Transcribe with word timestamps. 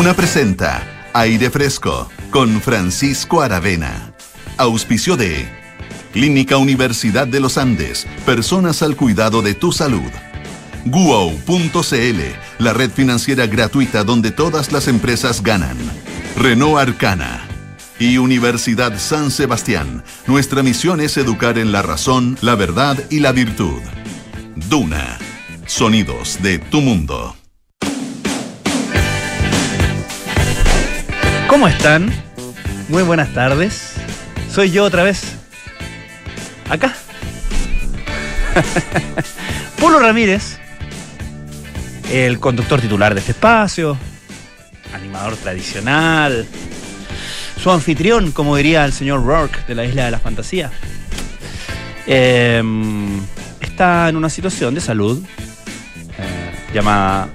Duna 0.00 0.14
presenta 0.14 1.10
Aire 1.12 1.50
Fresco 1.50 2.08
con 2.30 2.62
Francisco 2.62 3.42
Aravena. 3.42 4.14
Auspicio 4.56 5.14
de 5.14 5.46
Clínica 6.14 6.56
Universidad 6.56 7.26
de 7.26 7.38
los 7.38 7.58
Andes. 7.58 8.06
Personas 8.24 8.82
al 8.82 8.96
cuidado 8.96 9.42
de 9.42 9.52
tu 9.52 9.72
salud. 9.72 10.10
Guo.cl, 10.86 12.20
la 12.60 12.72
red 12.72 12.90
financiera 12.90 13.46
gratuita 13.46 14.02
donde 14.02 14.30
todas 14.30 14.72
las 14.72 14.88
empresas 14.88 15.42
ganan. 15.42 15.76
Renault 16.34 16.78
Arcana. 16.78 17.46
Y 17.98 18.16
Universidad 18.16 18.98
San 18.98 19.30
Sebastián. 19.30 20.02
Nuestra 20.26 20.62
misión 20.62 21.02
es 21.02 21.18
educar 21.18 21.58
en 21.58 21.72
la 21.72 21.82
razón, 21.82 22.38
la 22.40 22.54
verdad 22.54 22.96
y 23.10 23.20
la 23.20 23.32
virtud. 23.32 23.82
Duna. 24.70 25.18
Sonidos 25.66 26.38
de 26.40 26.58
tu 26.58 26.80
mundo. 26.80 27.36
¿Cómo 31.50 31.66
están? 31.66 32.12
Muy 32.88 33.02
buenas 33.02 33.34
tardes. 33.34 33.94
Soy 34.48 34.70
yo 34.70 34.84
otra 34.84 35.02
vez. 35.02 35.34
Acá. 36.68 36.94
Polo 39.80 39.98
Ramírez, 39.98 40.58
el 42.08 42.38
conductor 42.38 42.80
titular 42.80 43.14
de 43.14 43.18
este 43.18 43.32
espacio, 43.32 43.98
animador 44.94 45.36
tradicional, 45.38 46.46
su 47.60 47.72
anfitrión, 47.72 48.30
como 48.30 48.54
diría 48.54 48.84
el 48.84 48.92
señor 48.92 49.24
Rourke 49.24 49.58
de 49.66 49.74
la 49.74 49.84
Isla 49.84 50.04
de 50.04 50.10
la 50.12 50.20
Fantasía. 50.20 50.70
Em, 52.06 53.20
está 53.60 54.08
en 54.08 54.14
una 54.14 54.30
situación 54.30 54.72
de 54.72 54.80
salud 54.80 55.20
eh, 56.16 56.72
llamada 56.72 57.28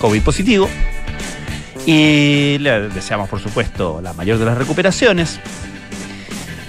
COVID 0.00 0.20
positivo 0.22 0.68
y 1.86 2.58
le 2.58 2.88
deseamos, 2.88 3.28
por 3.28 3.40
supuesto, 3.40 4.00
la 4.02 4.12
mayor 4.12 4.38
de 4.38 4.44
las 4.44 4.56
recuperaciones. 4.56 5.40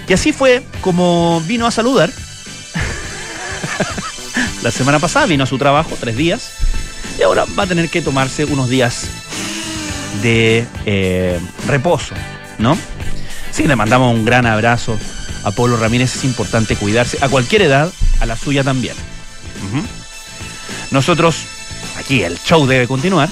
Y 0.08 0.12
así 0.12 0.32
fue 0.32 0.62
como 0.80 1.40
vino 1.42 1.66
a 1.66 1.70
saludar. 1.70 2.10
la 4.62 4.70
semana 4.70 4.98
pasada 4.98 5.26
vino 5.26 5.44
a 5.44 5.46
su 5.46 5.58
trabajo, 5.58 5.96
tres 5.98 6.16
días, 6.16 6.52
y 7.18 7.22
ahora 7.22 7.44
va 7.58 7.62
a 7.62 7.66
tener 7.66 7.88
que 7.88 8.02
tomarse 8.02 8.44
unos 8.44 8.68
días 8.68 9.06
de 10.22 10.66
eh, 10.84 11.40
reposo, 11.66 12.14
¿no? 12.58 12.76
Sí, 13.50 13.66
le 13.66 13.76
mandamos 13.76 14.14
un 14.14 14.24
gran 14.24 14.46
abrazo 14.46 14.98
a 15.44 15.52
Pablo 15.52 15.76
Ramírez. 15.76 16.16
Es 16.16 16.24
importante 16.24 16.76
cuidarse 16.76 17.18
a 17.20 17.28
cualquier 17.28 17.62
edad, 17.62 17.90
a 18.20 18.26
la 18.26 18.36
suya 18.36 18.64
también. 18.64 18.94
Nosotros, 20.90 21.36
aquí 21.98 22.22
el 22.22 22.38
show 22.38 22.66
debe 22.66 22.86
continuar 22.86 23.28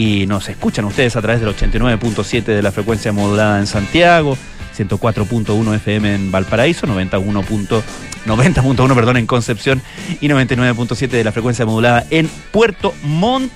y 0.00 0.26
nos 0.26 0.48
escuchan 0.48 0.86
ustedes 0.86 1.14
a 1.16 1.20
través 1.20 1.42
del 1.42 1.54
89.7 1.54 2.44
de 2.44 2.62
la 2.62 2.72
frecuencia 2.72 3.12
modulada 3.12 3.58
en 3.58 3.66
Santiago, 3.66 4.34
104.1 4.74 5.74
FM 5.74 6.14
en 6.14 6.32
Valparaíso, 6.32 6.86
90.1 6.86 8.94
perdón, 8.94 9.18
en 9.18 9.26
Concepción 9.26 9.82
y 10.22 10.28
99.7 10.28 11.06
de 11.06 11.22
la 11.22 11.32
frecuencia 11.32 11.66
modulada 11.66 12.06
en 12.08 12.30
Puerto 12.50 12.94
Montt. 13.02 13.52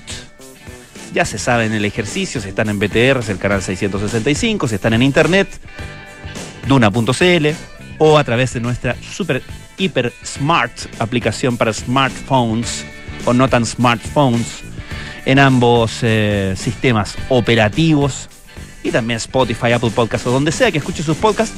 Ya 1.15 1.25
se 1.25 1.39
sabe 1.39 1.65
en 1.65 1.73
el 1.73 1.83
ejercicio, 1.83 2.39
si 2.39 2.49
están 2.49 2.69
en 2.69 2.77
BTR, 2.77 3.21
es 3.21 3.29
el 3.29 3.39
canal 3.39 3.63
665, 3.63 4.67
si 4.67 4.75
están 4.75 4.93
en 4.93 5.01
internet, 5.01 5.47
duna.cl 6.67 7.47
o 7.97 8.19
a 8.19 8.23
través 8.23 8.53
de 8.53 8.59
nuestra 8.59 8.95
super 9.01 9.41
hiper 9.79 10.13
smart 10.23 10.71
aplicación 10.99 11.57
para 11.57 11.73
smartphones 11.73 12.85
o 13.25 13.33
no 13.33 13.49
tan 13.49 13.65
smartphones 13.65 14.61
en 15.25 15.39
ambos 15.39 15.99
eh, 16.03 16.53
sistemas 16.55 17.15
operativos 17.29 18.29
y 18.83 18.91
también 18.91 19.17
Spotify, 19.17 19.71
Apple 19.71 19.89
Podcasts 19.89 20.27
o 20.27 20.31
donde 20.31 20.51
sea 20.51 20.71
que 20.71 20.77
escuche 20.77 21.03
sus 21.03 21.17
podcasts, 21.17 21.57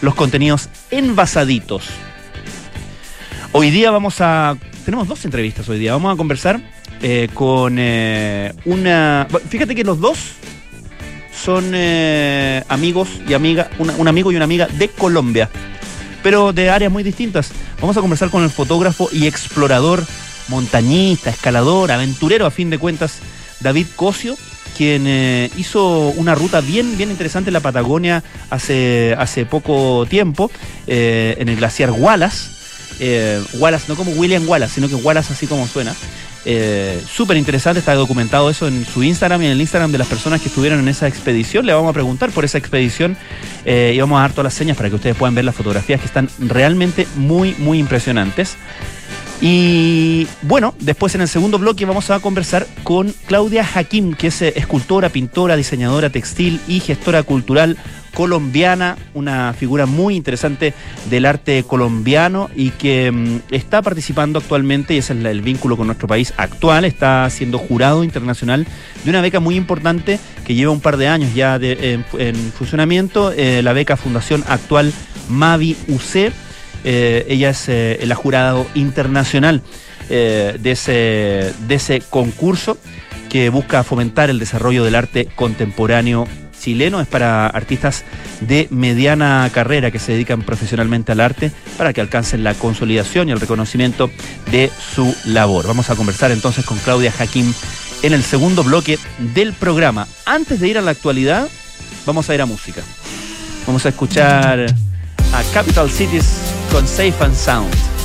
los 0.00 0.14
contenidos 0.14 0.68
envasaditos. 0.90 1.88
Hoy 3.52 3.70
día 3.70 3.90
vamos 3.90 4.20
a... 4.20 4.56
Tenemos 4.84 5.08
dos 5.08 5.24
entrevistas 5.24 5.68
hoy 5.68 5.78
día. 5.78 5.92
Vamos 5.92 6.14
a 6.14 6.16
conversar 6.16 6.60
eh, 7.02 7.28
con 7.34 7.76
eh, 7.78 8.54
una... 8.64 9.26
Fíjate 9.48 9.74
que 9.74 9.84
los 9.84 10.00
dos 10.00 10.18
son 11.34 11.72
amigos 12.68 13.08
y 13.26 13.32
amigas, 13.32 13.68
un 13.78 14.08
amigo 14.08 14.32
y 14.32 14.36
una 14.36 14.44
amiga 14.44 14.66
de 14.66 14.88
Colombia, 14.88 15.48
pero 16.22 16.52
de 16.52 16.68
áreas 16.68 16.92
muy 16.92 17.02
distintas. 17.02 17.52
Vamos 17.80 17.96
a 17.96 18.00
conversar 18.00 18.28
con 18.30 18.42
el 18.42 18.50
fotógrafo 18.50 19.08
y 19.12 19.26
explorador 19.26 20.04
montañista, 20.48 21.30
escalador, 21.30 21.92
aventurero 21.92 22.46
a 22.46 22.50
fin 22.50 22.70
de 22.70 22.78
cuentas, 22.78 23.20
David 23.60 23.86
Cosio, 23.96 24.36
quien 24.78 25.06
eh, 25.08 25.50
hizo 25.56 26.10
una 26.10 26.36
ruta 26.36 26.60
bien, 26.60 26.96
bien 26.96 27.10
interesante 27.10 27.50
en 27.50 27.54
la 27.54 27.60
Patagonia 27.60 28.22
hace, 28.48 29.14
hace 29.18 29.44
poco 29.44 30.06
tiempo, 30.08 30.52
eh, 30.86 31.34
en 31.38 31.48
el 31.48 31.56
glaciar 31.56 31.90
Wallace. 31.90 32.56
Eh, 33.00 33.42
Wallace, 33.54 33.86
no 33.88 33.96
como 33.96 34.12
William 34.12 34.48
Wallace, 34.48 34.74
sino 34.76 34.88
que 34.88 34.94
Wallace 34.94 35.32
así 35.32 35.46
como 35.48 35.66
suena. 35.66 35.94
Súper 37.12 37.36
interesante, 37.36 37.80
está 37.80 37.94
documentado 37.94 38.48
eso 38.48 38.68
en 38.68 38.86
su 38.86 39.02
Instagram 39.02 39.42
y 39.42 39.46
en 39.46 39.52
el 39.52 39.60
Instagram 39.60 39.92
de 39.92 39.98
las 39.98 40.06
personas 40.06 40.40
que 40.40 40.48
estuvieron 40.48 40.78
en 40.78 40.88
esa 40.88 41.06
expedición. 41.06 41.66
Le 41.66 41.74
vamos 41.74 41.90
a 41.90 41.92
preguntar 41.92 42.30
por 42.30 42.44
esa 42.44 42.56
expedición 42.56 43.18
y 43.66 43.98
vamos 44.00 44.16
a 44.18 44.22
dar 44.22 44.30
todas 44.30 44.44
las 44.44 44.54
señas 44.54 44.76
para 44.76 44.88
que 44.88 44.94
ustedes 44.94 45.14
puedan 45.14 45.34
ver 45.34 45.44
las 45.44 45.54
fotografías 45.54 46.00
que 46.00 46.06
están 46.06 46.30
realmente 46.38 47.06
muy, 47.16 47.54
muy 47.58 47.78
impresionantes. 47.78 48.56
Y 49.40 50.26
bueno, 50.42 50.74
después 50.80 51.14
en 51.14 51.20
el 51.20 51.28
segundo 51.28 51.58
bloque 51.58 51.84
vamos 51.84 52.10
a 52.10 52.18
conversar 52.18 52.66
con 52.82 53.14
Claudia 53.26 53.64
Hakim, 53.72 54.14
que 54.14 54.28
es 54.28 54.42
eh, 54.42 54.52
escultora, 54.56 55.10
pintora, 55.10 55.54
diseñadora 55.54 56.10
textil 56.10 56.60
y 56.66 56.80
gestora 56.80 57.22
cultural 57.22 57.76
colombiana, 58.14 58.96
una 59.14 59.52
figura 59.52 59.86
muy 59.86 60.16
interesante 60.16 60.74
del 61.08 61.24
arte 61.24 61.62
colombiano 61.62 62.50
y 62.56 62.70
que 62.70 63.12
mm, 63.12 63.54
está 63.54 63.80
participando 63.80 64.40
actualmente, 64.40 64.94
y 64.94 64.98
ese 64.98 65.12
es 65.12 65.24
el 65.24 65.40
vínculo 65.40 65.76
con 65.76 65.86
nuestro 65.86 66.08
país 66.08 66.34
actual, 66.36 66.84
está 66.84 67.30
siendo 67.30 67.58
jurado 67.58 68.02
internacional 68.02 68.66
de 69.04 69.10
una 69.10 69.20
beca 69.20 69.38
muy 69.38 69.54
importante 69.54 70.18
que 70.44 70.56
lleva 70.56 70.72
un 70.72 70.80
par 70.80 70.96
de 70.96 71.06
años 71.06 71.32
ya 71.32 71.60
en, 71.60 72.04
funcionamiento, 72.50 73.30
eh, 73.30 73.62
la 73.62 73.72
beca 73.72 73.96
Fundación 73.96 74.42
Actual 74.48 74.92
Mavi 75.28 75.76
UC 75.86 76.32
eh, 76.84 77.26
ella 77.28 77.50
es 77.50 77.68
eh, 77.68 77.98
la 78.04 78.14
jurado 78.14 78.66
internacional 78.74 79.62
eh, 80.10 80.56
de, 80.58 80.70
ese, 80.70 81.52
de 81.66 81.74
ese 81.74 82.00
concurso 82.00 82.78
que 83.28 83.50
busca 83.50 83.84
fomentar 83.84 84.30
el 84.30 84.38
desarrollo 84.38 84.84
del 84.84 84.94
arte 84.94 85.28
contemporáneo 85.34 86.26
chileno. 86.58 87.00
Es 87.00 87.06
para 87.06 87.46
artistas 87.46 88.04
de 88.40 88.68
mediana 88.70 89.48
carrera 89.52 89.90
que 89.90 89.98
se 89.98 90.12
dedican 90.12 90.42
profesionalmente 90.42 91.12
al 91.12 91.20
arte 91.20 91.52
para 91.76 91.92
que 91.92 92.00
alcancen 92.00 92.42
la 92.42 92.54
consolidación 92.54 93.28
y 93.28 93.32
el 93.32 93.40
reconocimiento 93.40 94.10
de 94.50 94.70
su 94.94 95.14
labor. 95.24 95.66
Vamos 95.66 95.90
a 95.90 95.96
conversar 95.96 96.30
entonces 96.30 96.64
con 96.64 96.78
Claudia 96.78 97.12
Jaquín 97.12 97.54
en 98.02 98.12
el 98.12 98.22
segundo 98.22 98.64
bloque 98.64 98.98
del 99.34 99.52
programa. 99.52 100.06
Antes 100.24 100.60
de 100.60 100.68
ir 100.68 100.78
a 100.78 100.82
la 100.82 100.92
actualidad, 100.92 101.48
vamos 102.06 102.30
a 102.30 102.34
ir 102.34 102.40
a 102.40 102.46
música. 102.46 102.82
Vamos 103.66 103.84
a 103.84 103.90
escuchar 103.90 104.66
a 105.32 105.42
Capital 105.52 105.90
Cities 105.90 106.57
con 106.70 106.86
Safe 106.86 107.24
and 107.24 107.34
Sound. 107.34 107.97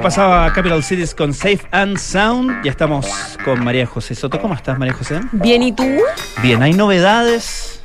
Pasaba 0.00 0.52
Capital 0.52 0.82
Cities 0.82 1.14
con 1.14 1.34
Safe 1.34 1.60
and 1.70 1.98
Sound. 1.98 2.64
Ya 2.64 2.70
estamos 2.70 3.06
con 3.44 3.62
María 3.62 3.86
José 3.86 4.14
Soto. 4.14 4.40
¿Cómo 4.40 4.54
estás, 4.54 4.78
María 4.78 4.94
José? 4.94 5.20
Bien, 5.32 5.62
¿y 5.62 5.72
tú? 5.72 5.84
Bien, 6.42 6.62
hay 6.62 6.72
novedades 6.72 7.80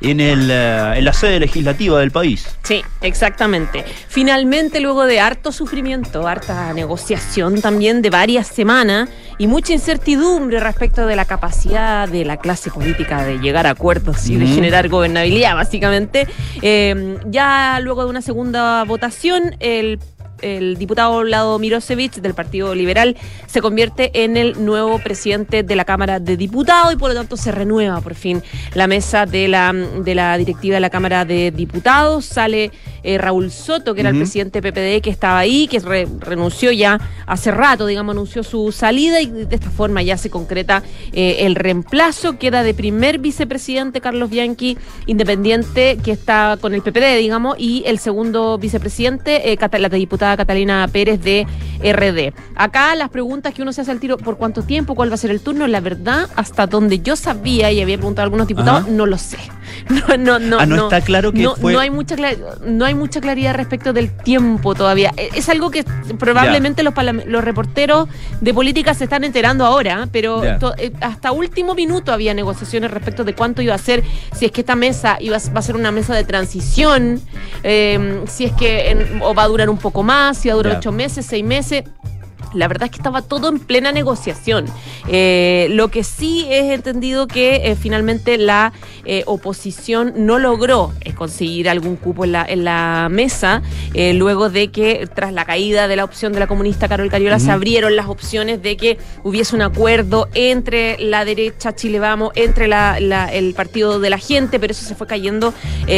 en, 0.00 0.20
el, 0.20 0.50
eh, 0.50 0.94
en 0.96 1.04
la 1.04 1.12
sede 1.12 1.40
legislativa 1.40 1.98
del 2.00 2.10
país. 2.10 2.48
Sí, 2.62 2.82
exactamente. 3.00 3.84
Finalmente, 4.08 4.80
luego 4.80 5.06
de 5.06 5.20
harto 5.20 5.52
sufrimiento, 5.52 6.26
harta 6.26 6.72
negociación 6.72 7.60
también 7.60 8.00
de 8.00 8.10
varias 8.10 8.46
semanas 8.46 9.08
y 9.38 9.46
mucha 9.46 9.72
incertidumbre 9.72 10.60
respecto 10.60 11.06
de 11.06 11.16
la 11.16 11.24
capacidad 11.24 12.08
de 12.08 12.24
la 12.24 12.36
clase 12.36 12.70
política 12.70 13.24
de 13.24 13.38
llegar 13.38 13.66
a 13.66 13.70
acuerdos 13.70 14.28
y 14.28 14.36
de 14.36 14.44
Ujú. 14.44 14.54
generar 14.54 14.88
gobernabilidad, 14.88 15.54
básicamente, 15.54 16.26
eh, 16.62 17.18
ya 17.26 17.78
luego 17.80 18.04
de 18.04 18.10
una 18.10 18.22
segunda 18.22 18.84
votación, 18.84 19.56
el 19.60 19.98
el 20.42 20.76
diputado 20.76 21.20
Vlado 21.20 21.58
Mirosevich 21.58 22.16
del 22.16 22.34
Partido 22.34 22.74
Liberal 22.74 23.16
se 23.46 23.60
convierte 23.60 24.10
en 24.24 24.36
el 24.36 24.64
nuevo 24.64 24.98
presidente 24.98 25.62
de 25.62 25.76
la 25.76 25.84
Cámara 25.84 26.20
de 26.20 26.36
Diputados 26.36 26.92
y 26.92 26.96
por 26.96 27.10
lo 27.10 27.14
tanto 27.16 27.36
se 27.36 27.52
renueva 27.52 28.00
por 28.00 28.14
fin 28.14 28.42
la 28.74 28.86
mesa 28.86 29.26
de 29.26 29.48
la, 29.48 29.72
de 29.72 30.14
la 30.14 30.36
directiva 30.38 30.74
de 30.74 30.80
la 30.80 30.90
Cámara 30.90 31.24
de 31.24 31.50
Diputados. 31.50 32.24
Sale 32.24 32.70
eh, 33.02 33.18
Raúl 33.18 33.50
Soto, 33.50 33.94
que 33.94 34.00
era 34.00 34.10
el 34.10 34.16
presidente 34.16 34.60
PPD 34.60 35.00
que 35.02 35.10
estaba 35.10 35.38
ahí, 35.38 35.66
que 35.68 35.78
re- 35.80 36.08
renunció 36.20 36.72
ya 36.72 37.00
hace 37.26 37.50
rato, 37.50 37.86
digamos, 37.86 38.12
anunció 38.12 38.42
su 38.42 38.72
salida 38.72 39.20
y 39.20 39.26
de 39.26 39.54
esta 39.54 39.70
forma 39.70 40.02
ya 40.02 40.16
se 40.16 40.30
concreta 40.30 40.82
eh, 41.12 41.38
el 41.40 41.54
reemplazo. 41.54 42.38
Queda 42.38 42.62
de 42.62 42.74
primer 42.74 43.18
vicepresidente 43.18 44.00
Carlos 44.00 44.30
Bianchi, 44.30 44.76
independiente, 45.06 45.98
que 46.04 46.12
está 46.12 46.58
con 46.60 46.74
el 46.74 46.82
PPD, 46.82 47.18
digamos, 47.18 47.56
y 47.58 47.82
el 47.86 47.98
segundo 47.98 48.58
vicepresidente, 48.58 49.52
eh, 49.52 49.58
la 49.78 49.88
diputada 49.88 50.27
Catalina 50.36 50.86
Pérez 50.92 51.20
de 51.22 51.46
RD. 51.80 52.32
Acá 52.56 52.94
las 52.96 53.08
preguntas 53.10 53.54
que 53.54 53.62
uno 53.62 53.72
se 53.72 53.80
hace 53.82 53.90
al 53.92 54.00
tiro, 54.00 54.16
¿por 54.18 54.36
cuánto 54.36 54.62
tiempo? 54.62 54.94
¿Cuál 54.94 55.10
va 55.10 55.14
a 55.14 55.18
ser 55.18 55.30
el 55.30 55.40
turno? 55.40 55.66
La 55.68 55.80
verdad, 55.80 56.28
hasta 56.36 56.66
donde 56.66 57.00
yo 57.00 57.14
sabía 57.16 57.70
y 57.70 57.80
había 57.80 57.96
preguntado 57.96 58.22
a 58.22 58.26
algunos 58.26 58.48
diputados, 58.48 58.82
Ajá. 58.82 58.90
no 58.90 59.06
lo 59.06 59.16
sé. 59.18 59.38
No, 59.90 60.16
no, 60.16 60.38
no, 60.38 60.58
Ah, 60.58 60.66
no 60.66 60.84
está 60.84 61.00
claro 61.02 61.30
que 61.32 61.42
no, 61.42 61.54
fue- 61.54 61.72
no 61.72 61.78
hay 61.78 61.90
mucha 61.90 62.16
no 62.66 62.84
hay 62.84 62.94
mucha 62.94 63.20
claridad 63.20 63.54
respecto 63.54 63.92
del 63.92 64.10
tiempo 64.10 64.74
todavía. 64.74 65.12
E- 65.16 65.28
Es 65.34 65.48
algo 65.50 65.70
que 65.70 65.84
probablemente 66.18 66.82
los, 66.82 66.94
los 67.26 67.44
reporteros 67.44 68.08
de 68.40 68.54
política 68.54 68.92
se 68.94 69.04
están 69.04 69.24
enterando 69.24 69.64
ahora, 69.66 70.08
pero 70.10 70.42
Ya. 70.42 70.58
to- 70.58 70.74
eh, 70.78 70.92
hasta 71.00 71.32
último 71.32 71.74
minuto 71.74 72.12
había 72.12 72.34
negociaciones 72.34 72.90
respecto 72.90 73.24
de 73.24 73.34
cuánto 73.34 73.62
iba 73.62 73.74
a 73.74 73.78
ser, 73.78 74.02
si 74.34 74.46
es 74.46 74.52
que 74.52 74.62
esta 74.62 74.74
mesa 74.74 75.16
iba 75.20 75.36
a, 75.36 75.40
va 75.54 75.60
a 75.60 75.62
ser 75.62 75.76
una 75.76 75.90
mesa 75.92 76.14
de 76.14 76.24
transición, 76.24 77.20
eh, 77.62 78.22
si 78.26 78.44
es 78.46 78.52
que 78.52 78.90
en- 78.90 79.20
o 79.22 79.34
va 79.34 79.44
a 79.44 79.48
durar 79.48 79.68
un 79.70 79.78
poco 79.78 80.02
más, 80.02 80.17
si 80.34 80.48
va 80.48 80.54
a 80.54 80.56
durar 80.56 80.72
Ya. 80.74 80.78
ocho 80.78 80.92
meses, 80.92 81.26
seis 81.26 81.44
meses. 81.44 81.84
La 82.54 82.66
verdad 82.68 82.84
es 82.86 82.90
que 82.92 82.96
estaba 82.98 83.22
todo 83.22 83.48
en 83.48 83.58
plena 83.58 83.92
negociación. 83.92 84.66
Eh, 85.08 85.68
lo 85.70 85.88
que 85.88 86.04
sí 86.04 86.46
es 86.50 86.72
entendido 86.72 87.26
que 87.26 87.56
eh, 87.70 87.76
finalmente 87.76 88.38
la 88.38 88.72
eh, 89.04 89.22
oposición 89.26 90.12
no 90.16 90.38
logró 90.38 90.92
conseguir 91.16 91.68
algún 91.68 91.96
cupo 91.96 92.24
en 92.24 92.32
la, 92.32 92.44
en 92.48 92.64
la 92.64 93.08
mesa, 93.10 93.62
luego 94.14 94.50
de 94.50 94.68
que 94.70 95.08
tras 95.14 95.32
la 95.32 95.44
caída 95.44 95.88
de 95.88 95.96
la 95.96 96.04
opción 96.04 96.32
de 96.32 96.38
la 96.38 96.46
comunista 96.46 96.86
Carol 96.88 97.10
Cariola 97.10 97.38
se 97.38 97.46
Ujú. 97.46 97.54
abrieron 97.54 97.96
las 97.96 98.06
opciones 98.06 98.62
de 98.62 98.76
que 98.76 98.98
hubiese 99.24 99.56
un 99.56 99.62
acuerdo 99.62 100.28
entre 100.34 100.96
la 100.98 101.24
derecha 101.24 101.74
Chile 101.74 101.98
Vamos, 101.98 102.30
entre 102.36 102.68
la- 102.68 103.00
la- 103.00 103.32
el 103.32 103.54
partido 103.54 103.98
de 104.00 104.10
la 104.10 104.18
gente, 104.18 104.60
pero 104.60 104.70
eso 104.72 104.84
se 104.86 104.94
fue 104.94 105.06
cayendo 105.06 105.52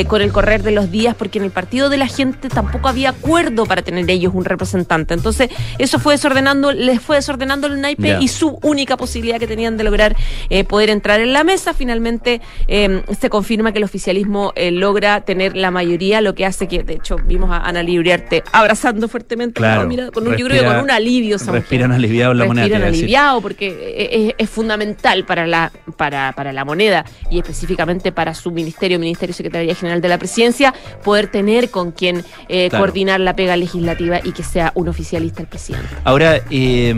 con 0.08 0.22
el 0.22 0.32
correr 0.32 0.62
de 0.62 0.70
los 0.70 0.90
días 0.90 1.14
porque 1.14 1.38
en 1.38 1.44
el 1.44 1.50
partido 1.50 1.88
de 1.90 1.96
la 1.98 2.06
gente 2.06 2.48
tampoco 2.48 2.88
había 2.88 3.10
acuerdo 3.10 3.66
para 3.66 3.82
tener 3.82 4.08
ellos 4.10 4.32
un 4.34 4.44
representante. 4.44 5.14
Entonces 5.14 5.50
eso 5.78 5.98
fue 5.98 6.16
desordenando, 6.40 6.72
les 6.72 7.00
fue 7.00 7.16
desordenando 7.16 7.66
el 7.66 7.80
naipe 7.80 8.18
y 8.20 8.28
su 8.28 8.58
única 8.62 8.96
posibilidad 8.96 9.38
que 9.38 9.46
tenían 9.46 9.76
de 9.76 9.84
lograr 9.84 10.16
eh, 10.48 10.64
poder 10.64 10.90
entrar 10.90 11.20
en 11.20 11.32
la 11.32 11.44
mesa, 11.44 11.74
finalmente 11.74 12.40
eh, 12.68 13.02
se 13.18 13.30
confirma 13.30 13.72
que 13.72 13.78
el 13.78 13.84
oficialismo 13.84 14.52
eh, 14.56 14.70
logra 14.70 15.20
tener 15.22 15.56
la 15.56 15.70
mayoría, 15.70 16.20
lo 16.20 16.34
que 16.34 16.46
hace 16.46 16.66
que, 16.68 16.82
de 16.82 16.94
hecho, 16.94 17.16
vimos 17.24 17.50
a 17.50 17.58
Ana 17.58 17.82
Libriarte 17.82 18.42
abrazando 18.52 19.08
fuertemente, 19.08 19.54
Claro. 19.60 19.86
mira, 19.86 20.10
con 20.10 20.26
un, 20.26 20.36
yo 20.36 20.46
creo 20.46 20.62
Respira- 20.62 20.74
con 20.74 20.84
un 20.84 20.90
alivio. 20.90 21.36
Respiran 21.38 21.92
aliviado 21.92 22.34
la 22.34 22.44
moneda. 22.46 22.64
Respiran 22.64 22.80
iba 22.80 22.86
a 22.88 22.90
decir. 22.90 23.04
aliviado 23.04 23.40
porque 23.40 23.66
eh, 23.68 24.34
es, 24.38 24.46
es 24.46 24.50
fundamental 24.50 25.24
para 25.24 25.46
la, 25.46 25.70
para, 25.96 26.32
para 26.32 26.52
la 26.52 26.64
moneda 26.64 27.04
y 27.30 27.38
específicamente 27.38 28.12
para 28.12 28.34
su 28.34 28.50
ministerio, 28.50 28.98
Ministerio 28.98 29.32
y 29.32 29.34
Secretaría 29.34 29.74
General 29.74 30.00
de 30.00 30.08
la 30.08 30.18
Presidencia, 30.18 30.74
poder 31.04 31.28
tener 31.28 31.70
con 31.70 31.92
quien 31.92 32.24
Claro. 32.70 32.78
coordinar 32.78 33.20
la 33.20 33.34
pega 33.36 33.56
legislativa 33.56 34.20
y 34.22 34.32
que 34.32 34.42
sea 34.42 34.72
un 34.74 34.88
oficialista 34.88 35.40
el 35.42 35.48
presidente. 35.48 35.88
Ahora, 36.04 36.29
eh, 36.50 36.94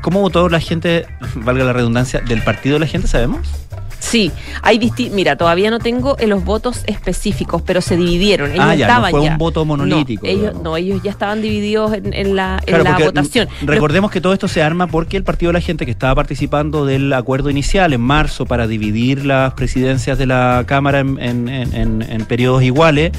¿cómo 0.00 0.20
votó 0.20 0.48
la 0.48 0.60
gente, 0.60 1.06
valga 1.34 1.64
la 1.64 1.72
redundancia, 1.72 2.20
del 2.20 2.42
partido 2.42 2.74
de 2.74 2.80
la 2.80 2.86
gente, 2.86 3.08
sabemos? 3.08 3.48
Sí, 4.00 4.32
hay 4.62 4.78
disti 4.78 5.10
mira, 5.10 5.36
todavía 5.36 5.70
no 5.70 5.78
tengo 5.78 6.16
eh, 6.18 6.26
los 6.26 6.44
votos 6.44 6.82
específicos, 6.86 7.62
pero 7.62 7.80
se 7.80 7.96
dividieron. 7.96 8.50
Ellos 8.50 8.64
Ah, 8.64 8.74
ya, 8.74 8.86
no 8.86 8.92
estaban 8.92 9.10
fue 9.10 9.20
un 9.20 9.38
voto 9.38 9.64
monolítico, 9.64 10.26
No, 10.26 10.32
ellos, 10.32 10.54
no, 10.62 10.76
ellos 10.76 11.02
ya 11.02 11.10
estaban 11.10 11.42
divididos 11.42 11.92
en, 11.92 12.12
en 12.12 12.34
la, 12.34 12.60
en 12.66 13.04
votación. 13.04 13.48
Recordemos 13.62 14.10
que 14.10 14.20
todo 14.20 14.32
esto 14.32 14.48
se 14.48 14.62
arma 14.62 14.86
porque 14.86 15.16
el 15.16 15.24
Partido 15.24 15.50
de 15.50 15.54
la 15.54 15.60
Gente 15.60 15.84
que 15.84 15.92
estaba 15.92 16.14
participando 16.14 16.84
del 16.86 17.12
acuerdo 17.12 17.50
inicial 17.50 17.92
en 17.92 18.00
marzo 18.00 18.46
para 18.46 18.66
dividir 18.66 19.24
las 19.24 19.54
presidencias 19.54 20.18
de 20.18 20.26
la 20.26 20.64
Cámara 20.66 21.00
en, 21.00 22.24
periodos 22.28 22.62
iguales, 22.62 23.12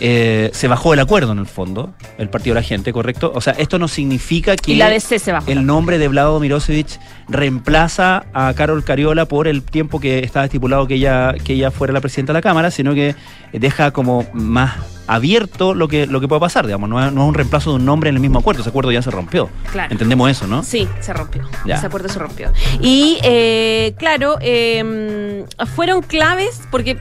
eh, 0.00 0.50
se 0.52 0.68
bajó 0.68 0.94
el 0.94 1.00
acuerdo 1.00 1.32
en 1.32 1.38
el 1.38 1.46
fondo, 1.46 1.94
el 2.18 2.28
Partido 2.28 2.54
de 2.54 2.60
la 2.60 2.66
Gente, 2.66 2.92
¿correcto? 2.92 3.32
O 3.34 3.40
sea, 3.40 3.52
esto 3.54 3.78
no 3.78 3.88
significa 3.88 4.56
que 4.56 4.72
Y 4.72 4.76
la 4.76 4.88
DC 4.88 5.18
se 5.18 5.32
bajó. 5.32 5.50
el 5.50 5.64
nombre 5.64 5.98
de 5.98 6.08
Vlado 6.08 6.40
Mirosevich 6.40 6.98
reemplaza 7.28 8.26
a 8.32 8.52
Carol 8.54 8.84
Cariola 8.84 9.26
por 9.26 9.48
el 9.48 9.62
tiempo 9.62 10.00
que 10.00 10.20
estaba 10.20 10.44
estipulado 10.44 10.86
que 10.86 10.94
ella, 10.94 11.34
que 11.44 11.54
ella 11.54 11.70
fuera 11.70 11.92
la 11.92 12.00
presidenta 12.00 12.32
de 12.32 12.38
la 12.38 12.42
Cámara, 12.42 12.70
sino 12.70 12.94
que 12.94 13.14
deja 13.52 13.90
como 13.90 14.26
más 14.32 14.74
abierto 15.08 15.74
lo 15.74 15.88
que, 15.88 16.06
lo 16.06 16.20
que 16.20 16.28
puede 16.28 16.40
pasar, 16.40 16.66
digamos, 16.66 16.88
no 16.88 17.04
es, 17.04 17.12
no 17.12 17.22
es 17.22 17.28
un 17.28 17.34
reemplazo 17.34 17.70
de 17.70 17.76
un 17.76 17.84
nombre 17.84 18.10
en 18.10 18.16
el 18.16 18.20
mismo 18.20 18.38
acuerdo, 18.38 18.60
ese 18.60 18.70
acuerdo 18.70 18.90
ya 18.92 19.02
se 19.02 19.10
rompió. 19.10 19.48
Claro. 19.70 19.92
Entendemos 19.92 20.30
eso, 20.30 20.46
¿no? 20.46 20.62
Sí, 20.62 20.88
se 21.00 21.12
rompió. 21.12 21.48
Ya. 21.64 21.76
Ese 21.76 21.86
acuerdo 21.86 22.08
se 22.08 22.18
rompió. 22.18 22.52
Y 22.80 23.18
eh, 23.22 23.94
claro, 23.98 24.36
eh, 24.40 25.44
fueron 25.74 26.02
claves 26.02 26.62
porque 26.70 26.98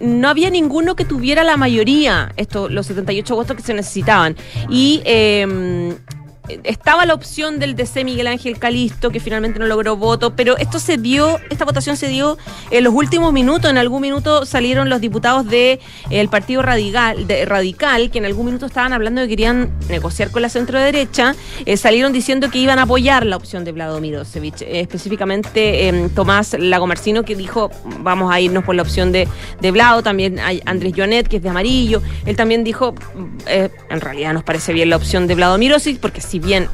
no 0.00 0.28
había 0.28 0.50
ninguno 0.50 0.96
que 0.96 1.04
tuviera 1.04 1.44
la 1.44 1.56
mayoría, 1.56 2.32
esto, 2.36 2.68
los 2.68 2.86
78 2.86 3.34
votos 3.34 3.56
que 3.56 3.62
se 3.62 3.74
necesitaban. 3.74 4.36
Y 4.68 5.02
eh, 5.04 5.96
estaba 6.64 7.06
la 7.06 7.14
opción 7.14 7.58
del 7.58 7.76
DC 7.76 8.04
Miguel 8.04 8.26
Ángel 8.26 8.58
Calisto, 8.58 9.10
que 9.10 9.20
finalmente 9.20 9.58
no 9.58 9.66
logró 9.66 9.96
voto, 9.96 10.34
pero 10.34 10.56
esto 10.58 10.78
se 10.78 10.96
dio, 10.96 11.38
esta 11.50 11.64
votación 11.64 11.96
se 11.96 12.08
dio 12.08 12.38
en 12.70 12.84
los 12.84 12.94
últimos 12.94 13.32
minutos. 13.32 13.70
En 13.70 13.78
algún 13.78 14.02
minuto 14.02 14.44
salieron 14.46 14.88
los 14.88 15.00
diputados 15.00 15.46
del 15.46 15.80
el 16.10 16.28
Partido 16.28 16.62
Radical, 16.62 17.26
de, 17.26 17.44
Radical, 17.44 18.10
que 18.10 18.18
en 18.18 18.24
algún 18.24 18.46
minuto 18.46 18.66
estaban 18.66 18.92
hablando 18.92 19.20
de 19.20 19.28
que 19.28 19.30
querían 19.30 19.70
negociar 19.88 20.30
con 20.30 20.42
la 20.42 20.48
centro 20.48 20.78
derecha, 20.78 21.34
eh, 21.64 21.76
salieron 21.76 22.12
diciendo 22.12 22.50
que 22.50 22.58
iban 22.58 22.78
a 22.78 22.82
apoyar 22.82 23.24
la 23.24 23.36
opción 23.36 23.64
de 23.64 23.72
Vlado 23.72 24.00
Mirosevich. 24.00 24.62
Eh, 24.62 24.80
específicamente 24.80 25.88
eh, 25.88 26.10
Tomás 26.14 26.56
Lagomarcino, 26.58 27.24
que 27.24 27.36
dijo, 27.36 27.70
vamos 28.00 28.32
a 28.32 28.40
irnos 28.40 28.64
por 28.64 28.74
la 28.74 28.82
opción 28.82 29.12
de, 29.12 29.28
de 29.60 29.70
Vlado, 29.70 30.02
también 30.02 30.38
hay 30.38 30.60
Andrés 30.66 30.92
Jonet, 30.96 31.28
que 31.28 31.36
es 31.36 31.42
de 31.42 31.48
amarillo. 31.48 32.02
Él 32.26 32.36
también 32.36 32.64
dijo, 32.64 32.94
eh, 33.46 33.70
en 33.88 34.00
realidad 34.00 34.32
nos 34.32 34.42
parece 34.42 34.72
bien 34.72 34.90
la 34.90 34.96
opción 34.96 35.26
de 35.26 35.34
Vlado 35.34 35.56
Mirosevich, 35.58 36.00
porque 36.00 36.20
si 36.20 36.39
bien 36.40 36.68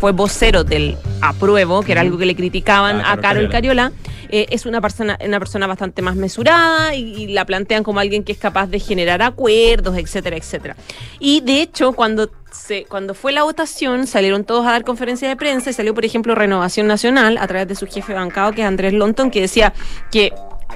fue 0.00 0.12
vocero 0.12 0.64
del 0.64 0.96
apruebo, 1.20 1.82
que 1.82 1.92
era 1.92 2.00
algo 2.00 2.18
que 2.18 2.26
le 2.26 2.34
criticaban 2.34 3.00
Ah, 3.00 3.12
a 3.12 3.16
Carol 3.18 3.48
Cariola. 3.48 3.92
Eh, 4.28 4.46
es 4.50 4.64
una 4.64 4.80
persona, 4.80 5.18
una 5.24 5.38
persona 5.38 5.66
bastante 5.66 6.00
más 6.00 6.16
mesurada 6.16 6.94
y, 6.94 7.14
y 7.14 7.26
la 7.28 7.44
plantean 7.44 7.84
como 7.84 8.00
alguien 8.00 8.24
que 8.24 8.32
es 8.32 8.38
capaz 8.38 8.66
de 8.66 8.80
generar 8.80 9.20
acuerdos, 9.20 9.96
etcétera, 9.98 10.36
etcétera. 10.36 10.74
Y 11.20 11.42
de 11.42 11.60
hecho, 11.60 11.92
cuando 11.92 12.30
se, 12.50 12.84
cuando 12.84 13.12
fue 13.14 13.32
la 13.32 13.42
votación, 13.42 14.06
salieron 14.06 14.44
todos 14.44 14.66
a 14.66 14.70
dar 14.72 14.84
conferencia 14.84 15.28
de 15.28 15.36
prensa 15.36 15.70
y 15.70 15.72
salió, 15.74 15.94
por 15.94 16.04
ejemplo, 16.04 16.34
Renovación 16.34 16.86
Nacional 16.86 17.36
a 17.38 17.46
través 17.46 17.68
de 17.68 17.74
su 17.74 17.86
jefe 17.86 18.12
de 18.12 18.18
bancado, 18.18 18.52
que 18.52 18.62
es 18.62 18.66
Andrés 18.66 18.94
Lonton, 18.94 19.30
que 19.30 19.42
decía 19.42 19.74
que 20.10 20.32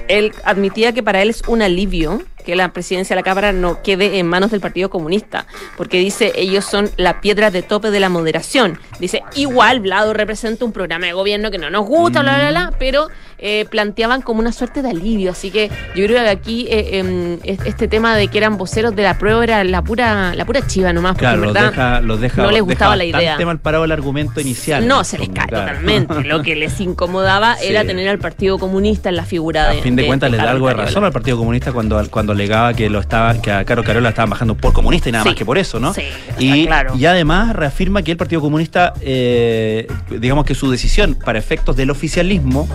él 0.07 0.33
admitía 0.43 0.93
que 0.93 1.03
para 1.03 1.21
él 1.21 1.29
es 1.29 1.41
un 1.47 1.61
alivio 1.61 2.21
que 2.47 2.55
la 2.55 2.71
presidencia 2.71 3.13
de 3.13 3.19
la 3.19 3.25
Cámara 3.25 3.51
no 3.51 3.83
quede 3.83 4.19
en 4.19 4.25
manos 4.25 4.51
del 4.51 4.61
Partido 4.61 4.89
Comunista, 4.89 5.45
porque 5.75 5.99
dice, 5.99 6.31
ellos 6.37 6.63
son 6.63 6.89
la 6.95 7.19
piedra 7.19 7.51
de 7.51 7.61
tope 7.61 7.91
de 7.91 7.99
la 7.99 8.07
moderación. 8.07 8.79
Dice, 9.01 9.21
igual 9.35 9.81
Vlado 9.81 10.13
representa 10.13 10.63
un 10.63 10.71
programa 10.71 11.07
de 11.07 11.11
gobierno 11.11 11.51
que 11.51 11.57
no 11.57 11.69
nos 11.69 11.85
gusta, 11.85 12.21
bla, 12.21 12.37
bla, 12.37 12.49
bla, 12.51 12.73
pero 12.79 13.09
eh, 13.39 13.65
planteaban 13.69 14.21
como 14.21 14.39
una 14.39 14.51
suerte 14.51 14.81
de 14.81 14.89
alivio. 14.89 15.31
Así 15.31 15.51
que 15.51 15.69
yo 15.95 16.05
creo 16.05 16.23
que 16.23 16.29
aquí 16.29 16.67
eh, 16.69 16.99
em, 16.99 17.39
es- 17.43 17.59
este 17.65 17.87
tema 17.87 18.15
de 18.15 18.27
que 18.29 18.37
eran 18.37 18.57
voceros 18.57 18.95
de 18.95 19.03
la 19.03 19.17
prueba 19.17 19.43
era 19.43 19.63
la 19.63 19.81
pura, 19.83 20.33
la 20.35 20.45
pura 20.45 20.65
chiva 20.65 20.91
nomás, 20.93 21.11
porque 21.13 21.21
Claro, 21.25 21.37
en 21.37 21.41
los 21.43 21.53
verdad 21.53 21.69
deja, 21.71 22.01
los 22.01 22.19
deja, 22.21 22.41
no 22.41 22.51
les 22.51 22.61
gustaba 22.63 22.95
la 22.95 23.05
idea. 23.05 23.37
mal 23.45 23.59
parado 23.59 23.85
el 23.85 23.91
argumento 23.91 24.41
inicial. 24.41 24.87
no, 24.87 25.03
se 25.03 25.17
les 25.17 25.29
cae 25.29 25.47
Claro. 25.47 25.67
totalmente. 25.67 26.23
Lo 26.23 26.41
que 26.41 26.55
les 26.55 26.79
incomodaba 26.81 27.55
Sí. 27.59 27.67
era 27.67 27.83
tener 27.85 28.07
al 28.09 28.19
Partido 28.19 28.57
Comunista 28.57 29.09
en 29.09 29.15
la 29.15 29.23
figura 29.25 29.69
A 29.69 29.73
de. 29.73 29.81
fin 29.81 29.95
de, 29.95 30.05
cuentas 30.05 30.31
les 30.31 30.41
da 30.41 30.51
algo 30.51 30.67
de 30.67 30.73
razón 30.73 31.03
al 31.03 31.11
Partido 31.11 31.37
Comunista 31.37 31.71
cuando, 31.71 32.01
cuando 32.09 32.33
alegaba 32.33 32.73
que 32.73 32.89
lo 32.89 32.99
estaba, 32.99 33.39
que 33.41 33.51
a 33.51 33.63
Caro 33.65 33.83
Carola 33.83 34.09
estaban 34.09 34.29
bajando 34.29 34.55
por 34.55 34.73
comunista 34.73 35.09
y 35.09 35.11
nada 35.11 35.23
Sí. 35.23 35.29
más 35.29 35.37
que 35.37 35.45
por 35.45 35.57
eso, 35.57 35.79
¿no? 35.79 35.93
Sí, 35.93 36.01
y, 36.39 36.65
claro. 36.65 36.95
y 36.97 37.05
además 37.05 37.55
reafirma 37.55 38.01
que 38.01 38.11
el 38.11 38.17
Partido 38.17 38.41
Comunista, 38.41 38.93
eh, 39.01 39.87
digamos 40.09 40.45
que 40.45 40.55
su 40.55 40.69
decisión 40.71 41.15
para 41.15 41.37
efectos 41.39 41.75
del 41.75 41.89
oficialismo 41.91 42.67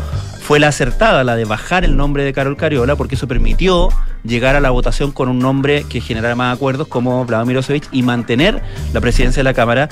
fue 0.52 0.60
la 0.60 0.68
acertada, 0.68 1.24
la 1.24 1.34
de 1.34 1.46
bajar 1.46 1.82
el 1.82 1.96
nombre 1.96 2.24
de 2.24 2.34
Carol 2.34 2.58
Cariola, 2.58 2.94
porque 2.94 3.14
eso 3.14 3.26
permitió 3.26 3.88
llegar 4.22 4.54
a 4.54 4.60
la 4.60 4.68
votación 4.68 5.10
con 5.10 5.30
un 5.30 5.38
nombre 5.38 5.86
que 5.88 6.02
generara 6.02 6.34
más 6.34 6.54
acuerdos 6.54 6.88
como 6.88 7.24
Vladimir 7.24 7.54
Milosevic 7.54 7.88
y 7.90 8.02
mantener 8.02 8.62
la 8.92 9.00
presidencia 9.00 9.40
de 9.40 9.44
la 9.44 9.54
Cámara 9.54 9.88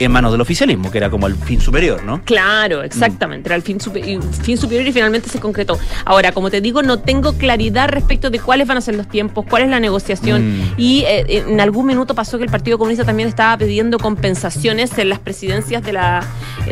en 0.00 0.12
manos 0.12 0.30
del 0.30 0.40
oficialismo, 0.40 0.92
que 0.92 0.98
era 0.98 1.10
como 1.10 1.26
el 1.26 1.34
fin 1.34 1.60
superior, 1.60 2.04
¿no? 2.04 2.22
Claro, 2.24 2.84
exactamente. 2.84 3.48
Era 3.48 3.56
el 3.56 3.62
fin, 3.62 3.80
superior 3.80 4.86
y 4.86 4.92
finalmente 4.92 5.28
se 5.28 5.40
concretó. 5.40 5.76
Ahora, 6.04 6.30
como 6.30 6.50
te 6.50 6.60
digo, 6.60 6.82
no 6.82 7.00
tengo 7.00 7.32
claridad 7.32 7.88
respecto 7.88 8.30
de 8.30 8.38
cuáles 8.38 8.68
van 8.68 8.76
a 8.76 8.80
ser 8.80 8.94
los 8.94 9.08
tiempos, 9.08 9.44
cuál 9.50 9.62
es 9.64 9.68
la 9.70 9.80
negociación. 9.80 10.56
Mm. 10.56 10.74
Y 10.76 11.00
eh, 11.04 11.42
en 11.48 11.60
algún 11.60 11.86
minuto 11.86 12.14
pasó 12.14 12.38
que 12.38 12.44
el 12.44 12.50
Partido 12.50 12.78
Comunista 12.78 13.04
también 13.04 13.28
estaba 13.28 13.58
pidiendo 13.58 13.98
compensaciones 13.98 14.96
en 14.98 15.08
las 15.08 15.18
presidencias 15.18 15.82
de, 15.82 15.92
la, 15.92 16.24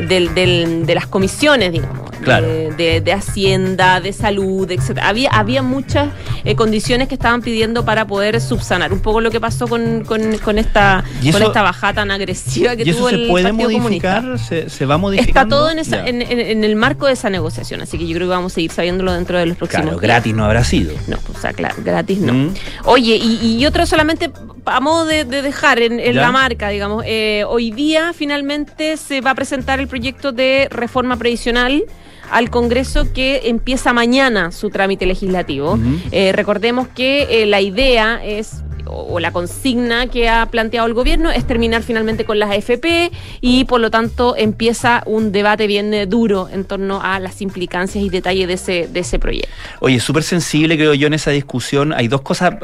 del- 0.09 0.33
del- 0.35 0.87
de 0.87 0.95
las 0.95 1.09
comisiones, 1.09 1.73
digamos. 1.73 2.11
Claro. 2.23 2.47
De, 2.47 2.71
de- 2.77 3.01
de 3.01 3.13
Hacienda, 3.13 4.01
de 4.01 4.13
Salud, 4.13 4.71
etc. 4.71 4.99
Había, 5.03 5.31
había 5.31 5.63
muchas 5.63 6.09
eh, 6.45 6.55
condiciones 6.55 7.09
que 7.09 7.15
estaban 7.15 7.43
pidiendo 7.43 7.85
para 7.85 8.07
poder 8.07 8.41
subsanar. 8.41 8.93
Un 8.93 9.01
poco 9.01 9.21
lo 9.21 9.31
que 9.33 9.41
pasó 9.41 9.67
con, 9.67 10.05
con- 10.05 10.39
con 10.39 10.59
esta, 10.59 11.03
con 11.33 11.43
esta 11.43 11.63
bajada 11.63 11.95
tan 11.95 12.11
agresiva 12.13 12.77
que 12.77 12.85
¿Y 12.87 12.91
eso 12.91 13.09
se 13.09 13.15
el 13.17 13.27
puede 13.29 13.45
Partido 13.53 13.71
modificar? 13.71 14.39
¿Se, 14.39 14.69
se 14.71 14.87
va 14.87 14.97
modificando? 14.99 15.57
Está 15.57 15.63
todo 15.63 15.71
en, 15.71 15.79
esa- 15.79 16.07
en, 16.07 16.23
en- 16.23 16.41
en 16.41 16.65
el 16.65 16.77
marco 16.77 17.07
de 17.07 17.13
esa 17.13 17.31
negociación, 17.31 17.81
así 17.83 17.99
que 17.99 18.07
yo 18.07 18.15
creo 18.15 18.29
que 18.29 18.35
vamos 18.35 18.53
a 18.53 18.55
seguir 18.55 18.71
sabiéndolo 18.71 19.13
dentro 19.13 19.39
de 19.39 19.47
los 19.47 19.57
próximos 19.57 19.85
Claro, 19.85 20.01
días. 20.01 20.03
gratis 20.11 20.35
no 20.35 20.45
habrá 20.45 20.65
sido. 20.65 20.95
No, 21.09 21.17
o 21.35 21.39
sea, 21.41 21.53
claro, 21.53 21.75
gratis 21.85 22.19
no. 22.19 22.33
Mm. 22.33 22.55
Oye, 22.85 23.17
y, 23.17 23.57
y 23.59 23.67
otro 23.67 23.87
solamente 23.87 24.31
a 24.65 24.81
modo 24.81 25.05
de, 25.05 25.25
de 25.25 25.43
dejar 25.43 25.81
en, 25.81 26.17
la 26.17 26.33
marca, 26.33 26.69
digamos, 26.71 27.05
eh, 27.07 27.45
hoy 27.49 27.71
día 27.71 28.13
finalmente 28.15 28.97
se 28.97 29.21
va 29.21 29.31
a 29.31 29.35
presentar 29.35 29.81
el 29.81 29.89
proyecto 29.89 30.33
de 30.33 30.69
reforma 30.71 31.17
previsional 31.17 31.85
al 32.31 32.51
Congreso 32.51 33.13
que 33.13 33.43
empieza 33.45 33.93
mañana 33.93 34.51
su 34.51 34.71
trámite 34.71 35.07
legislativo. 35.07 35.79
Eh, 36.11 36.33
recordemos 36.33 36.89
que 36.89 37.43
eh, 37.43 37.47
la 37.47 37.61
idea 37.61 38.21
es 38.25 38.63
o 38.89 39.21
la 39.21 39.33
consigna 39.33 40.07
que 40.07 40.29
ha 40.29 40.47
planteado 40.47 40.87
el 40.87 40.95
gobierno 40.95 41.31
es 41.31 41.47
terminar 41.47 41.83
finalmente 41.83 42.25
con 42.25 42.39
las 42.39 42.51
AFP 42.51 43.11
y 43.41 43.65
por 43.65 43.81
lo 43.81 43.91
tanto 43.91 44.37
empieza 44.37 45.03
un 45.07 45.33
debate 45.33 45.67
bien 45.67 45.93
eh, 45.95 46.07
duro 46.07 46.49
en 46.53 46.65
torno 46.65 47.01
a 47.03 47.19
las 47.21 47.43
implicancias 47.43 48.03
y 48.03 48.09
detalles 48.09 48.49
de 48.49 48.55
ese, 48.55 48.89
de 48.89 49.01
ese 49.01 49.19
proyecto. 49.19 49.49
Oye, 49.81 50.01
súper 50.01 50.23
sensible 50.23 50.77
creo 50.77 50.95
yo 50.95 51.07
en 51.07 51.15
esa 51.15 51.31
discusión. 51.31 51.93
Hay 51.93 52.09
dos 52.09 52.23
cosas, 52.23 52.55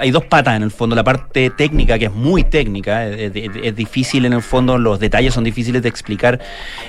hay 0.00 0.10
dos 0.10 0.24
patas 0.24 0.56
en 0.56 0.62
el 0.62 0.70
fondo. 0.70 0.96
La 0.96 1.04
parte 1.04 1.50
técnica, 1.50 1.98
que 1.98 2.06
es 2.06 2.12
muy 2.12 2.44
técnica, 2.44 3.06
es, 3.06 3.32
difícil 3.76 4.24
en 4.24 4.32
el 4.32 4.42
fondo, 4.42 4.78
los 4.78 5.00
detalles 5.00 5.34
son 5.34 5.44
difíciles 5.44 5.82
de 5.82 5.88
explicar 5.88 6.40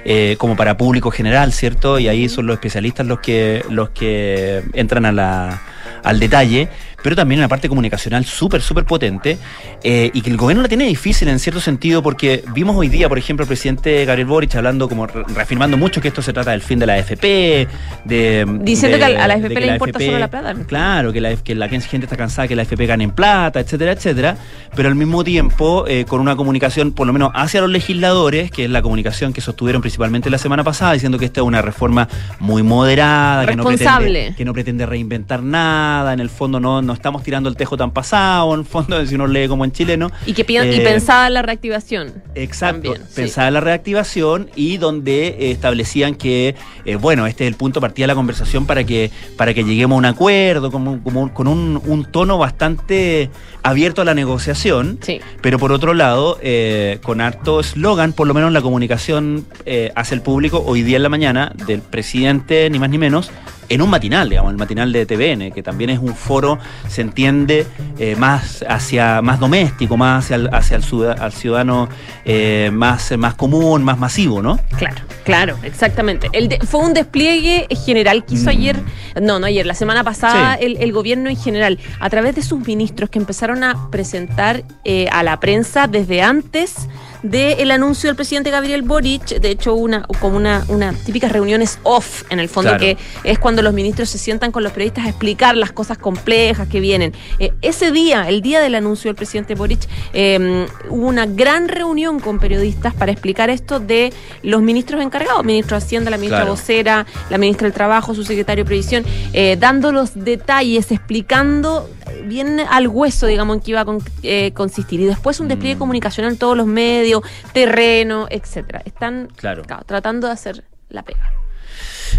eh, 0.05 0.35
como 0.37 0.55
para 0.55 0.77
público 0.77 1.11
general, 1.11 1.53
¿cierto? 1.53 1.99
Y 1.99 2.07
ahí 2.07 2.29
son 2.29 2.47
los 2.47 2.55
especialistas 2.55 3.05
los 3.05 3.19
que, 3.19 3.63
los 3.69 3.89
que 3.89 4.63
entran 4.73 5.05
a 5.05 5.61
al 6.03 6.19
detalle. 6.19 6.69
Pero 7.03 7.15
también 7.15 7.39
una 7.39 7.47
parte 7.49 7.69
comunicacional 7.69 8.25
súper, 8.25 8.61
súper 8.61 8.85
potente 8.85 9.37
eh, 9.83 10.09
y 10.13 10.21
que 10.21 10.29
el 10.31 10.37
gobierno 10.37 10.63
la 10.63 10.69
tiene 10.69 10.85
difícil 10.85 11.27
en 11.27 11.37
cierto 11.37 11.59
sentido 11.61 12.01
porque 12.01 12.43
vimos 12.53 12.75
hoy 12.75 12.87
día, 12.89 13.07
por 13.09 13.17
ejemplo, 13.17 13.43
el 13.43 13.47
presidente 13.47 14.05
Gabriel 14.05 14.27
Boric 14.27 14.55
hablando 14.55 14.87
como 14.89 15.05
re- 15.05 15.23
reafirmando 15.35 15.77
mucho 15.77 16.01
que 16.01 16.07
esto 16.07 16.21
se 16.21 16.33
trata 16.33 16.51
del 16.51 16.61
fin 16.61 16.79
de 16.79 16.85
la 16.87 16.93
AFP, 16.93 17.67
de... 18.05 18.47
Diciendo 18.61 18.97
de- 18.97 19.05
que 19.05 19.17
a 19.17 19.27
la 19.27 19.33
AFP 19.35 19.59
le 19.59 19.67
importa 19.67 19.99
solo 19.99 20.17
la 20.17 20.29
plata. 20.29 20.55
Claro, 20.65 21.11
que 21.13 21.21
la, 21.21 21.35
que 21.35 21.55
la 21.55 21.67
gente 21.69 22.05
está 22.05 22.15
cansada 22.17 22.47
que 22.47 22.55
la 22.55 22.61
AFP 22.63 22.85
gane 22.85 23.03
en 23.03 23.11
plata, 23.11 23.59
etcétera, 23.59 23.91
etcétera. 23.91 24.37
Pero 24.75 24.89
al 24.89 24.95
mismo 24.95 25.23
tiempo, 25.23 25.85
eh, 25.87 26.05
con 26.07 26.21
una 26.21 26.35
comunicación, 26.35 26.93
por 26.93 27.05
lo 27.05 27.13
menos 27.13 27.31
hacia 27.35 27.61
los 27.61 27.69
legisladores, 27.69 28.49
que 28.49 28.65
es 28.65 28.69
la 28.69 28.81
comunicación 28.81 29.33
que 29.33 29.41
sostuvieron 29.41 29.81
principalmente 29.81 30.29
la 30.29 30.37
semana 30.37 30.63
pasada, 30.63 30.93
diciendo 30.93 31.19
que 31.19 31.25
esta 31.25 31.41
es 31.41 31.45
una 31.47 31.61
reforma 31.61 32.07
muy 32.39 32.63
moderada, 32.63 33.45
que 33.45 33.55
no, 33.55 33.63
Responsable. 33.63 34.07
pretende, 34.11 34.35
que 34.37 34.45
no 34.45 34.53
pretende 34.53 34.85
reinventar 34.85 35.43
nada, 35.43 36.13
en 36.13 36.19
el 36.19 36.29
fondo 36.29 36.59
no, 36.59 36.81
no 36.81 36.92
estamos 36.93 37.23
tirando 37.23 37.49
el 37.49 37.55
tejo 37.55 37.77
tan 37.77 37.91
pasado, 37.91 38.53
en 38.55 38.65
fondo, 38.65 39.05
si 39.05 39.15
uno 39.15 39.27
lee 39.27 39.47
como 39.47 39.65
en 39.65 39.71
chileno. 39.71 40.11
Y 40.25 40.33
que 40.33 40.43
pi- 40.45 40.53
y 40.53 40.57
Eh, 40.57 40.81
pensaba 40.83 41.27
en 41.27 41.33
la 41.33 41.41
reactivación. 41.41 42.13
Exacto, 42.35 42.81
También, 42.91 43.07
sí. 43.09 43.13
pensaba 43.15 43.47
en 43.47 43.53
la 43.55 43.61
reactivación 43.61 44.49
y 44.55 44.77
donde 44.77 45.27
eh, 45.27 45.51
establecían 45.51 46.15
que, 46.15 46.55
eh, 46.85 46.95
bueno, 46.95 47.25
este 47.27 47.45
es 47.45 47.47
el 47.49 47.55
punto 47.55 47.79
de 47.79 47.81
partida 47.81 48.03
de 48.03 48.07
la 48.07 48.15
conversación 48.15 48.65
para 48.65 48.83
que, 48.83 49.11
para 49.37 49.53
que 49.53 49.63
lleguemos 49.63 49.95
a 49.95 49.99
un 49.99 50.05
acuerdo, 50.05 50.71
como, 50.71 51.01
como- 51.03 51.33
con 51.33 51.47
un, 51.47 51.81
un 51.85 52.05
tono 52.05 52.37
bastante 52.37 53.29
abierto 53.63 54.01
a 54.01 54.05
la 54.05 54.13
negociación, 54.13 54.99
Sí. 55.01 55.19
pero 55.41 55.57
por 55.59 55.71
otro 55.71 55.93
lado, 55.93 56.37
eh, 56.41 56.99
con 57.01 57.21
harto 57.21 57.59
eslogan, 57.61 58.13
por 58.13 58.27
lo 58.27 58.33
menos 58.33 58.51
la 58.51 58.61
comunicación 58.61 59.45
eh, 59.65 59.91
hacia 59.95 60.15
el 60.15 60.21
público 60.21 60.63
hoy 60.65 60.81
día 60.83 60.97
en 60.97 61.03
la 61.03 61.09
mañana 61.09 61.53
del 61.67 61.81
presidente, 61.81 62.69
ni 62.69 62.79
más 62.79 62.89
ni 62.89 62.97
menos, 62.97 63.31
en 63.73 63.81
un 63.81 63.89
matinal, 63.89 64.29
digamos, 64.29 64.51
el 64.51 64.57
matinal 64.57 64.91
de 64.91 65.05
TVN, 65.05 65.51
que 65.51 65.63
también 65.63 65.89
es 65.89 65.99
un 65.99 66.15
foro, 66.15 66.59
se 66.87 67.01
entiende, 67.01 67.65
eh, 67.99 68.15
más 68.15 68.63
hacia 68.67 69.21
más 69.21 69.39
doméstico, 69.39 69.97
más 69.97 70.25
hacia 70.25 70.35
el, 70.37 70.49
hacia 70.53 70.77
el 70.77 70.83
al 71.19 71.31
ciudadano 71.33 71.89
eh, 72.25 72.69
más, 72.73 73.11
más 73.17 73.33
común, 73.35 73.83
más 73.83 73.97
masivo, 73.97 74.41
¿no? 74.41 74.59
Claro, 74.77 75.01
claro, 75.23 75.57
exactamente. 75.63 76.29
El 76.33 76.47
de- 76.49 76.59
fue 76.59 76.81
un 76.81 76.93
despliegue 76.93 77.67
general 77.85 78.25
que 78.25 78.35
hizo 78.35 78.45
Mm. 78.45 78.49
ayer, 78.49 78.79
no, 79.21 79.39
no 79.39 79.45
ayer, 79.47 79.65
la 79.65 79.73
semana 79.73 80.03
pasada, 80.03 80.57
Sí. 80.57 80.65
el, 80.65 80.77
el 80.77 80.91
gobierno 80.93 81.29
en 81.29 81.37
general, 81.37 81.79
a 81.99 82.09
través 82.09 82.35
de 82.35 82.41
sus 82.43 82.65
ministros 82.67 83.09
que 83.09 83.19
empezaron 83.19 83.63
a 83.63 83.89
presentar 83.89 84.63
eh, 84.85 85.07
a 85.11 85.23
la 85.23 85.39
prensa 85.39 85.87
desde 85.87 86.21
antes 86.21 86.75
del 87.23 87.71
anuncio 87.71 88.09
del 88.09 88.15
presidente 88.15 88.51
Gabriel 88.51 88.81
Boric, 88.81 89.39
de 89.39 89.49
hecho 89.49 89.73
una 89.75 90.03
como 90.19 90.35
una, 90.37 90.65
una 90.67 90.93
típicas 90.93 91.31
reuniones 91.31 91.79
off 91.83 92.23
en 92.29 92.39
el 92.39 92.49
fondo 92.49 92.71
Claro. 92.71 92.79
que 92.81 92.97
es 93.23 93.39
cuando 93.39 93.61
los 93.61 93.73
ministros 93.73 94.09
se 94.09 94.17
sientan 94.17 94.51
con 94.51 94.61
los 94.63 94.71
periodistas 94.73 95.05
a 95.05 95.09
explicar 95.09 95.55
las 95.55 95.71
cosas 95.71 95.97
complejas 95.97 96.67
que 96.67 96.79
vienen. 96.81 97.13
Eh, 97.39 97.53
ese 97.61 97.91
día, 97.91 98.27
el 98.27 98.41
día 98.41 98.59
del 98.59 98.75
anuncio 98.75 99.07
del 99.09 99.15
presidente 99.15 99.55
Boric, 99.55 99.79
eh, 100.13 100.67
hubo 100.89 101.07
una 101.07 101.25
gran 101.25 101.69
reunión 101.69 102.19
con 102.19 102.39
periodistas 102.39 102.93
para 102.93 103.11
explicar 103.11 103.49
esto 103.49 103.79
de 103.79 104.11
los 104.43 104.61
ministros 104.61 105.01
encargados, 105.01 105.45
ministro 105.45 105.77
de 105.79 105.83
Hacienda, 105.85 106.11
la 106.11 106.17
ministra 106.17 106.39
Claro. 106.41 106.51
vocera, 106.51 107.05
la 107.29 107.37
ministra 107.37 107.65
del 107.67 107.73
Trabajo, 107.73 108.13
su 108.13 108.23
secretario 108.25 108.63
de 108.63 108.67
Previsión, 108.67 109.05
eh, 109.31 109.55
dando 109.59 109.91
los 109.91 110.11
detalles, 110.13 110.91
explicando 110.91 111.89
bien 112.25 112.59
al 112.69 112.87
hueso, 112.87 113.27
digamos, 113.27 113.55
en 113.57 113.61
qué 113.61 113.71
iba 113.71 113.81
a 113.81 113.85
con- 113.85 114.01
eh, 114.23 114.51
consistir. 114.53 114.99
Y 114.99 115.05
después 115.05 115.39
un 115.39 115.47
despliegue 115.47 115.75
Mm. 115.75 115.79
comunicacional 115.79 116.31
en 116.33 116.37
todos 116.37 116.55
los 116.55 116.67
medios, 116.67 117.12
terreno, 117.51 118.27
etcétera. 118.29 118.81
Están 118.85 119.27
Claro. 119.35 119.63
claro, 119.63 119.83
tratando 119.85 120.27
de 120.27 120.33
hacer 120.33 120.63
la 120.89 121.03
pega. 121.03 121.31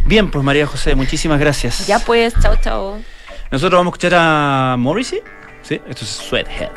Bien, 0.06 0.30
pues 0.30 0.44
María 0.44 0.66
José, 0.66 0.94
muchísimas 0.94 1.38
gracias. 1.40 1.86
Ya 1.86 1.98
pues, 1.98 2.34
chao, 2.40 2.56
chao. 2.60 2.98
Nosotros 3.50 3.78
vamos 3.78 3.92
a 3.92 3.94
escuchar 3.94 4.14
a 4.16 4.76
Morrissey, 4.78 5.20
¿sí? 5.62 5.80
Esto 5.88 6.04
es 6.04 6.10
Sweathead. 6.10 6.70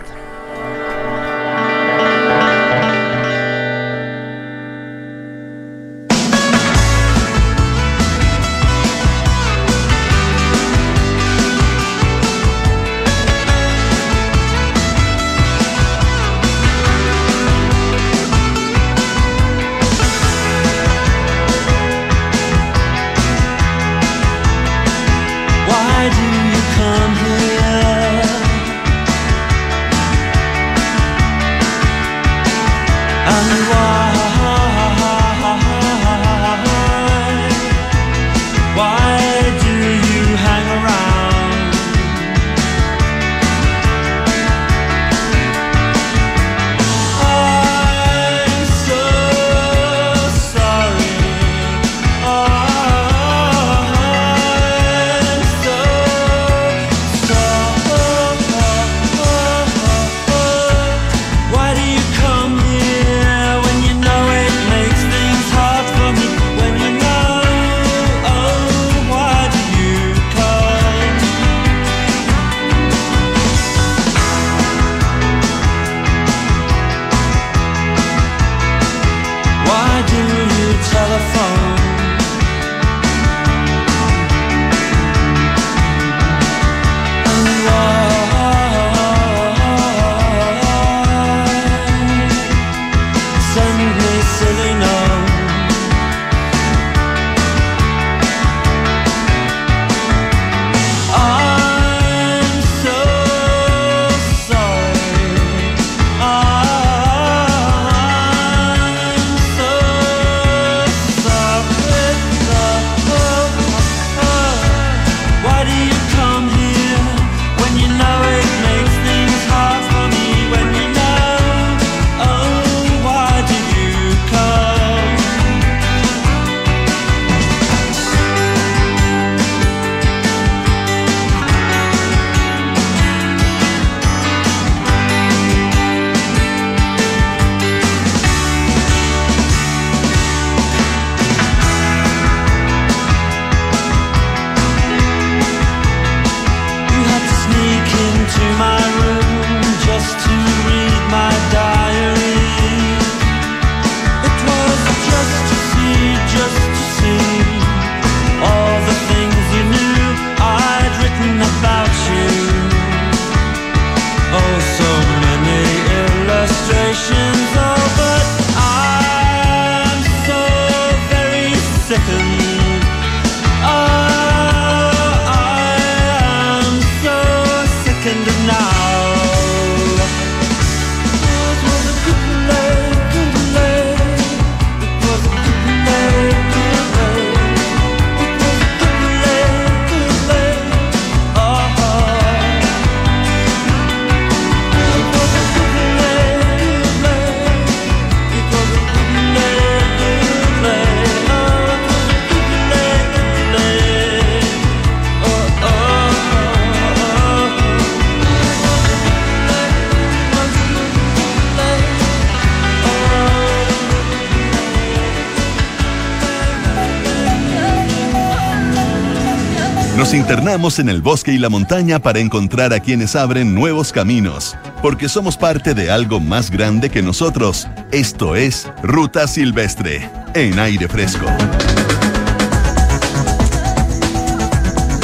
Nos 220.28 220.34
internamos 220.34 220.80
en 220.80 220.90
el 220.90 221.02
bosque 221.02 221.32
y 221.32 221.38
la 221.38 221.48
montaña 221.48 222.00
para 222.00 222.20
encontrar 222.20 222.74
a 222.74 222.82
quienes 222.82 223.16
abren 223.16 223.56
nuevos 223.56 223.94
caminos, 223.94 224.58
porque 224.82 225.08
somos 225.08 225.38
parte 225.38 225.74
de 225.74 225.90
algo 225.90 226.20
más 226.20 226.52
grande 226.52 226.90
que 226.90 227.02
nosotros. 227.02 227.66
Esto 227.94 228.36
es 228.36 228.70
Ruta 228.84 229.26
Silvestre, 229.26 230.10
en 230.34 230.60
aire 230.60 230.90
fresco. 230.90 231.26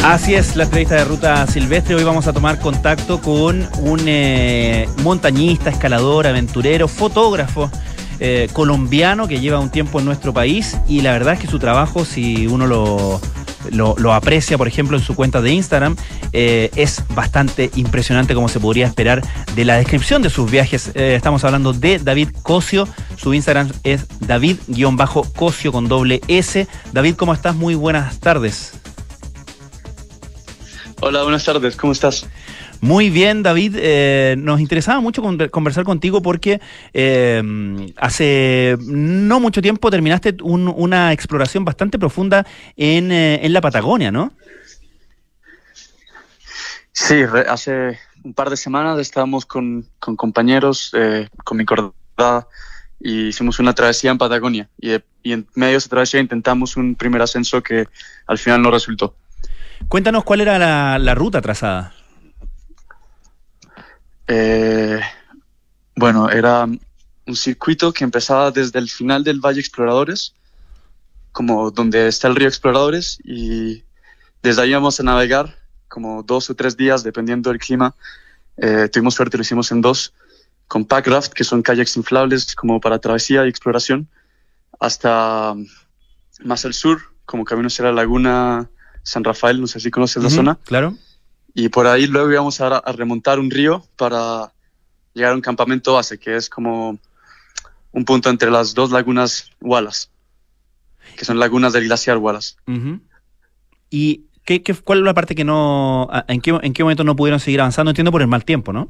Así 0.04 0.36
es, 0.36 0.58
la 0.58 0.66
entrevista 0.66 0.96
de 0.96 1.06
Ruta 1.06 1.48
Silvestre. 1.48 1.96
Hoy 1.96 2.04
vamos 2.04 2.28
a 2.28 2.34
tomar 2.34 2.60
contacto 2.60 3.22
con 3.22 3.66
un 3.80 4.02
eh, 4.06 4.90
montañista, 5.04 5.70
escalador, 5.70 6.28
aventurero, 6.28 6.90
fotógrafo 6.90 7.72
eh, 8.20 8.50
colombiano 8.52 9.30
que 9.30 9.40
lleva 9.40 9.60
un 9.60 9.70
tiempo 9.70 10.00
en 10.00 10.06
nuestro 10.06 10.34
país 10.34 10.78
y 10.86 11.00
la 11.00 11.14
verdad 11.14 11.36
es 11.36 11.40
que 11.40 11.48
su 11.48 11.60
trabajo, 11.60 12.04
si 12.04 12.46
uno 12.46 12.68
lo, 12.68 13.22
lo, 13.72 14.14
aprecia, 14.14 14.58
por 14.58 14.68
ejemplo, 14.68 14.98
en 14.98 15.04
su 15.04 15.16
cuenta 15.16 15.42
de 15.42 15.52
Instagram, 15.52 15.96
eh, 16.32 16.70
es 16.76 17.04
bastante 17.10 17.72
impresionante 17.76 18.34
como 18.36 18.50
se 18.50 18.60
podría 18.60 18.88
esperar 18.88 19.22
de 19.56 19.66
la 19.66 19.78
descripción 19.78 20.22
de 20.22 20.30
sus 20.30 20.50
viajes. 20.50 20.92
Eh, 20.96 21.16
estamos 21.16 21.44
hablando 21.44 21.74
de 21.74 22.00
David 22.00 22.30
Cosio. 22.44 22.88
Su 23.18 23.34
Instagram 23.34 23.72
es 23.84 24.06
David-Cosio 24.20 25.72
con 25.72 25.88
doble 25.88 26.22
S. 26.28 26.68
David, 26.92 27.16
¿cómo 27.16 27.34
estás? 27.34 27.56
Muy 27.56 27.76
buenas 27.76 28.20
tardes. 28.20 28.74
Hola, 31.02 31.24
buenas 31.24 31.44
tardes, 31.44 31.76
¿cómo 31.76 31.92
estás? 31.92 32.28
Muy 32.84 33.10
bien, 33.10 33.44
David. 33.44 33.76
Eh, 33.80 34.36
nos 34.38 34.60
interesaba 34.60 35.00
mucho 35.00 35.22
con- 35.22 35.38
conversar 35.48 35.86
contigo 35.86 36.22
porque 36.22 36.60
eh, 36.94 37.42
hace 37.96 38.76
no 38.82 39.40
mucho 39.40 39.62
tiempo 39.62 39.90
terminaste 39.90 40.36
un- 40.42 40.68
una 40.68 41.14
exploración 41.14 41.64
bastante 41.64 41.98
profunda 41.98 42.46
en, 42.76 43.10
eh, 43.14 43.40
en 43.46 43.54
la 43.54 43.62
Patagonia, 43.62 44.12
¿no? 44.12 44.34
Sí, 46.92 47.22
hace 47.48 47.98
un 48.22 48.34
par 48.34 48.50
de 48.50 48.58
semanas 48.58 49.00
estábamos 49.00 49.46
con, 49.46 49.86
con 50.00 50.18
compañeros, 50.18 50.92
eh, 50.94 51.30
con 51.46 51.58
mi 51.58 51.64
cordada, 51.64 52.50
y 53.00 53.28
hicimos 53.28 53.60
una 53.60 53.74
travesía 53.74 54.12
en 54.12 54.18
Patagonia. 54.18 54.68
Y, 54.78 54.90
de- 54.90 55.04
y 55.24 55.32
en 55.32 55.48
medio 55.56 55.72
de 55.72 55.78
esa 55.78 55.88
travesía 55.90 56.20
intentamos 56.20 56.76
un 56.76 56.96
primer 56.96 57.22
ascenso 57.22 57.64
que 57.64 57.88
al 58.28 58.38
final 58.38 58.62
no 58.62 58.72
resultó. 58.72 59.16
Cuéntanos 59.88 60.26
cuál 60.26 60.42
era 60.42 60.60
la, 60.60 61.00
la 61.00 61.16
ruta 61.16 61.42
trazada. 61.42 61.94
Eh, 64.28 65.00
bueno, 65.96 66.30
era 66.30 66.66
un 66.66 67.36
circuito 67.36 67.94
que 67.94 68.04
empezaba 68.04 68.52
desde 68.52 68.80
el 68.80 68.90
final 68.90 69.24
del 69.24 69.40
Valle 69.40 69.60
Exploradores, 69.60 70.34
como 71.32 71.72
donde 71.72 72.08
está 72.08 72.28
el 72.28 72.36
río 72.36 72.48
Exploradores, 72.48 73.20
y 73.24 73.84
desde 74.42 74.62
ahí 74.62 74.70
íbamos 74.72 75.00
a 75.00 75.04
navegar 75.04 75.58
como 75.88 76.24
dos 76.24 76.50
o 76.50 76.56
tres 76.56 76.76
días, 76.76 77.04
dependiendo 77.04 77.50
del 77.50 77.60
clima. 77.60 77.96
Eh, 78.58 78.90
tuvimos 78.92 79.14
suerte, 79.14 79.38
lo 79.38 79.42
hicimos 79.42 79.72
en 79.72 79.82
dos, 79.82 80.14
con 80.68 80.86
packraft, 80.86 81.34
que 81.34 81.44
son 81.44 81.62
kayaks 81.62 81.98
inflables 81.98 82.56
como 82.56 82.82
para 82.82 83.00
travesía 83.00 83.46
y 83.46 83.50
exploración, 83.50 84.08
hasta 84.80 85.54
mm, 85.54 85.66
más 86.46 86.66
al 86.66 86.74
sur, 86.74 87.00
como 87.26 87.46
camino 87.46 87.68
hacia 87.68 87.86
la 87.86 87.92
laguna 87.92 88.70
San 89.04 89.24
Rafael, 89.24 89.62
no 89.62 89.68
sé 89.68 89.80
si 89.80 89.92
conoces 89.92 90.24
la 90.24 90.30
zona. 90.30 90.60
Claro. 90.64 90.98
Y 91.54 91.70
por 91.70 91.86
ahí 91.88 92.08
luego 92.08 92.32
íbamos 92.32 92.60
a, 92.62 92.78
a 92.78 92.92
remontar 92.92 93.40
un 93.40 93.52
río 93.52 93.86
para 93.96 94.52
llegar 95.14 95.34
a 95.34 95.36
un 95.36 95.42
campamento 95.42 95.94
base, 95.94 96.18
que 96.18 96.36
es 96.36 96.50
como 96.50 96.98
un 97.92 98.06
punto 98.06 98.30
entre 98.30 98.50
las 98.50 98.74
dos 98.74 98.92
lagunas 98.92 99.52
Wallace, 99.62 100.08
que 101.16 101.26
son 101.26 101.38
lagunas 101.38 101.74
del 101.74 101.84
glaciar 101.86 102.18
Wallace. 102.18 102.56
¿Y 103.92 104.24
qué, 104.46 104.64
qué- 104.64 104.74
cuál 104.74 105.00
es 105.00 105.06
la 105.06 105.14
parte 105.14 105.36
que 105.36 105.44
no... 105.44 106.10
en, 106.28 106.42
qué, 106.42 106.58
en 106.64 106.74
qué 106.74 106.84
momento 106.84 107.04
no 107.04 107.16
pudieron 107.16 107.40
seguir 107.40 107.62
avanzando? 107.62 107.92
Entiendo 107.92 108.12
por 108.12 108.22
el 108.24 108.28
mal 108.28 108.44
tiempo, 108.46 108.74
¿no? 108.74 108.90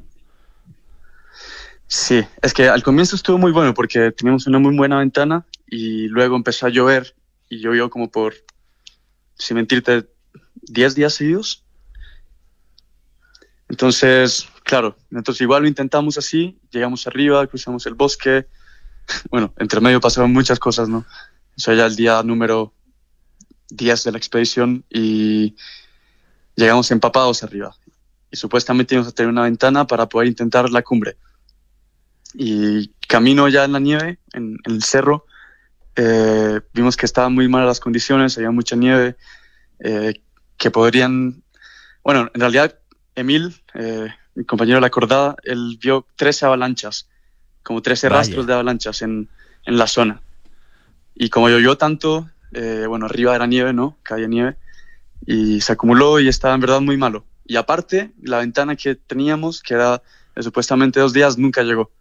Sí, 1.88 2.24
es 2.42 2.54
que 2.54 2.70
al 2.70 2.82
comienzo 2.82 3.16
estuvo 3.16 3.38
muy 3.38 3.52
bueno 3.52 3.74
porque 3.74 4.12
teníamos 4.12 4.48
una 4.48 4.58
muy 4.60 4.76
buena 4.76 4.98
ventana 5.00 5.46
y 5.68 6.08
luego 6.08 6.36
empezó 6.36 6.66
a 6.66 6.70
llover 6.70 7.14
y 7.50 7.60
llovió 7.60 7.90
como 7.90 8.10
por, 8.10 8.34
sin 9.38 9.58
mentirte, 9.58 10.08
10 10.64 10.96
días 10.96 11.14
seguidos. 11.14 11.63
Entonces, 13.74 14.48
claro, 14.62 14.96
entonces 15.10 15.42
igual 15.42 15.64
lo 15.64 15.68
intentamos 15.68 16.20
así, 16.20 16.60
llegamos 16.70 17.08
arriba, 17.08 17.48
cruzamos 17.48 17.84
el 17.88 17.96
bosque, 17.96 18.46
bueno, 19.32 19.52
entre 19.58 19.82
medio 19.82 20.00
pasaron 20.00 20.32
muchas 20.32 20.60
cosas, 20.60 20.90
¿no? 20.90 21.08
Eso 21.58 21.74
ya 21.74 21.88
el 21.88 21.96
día 21.96 22.22
número 22.22 22.72
10 23.72 24.04
de 24.04 24.12
la 24.12 24.20
expedición 24.20 24.86
y 24.92 25.56
llegamos 26.56 26.92
empapados 26.92 27.42
arriba. 27.42 27.76
Y 28.30 28.38
supuestamente 28.38 28.94
íbamos 28.94 29.12
a 29.12 29.16
tener 29.16 29.32
una 29.32 29.42
ventana 29.42 29.88
para 29.88 30.08
poder 30.08 30.28
intentar 30.28 30.70
la 30.70 30.84
cumbre 30.84 31.18
y 32.36 32.90
camino 33.08 33.50
ya 33.50 33.64
en 33.64 33.72
la 33.72 33.80
nieve, 33.80 34.20
en, 34.34 34.60
el 34.66 34.84
cerro, 34.84 35.26
eh, 35.96 36.62
vimos 36.76 36.96
que 36.96 37.08
estaban 37.08 37.34
muy 37.34 37.48
malas 37.48 37.68
las 37.70 37.80
condiciones, 37.80 38.38
había 38.38 38.52
mucha 38.52 38.76
nieve, 38.76 39.16
eh, 39.80 40.22
que 40.58 40.70
podrían... 40.70 41.42
Bueno, 42.04 42.30
en 42.36 42.40
realidad, 42.40 42.78
Emil, 43.16 43.56
eh, 43.74 44.10
mi 44.36 44.46
compañero 44.46 44.78
de 44.78 44.82
la 44.82 44.90
cordada, 44.90 45.36
él 45.44 45.78
vio 45.82 46.06
13 46.16 46.46
avalanchas, 46.46 47.10
como 47.62 47.82
13 47.82 48.10
Vaya. 48.10 48.18
rastros 48.20 48.48
de 48.48 48.54
avalanchas 48.54 49.02
en, 49.02 49.30
en 49.66 49.78
la 49.78 49.88
zona. 49.88 50.22
Y 51.16 51.30
como 51.30 51.50
llovió 51.50 51.78
tanto, 51.78 52.30
eh, 52.54 52.86
bueno, 52.88 53.06
arriba 53.06 53.36
era 53.36 53.48
nieve, 53.48 53.74
¿no? 53.74 53.98
Caía 54.04 54.28
nieve. 54.28 54.58
Y 55.26 55.62
se 55.62 55.74
acumuló 55.74 56.20
y 56.20 56.28
estaba 56.28 56.56
en 56.56 56.62
verdad 56.62 56.82
muy 56.82 56.98
malo. 56.98 57.26
Y 57.46 57.56
aparte, 57.56 58.12
la 58.22 58.40
ventana 58.40 58.76
que 58.76 58.96
teníamos, 58.96 59.62
que 59.62 59.74
era 59.74 60.02
de 60.36 60.44
supuestamente 60.44 61.00
dos 61.00 61.14
días, 61.14 61.38
nunca 61.38 61.64
llegó. 61.64 61.92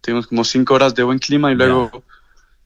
Tuvimos 0.00 0.26
como 0.26 0.44
cinco 0.44 0.74
horas 0.74 0.94
de 0.94 1.02
buen 1.02 1.18
clima 1.18 1.52
y 1.52 1.54
luego 1.54 2.04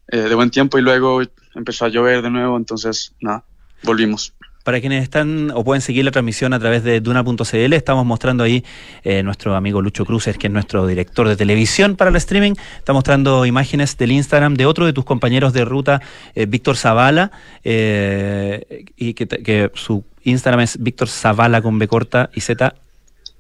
eh, 0.09 0.19
de 0.19 0.35
buen 0.35 0.51
tiempo 0.51 0.79
y 0.79 0.83
luego 0.83 1.21
empezó 1.55 1.85
a 1.85 1.89
llover 1.89 2.23
de 2.23 2.31
nuevo, 2.31 2.57
entonces 2.57 3.15
nada, 3.21 3.45
volvimos. 3.83 4.33
Para 4.67 4.81
quienes 4.81 5.05
están 5.05 5.53
o 5.55 5.63
pueden 5.63 5.81
seguir 5.81 6.05
la 6.05 6.11
transmisión 6.11 6.53
a 6.53 6.59
través 6.59 6.83
de 6.83 7.01
Duna.cl, 7.01 7.73
estamos 7.73 8.05
mostrando 8.05 8.43
ahí 8.43 8.65
eh, 9.05 9.23
nuestro 9.23 9.55
amigo 9.55 9.81
Lucho 9.81 10.05
Cruces, 10.05 10.37
que 10.39 10.49
es 10.49 10.53
nuestro 10.53 10.89
director 10.89 11.29
de 11.29 11.37
televisión 11.37 11.95
para 11.95 12.11
el 12.11 12.17
streaming. 12.17 12.55
Está 12.77 12.93
mostrando 12.93 13.47
imágenes 13.47 13.97
del 13.97 14.11
Instagram 14.11 14.55
de 14.55 14.67
otro 14.67 14.85
de 14.85 14.93
tus 14.93 15.05
compañeros 15.05 15.53
de 15.53 15.65
ruta, 15.65 16.03
eh, 16.35 16.47
Víctor 16.47 16.77
Zavala, 16.77 17.31
eh, 17.63 18.87
y 18.97 19.15
que, 19.15 19.71
su 19.75 20.05
Instagram 20.25 20.63
es 20.63 20.83
Víctor 20.83 21.07
Zavala 21.11 21.63
con 21.63 21.79
B 21.79 21.87
corta 21.87 22.31
y 22.35 22.41
Z 22.41 22.75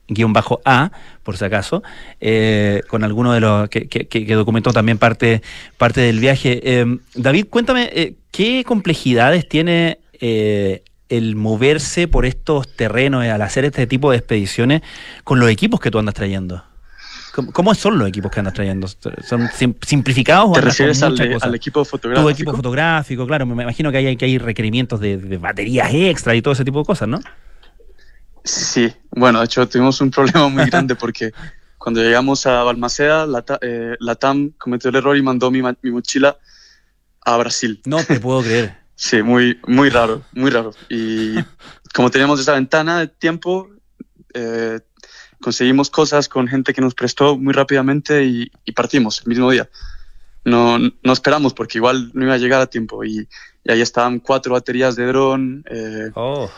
guion 0.06 0.32
bajo 0.32 0.60
A, 0.64 0.92
por 1.24 1.36
si 1.36 1.44
acaso, 1.44 1.82
con 2.86 3.02
alguno 3.02 3.32
de 3.32 3.40
los 3.40 3.68
que, 3.68 4.26
documentó 4.36 4.72
también 4.72 4.98
parte, 4.98 5.42
parte 5.76 6.02
del 6.02 6.20
viaje. 6.20 6.86
David, 7.16 7.46
cuéntame, 7.50 8.14
¿qué 8.30 8.62
complejidades 8.64 9.48
tiene 9.48 9.98
el 11.08 11.36
moverse 11.36 12.08
por 12.08 12.26
estos 12.26 12.68
terrenos 12.74 13.24
eh, 13.24 13.30
al 13.30 13.42
hacer 13.42 13.64
este 13.64 13.86
tipo 13.86 14.10
de 14.10 14.18
expediciones 14.18 14.82
con 15.24 15.38
los 15.40 15.48
equipos 15.50 15.80
que 15.80 15.90
tú 15.90 15.98
andas 15.98 16.14
trayendo? 16.14 16.64
¿Cómo, 17.52 17.74
son 17.74 17.98
los 17.98 18.08
equipos 18.08 18.30
que 18.32 18.40
andas 18.40 18.54
trayendo? 18.54 18.88
¿Son 18.88 19.50
sim- 19.50 19.74
simplificados 19.82 20.46
o 20.48 20.52
¿Te 20.54 20.60
andas 20.60 20.76
con 20.76 20.86
refieres 20.86 21.02
al, 21.02 21.38
al 21.42 21.54
equipo 21.54 21.84
Tu 21.84 21.90
fotográfico? 21.90 22.30
equipo 22.30 22.54
fotográfico, 22.54 23.26
claro, 23.26 23.44
me 23.44 23.62
imagino 23.62 23.90
que 23.92 23.98
hay, 23.98 24.16
que 24.16 24.24
hay 24.24 24.38
requerimientos 24.38 25.00
de, 25.00 25.18
de 25.18 25.36
baterías 25.36 25.92
extra 25.92 26.34
y 26.34 26.40
todo 26.40 26.52
ese 26.54 26.64
tipo 26.64 26.78
de 26.78 26.84
cosas, 26.86 27.08
¿no? 27.08 27.20
Sí, 28.42 28.90
bueno, 29.10 29.40
de 29.40 29.44
hecho 29.44 29.68
tuvimos 29.68 30.00
un 30.00 30.10
problema 30.12 30.48
muy 30.48 30.64
grande 30.64 30.94
porque 30.94 31.32
cuando 31.78 32.00
llegamos 32.02 32.46
a 32.46 32.62
Balmaceda, 32.62 33.26
la, 33.26 33.42
Ta- 33.42 33.58
eh, 33.60 33.96
la 34.00 34.14
TAM 34.14 34.52
cometió 34.56 34.90
el 34.90 34.96
error 34.96 35.16
y 35.16 35.22
mandó 35.22 35.50
mi, 35.50 35.60
mi 35.82 35.90
mochila 35.90 36.38
a 37.24 37.36
Brasil. 37.36 37.82
No 37.84 37.98
te 38.02 38.18
puedo 38.18 38.40
creer. 38.42 38.74
Sí, 38.96 39.22
muy, 39.22 39.60
muy 39.66 39.90
raro, 39.90 40.22
muy 40.32 40.50
raro. 40.50 40.72
Y 40.88 41.34
como 41.94 42.10
teníamos 42.10 42.40
esa 42.40 42.54
ventana 42.54 42.98
de 43.00 43.08
tiempo, 43.08 43.70
eh, 44.34 44.80
conseguimos 45.40 45.90
cosas 45.90 46.28
con 46.28 46.48
gente 46.48 46.72
que 46.72 46.80
nos 46.80 46.94
prestó 46.94 47.36
muy 47.36 47.52
rápidamente 47.52 48.24
y, 48.24 48.50
y 48.64 48.72
partimos 48.72 49.20
el 49.20 49.28
mismo 49.28 49.50
día. 49.50 49.68
No, 50.44 50.78
no 50.78 51.12
esperamos 51.12 51.52
porque 51.54 51.78
igual 51.78 52.10
no 52.14 52.24
iba 52.24 52.34
a 52.34 52.38
llegar 52.38 52.60
a 52.60 52.66
tiempo 52.68 53.04
y, 53.04 53.28
y 53.64 53.70
ahí 53.72 53.80
estaban 53.80 54.20
cuatro 54.20 54.52
baterías 54.54 54.96
de 54.96 55.06
dron, 55.06 55.64
eh, 55.68 56.10
Oh. 56.14 56.50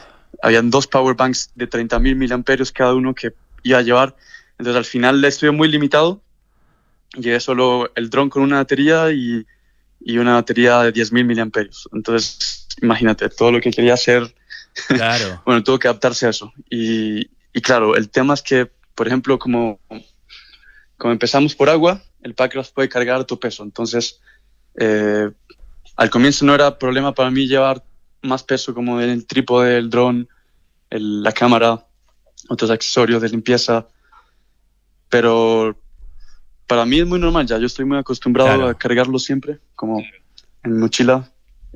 habían 0.43 0.71
dos 0.71 0.87
power 0.87 1.17
banks 1.17 1.51
de 1.55 1.69
30.000 1.69 2.15
miliamperios 2.15 2.71
cada 2.71 2.95
uno 2.95 3.15
que 3.15 3.33
iba 3.63 3.79
a 3.79 3.83
llevar. 3.83 4.15
Entonces 4.59 4.77
al 4.77 4.85
final 4.85 5.25
estuve 5.25 5.51
muy 5.51 5.69
limitado. 5.69 6.21
Llegué 7.17 7.41
solo 7.41 7.91
el 7.97 8.11
dron 8.11 8.29
con 8.29 8.43
una 8.43 8.57
batería 8.57 9.11
y, 9.11 9.47
y 10.01 10.19
una 10.19 10.35
batería 10.35 10.81
de 10.83 10.93
10.000 10.93 11.25
miliamperios. 11.25 11.89
Entonces 11.93 12.67
imagínate, 12.83 13.29
todo 13.29 13.53
lo 13.53 13.61
que 13.61 13.71
quería 13.71 13.95
hacer, 13.95 14.35
Claro. 14.87 15.43
bueno, 15.47 15.63
tuvo 15.63 15.79
que 15.79 15.89
adaptarse 15.89 16.27
a 16.27 16.31
eso. 16.31 16.53
Y, 16.71 17.31
y 17.53 17.61
claro, 17.61 17.97
el 17.97 18.11
tema 18.11 18.35
es 18.35 18.43
que, 18.43 18.71
por 18.95 19.07
ejemplo, 19.07 19.39
como, 19.39 19.81
como 20.97 21.13
empezamos 21.13 21.55
por 21.55 21.69
agua, 21.69 22.03
el 22.23 22.35
Packraft 22.35 22.73
puede 22.73 22.89
cargar 22.89 23.25
tu 23.25 23.39
peso. 23.39 23.63
Entonces, 23.63 24.21
eh, 24.79 25.31
al 25.97 26.11
comienzo 26.11 26.45
no 26.45 26.55
era 26.55 26.79
problema 26.79 27.15
para 27.15 27.31
mí 27.31 27.47
llevar 27.47 27.85
más 28.23 28.43
peso 28.43 28.75
como 28.75 29.01
el 29.01 29.27
trípode, 29.27 29.79
el 29.79 29.91
dron, 29.91 30.29
la 30.91 31.33
cámara, 31.33 31.87
otros 32.49 32.71
accesorios 32.71 33.23
de 33.23 33.29
limpieza. 33.29 33.89
Pero 35.09 35.79
para 36.69 36.85
mí 36.87 37.01
es 37.01 37.07
muy 37.07 37.19
normal 37.19 37.47
ya. 37.47 37.59
Yo 37.59 37.67
estoy 37.67 37.85
muy 37.85 37.99
acostumbrado 37.99 38.51
Claro. 38.51 38.69
a 38.69 38.75
cargarlo 38.79 39.19
siempre, 39.19 39.59
como 39.75 40.01
en 40.63 40.79
mochila. 40.79 41.29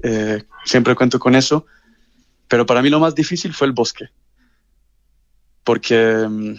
Eh, 0.03 0.45
siempre 0.65 0.95
cuento 0.95 1.19
con 1.19 1.35
eso. 1.35 1.67
Pero 2.47 2.65
para 2.67 2.83
mí 2.83 2.91
lo 2.91 3.01
más 3.01 3.15
difícil 3.15 3.53
fue 3.53 3.67
el 3.67 3.73
bosque. 3.73 4.07
Porque, 5.65 6.27
mm, 6.29 6.55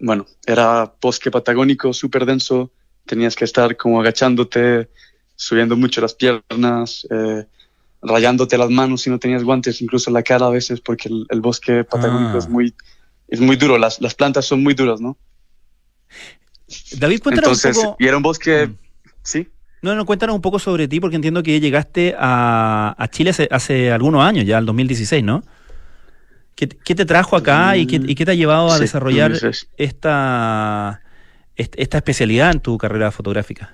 bueno, 0.00 0.26
era 0.46 0.92
bosque 1.00 1.30
patagónico 1.30 1.92
súper 1.92 2.24
denso. 2.26 2.72
Tenías 3.06 3.36
que 3.36 3.44
estar 3.44 3.76
como 3.76 4.00
agachándote, 4.00 4.88
subiendo 5.36 5.76
mucho 5.76 6.00
las 6.00 6.14
piernas, 6.14 7.06
eh, 7.10 7.44
rayándote 8.00 8.56
las 8.58 8.70
manos 8.70 9.02
si 9.02 9.10
no 9.10 9.18
tenías 9.18 9.44
guantes, 9.44 9.80
incluso 9.82 10.10
la 10.10 10.22
cara 10.22 10.46
a 10.46 10.50
veces, 10.50 10.80
porque 10.80 11.08
el, 11.08 11.26
el 11.30 11.40
bosque 11.40 11.84
patagónico 11.84 12.34
Ah. 12.34 12.38
es 12.38 12.48
muy 12.48 12.74
es 13.28 13.40
muy 13.40 13.56
duro. 13.56 13.78
Las, 13.78 14.00
las 14.00 14.14
plantas 14.14 14.44
son 14.46 14.62
muy 14.62 14.74
duras, 14.74 15.00
¿no? 15.00 15.16
David, 16.92 17.20
cuéntanos 17.22 17.48
Entonces, 17.64 17.76
un 17.76 17.82
poco. 17.84 17.96
y 18.00 18.06
era 18.06 18.16
un 18.16 18.22
bosque, 18.22 18.66
Mm. 18.68 18.76
sí. 19.22 19.48
No, 19.82 19.94
no, 19.94 20.06
cuéntanos 20.06 20.34
un 20.34 20.40
poco 20.42 20.58
sobre 20.58 20.88
ti, 20.88 20.98
porque 21.00 21.16
entiendo 21.16 21.42
que 21.42 21.60
llegaste 21.60 22.14
a, 22.18 22.94
a 22.96 23.08
Chile 23.08 23.30
hace, 23.30 23.48
hace 23.50 23.92
algunos 23.92 24.22
años, 24.24 24.46
ya, 24.46 24.56
el 24.58 24.64
2016, 24.66 25.22
¿no? 25.22 25.42
¿Qué, 26.54 26.68
te- 26.68 26.76
qué 26.78 26.94
te 26.94 27.04
trajo 27.04 27.36
acá 27.36 27.76
y 27.76 27.86
qué, 27.86 27.96
y 28.02 28.14
qué 28.14 28.24
te 28.24 28.30
ha 28.30 28.34
llevado 28.34 28.70
a 28.72 28.76
Sí, 28.76 28.82
desarrollar 28.82 29.32
2016. 29.32 29.68
esta, 29.76 31.02
est- 31.56 31.74
esta 31.76 31.98
especialidad 31.98 32.52
en 32.52 32.60
tu 32.60 32.78
carrera 32.78 33.10
fotográfica? 33.10 33.72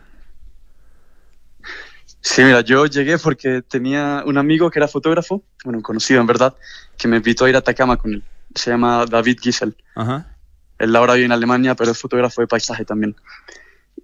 Sí, 2.22 2.42
mira, 2.42 2.60
yo 2.62 2.86
llegué 2.86 3.18
porque 3.18 3.62
tenía 3.62 4.22
un 4.26 4.36
amigo 4.36 4.70
que 4.70 4.78
era 4.78 4.88
fotógrafo, 4.88 5.42
bueno, 5.64 5.78
un 5.78 5.82
conocido 5.82 6.20
en 6.20 6.26
verdad, 6.26 6.54
que 6.98 7.08
me 7.08 7.16
invitó 7.18 7.44
a 7.44 7.50
ir 7.50 7.54
a 7.56 7.60
Atacama 7.60 7.96
con 7.96 8.12
él. 8.14 8.22
Se 8.54 8.70
llama 8.70 9.06
David 9.06 9.38
Giesel. 9.40 9.76
Ajá. 9.94 10.26
Él 10.80 10.96
ahora 10.96 11.14
vive 11.14 11.26
en 11.26 11.32
Alemania, 11.32 11.74
pero 11.76 11.92
es 11.92 11.98
fotógrafo 11.98 12.40
de 12.40 12.46
paisaje 12.48 12.84
también. 12.84 13.14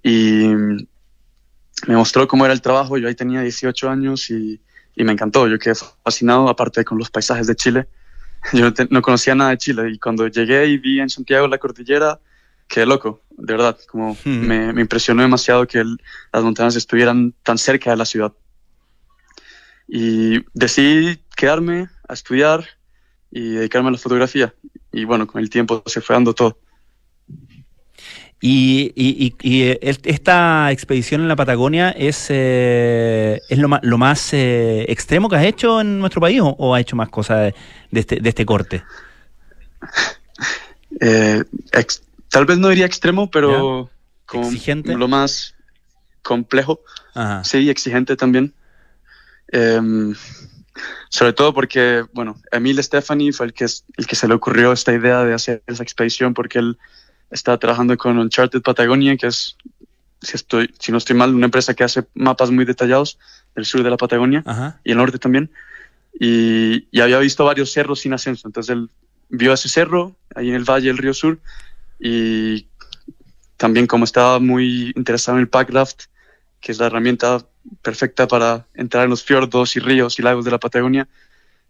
Y 0.02 0.46
me 1.86 1.96
mostró 1.96 2.28
cómo 2.28 2.44
era 2.44 2.54
el 2.54 2.60
trabajo. 2.62 2.98
Yo 2.98 3.08
ahí 3.08 3.14
tenía 3.14 3.40
18 3.40 3.88
años 3.90 4.30
y, 4.30 4.60
y 4.94 5.04
me 5.04 5.12
encantó. 5.12 5.48
Yo 5.48 5.58
quedé 5.58 5.74
fascinado, 6.04 6.48
aparte 6.48 6.84
con 6.84 6.98
los 6.98 7.10
paisajes 7.10 7.46
de 7.46 7.56
Chile. 7.56 7.88
Yo 8.52 8.60
no, 8.60 8.72
te- 8.74 8.86
no 8.90 9.02
conocía 9.02 9.34
nada 9.34 9.50
de 9.50 9.58
Chile 9.58 9.90
y 9.90 9.98
cuando 9.98 10.26
llegué 10.28 10.66
y 10.66 10.78
vi 10.78 11.00
en 11.00 11.10
Santiago 11.10 11.48
la 11.48 11.58
cordillera, 11.58 12.20
quedé 12.68 12.86
loco, 12.86 13.22
de 13.30 13.52
verdad. 13.54 13.78
Como 13.88 14.14
Hmm. 14.24 14.46
me, 14.46 14.72
me 14.72 14.80
impresionó 14.82 15.22
demasiado 15.22 15.66
que 15.66 15.78
el- 15.78 16.00
las 16.32 16.42
montañas 16.44 16.76
estuvieran 16.76 17.34
tan 17.42 17.58
cerca 17.58 17.90
de 17.90 17.96
la 17.96 18.04
ciudad. 18.04 18.32
Y 19.88 20.44
decidí 20.52 21.18
quedarme 21.36 21.88
a 22.08 22.14
estudiar 22.14 22.66
y 23.30 23.50
dedicarme 23.50 23.88
a 23.88 23.92
la 23.92 23.98
fotografía. 23.98 24.54
Y 24.92 25.04
bueno, 25.04 25.26
con 25.26 25.40
el 25.40 25.50
tiempo 25.50 25.82
se 25.86 26.00
fue 26.00 26.14
dando 26.14 26.34
todo. 26.34 26.58
Y, 28.40 28.92
y- 28.94 29.26
y- 29.26 29.36
y, 29.42 29.62
eh, 29.62 29.78
esta 30.04 30.70
expedición 30.70 31.22
en 31.22 31.28
la 31.28 31.36
Patagonia 31.36 31.90
es, 31.90 32.26
eh, 32.28 33.40
es 33.48 33.58
lo 33.58 33.68
más, 33.68 33.80
lo 33.82 33.96
más 33.96 34.32
eh, 34.34 34.84
extremo 34.88 35.28
que 35.30 35.36
has 35.36 35.44
hecho 35.44 35.80
en 35.80 35.98
nuestro 35.98 36.20
país 36.20 36.40
o, 36.42 36.48
o 36.48 36.74
has 36.74 36.82
hecho 36.82 36.96
más 36.96 37.08
cosas 37.08 37.54
de, 37.90 38.00
este, 38.00 38.20
de 38.20 38.28
este 38.28 38.44
corte? 38.46 38.82
Eh, 41.00 41.44
ex- 41.72 42.02
tal 42.30 42.46
vez 42.46 42.56
no 42.58 42.68
diría 42.68 42.86
extremo, 42.86 43.30
pero 43.30 43.90
como 44.24 44.46
¿Exigente? 44.46 44.96
lo 44.96 45.08
más 45.08 45.54
complejo, 46.22 46.80
Ajá. 47.14 47.44
sí, 47.44 47.68
exigente 47.68 48.16
también. 48.16 48.54
Em, 49.48 50.14
sobre 51.10 51.32
todo 51.34 51.52
porque, 51.52 52.04
bueno, 52.14 52.40
Emil 52.50 52.82
Stephanie 52.82 53.32
fue 53.32 53.46
el 53.46 53.52
que, 53.52 53.64
el 53.64 54.06
que 54.06 54.16
se 54.16 54.26
le 54.26 54.34
ocurrió 54.34 54.72
esta 54.72 54.92
idea 54.94 55.22
de 55.24 55.34
hacer 55.34 55.62
esa 55.66 55.82
expedición 55.82 56.32
porque 56.34 56.60
él 56.60 56.78
está 57.30 57.58
trabajando 57.58 57.96
con 57.96 58.18
Uncharted 58.18 58.62
Patagonia, 58.62 59.16
que 59.16 59.26
es, 59.28 59.56
si, 60.20 60.36
estoy, 60.36 60.72
si 60.78 60.92
no 60.92 60.98
estoy 60.98 61.16
mal, 61.16 61.34
una 61.34 61.46
empresa 61.46 61.74
que 61.74 61.84
hace 61.84 62.06
mapas 62.14 62.50
muy 62.50 62.64
detallados 62.64 63.18
del 63.54 63.64
sur 63.64 63.82
de 63.82 63.90
la 63.90 63.96
Patagonia 63.96 64.42
Ajá. 64.46 64.80
y 64.84 64.92
el 64.92 64.98
norte 64.98 65.18
también. 65.18 65.50
Y, 66.18 66.86
y 66.90 67.00
había 67.00 67.18
visto 67.18 67.44
varios 67.44 67.72
cerros 67.72 68.00
sin 68.00 68.12
ascenso. 68.12 68.48
Entonces 68.48 68.70
él 68.74 68.88
vio 69.28 69.52
ese 69.52 69.68
cerro 69.68 70.16
ahí 70.34 70.48
en 70.48 70.54
el 70.54 70.64
valle 70.64 70.86
del 70.88 70.98
río 70.98 71.12
Sur 71.12 71.38
y 71.98 72.66
también 73.56 73.86
como 73.86 74.04
estaba 74.04 74.38
muy 74.38 74.92
interesado 74.96 75.36
en 75.38 75.42
el 75.42 75.48
packraft, 75.48 76.04
que 76.60 76.72
es 76.72 76.78
la 76.78 76.86
herramienta 76.86 77.44
perfecta 77.82 78.28
para 78.28 78.66
entrar 78.74 79.04
en 79.04 79.10
los 79.10 79.24
fiordos 79.24 79.76
y 79.76 79.80
ríos 79.80 80.18
y 80.18 80.22
lagos 80.22 80.44
de 80.44 80.50
la 80.50 80.58
Patagonia. 80.58 81.08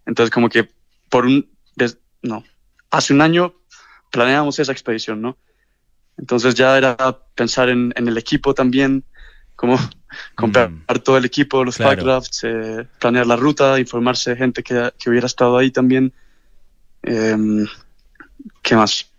Entonces 0.05 0.31
como 0.31 0.49
que 0.49 0.69
por 1.09 1.25
un... 1.25 1.49
des- 1.75 1.97
no, 2.21 2.43
hace 2.91 3.13
un 3.13 3.21
año 3.21 3.53
planeamos 4.11 4.59
esa 4.59 4.71
expedición, 4.71 5.21
¿no? 5.21 5.37
Entonces 6.17 6.55
ya 6.55 6.77
era 6.77 6.95
pensar 7.35 7.69
en, 7.69 7.93
en 7.95 8.07
el 8.07 8.17
equipo 8.17 8.53
también, 8.53 9.03
como 9.55 9.77
comprar 10.35 10.69
Mm. 10.71 10.83
todo 11.03 11.17
el 11.17 11.25
equipo, 11.25 11.63
los 11.63 11.77
Claro. 11.77 11.95
packrafts, 11.97 12.43
eh, 12.43 12.87
planear 12.99 13.27
la 13.27 13.35
ruta, 13.35 13.79
informarse 13.79 14.31
de 14.31 14.35
gente 14.37 14.63
que, 14.63 14.91
que 14.97 15.09
hubiera 15.09 15.27
estado 15.27 15.57
ahí 15.57 15.71
también. 15.71 16.11
Em, 17.03 17.65
¿Qué 18.61 18.75
más? 18.75 19.09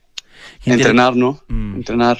Gente- 0.60 0.82
Entrenar, 0.82 1.14
¿no? 1.16 1.40
Mm. 1.48 1.76
Entrenar. 1.76 2.18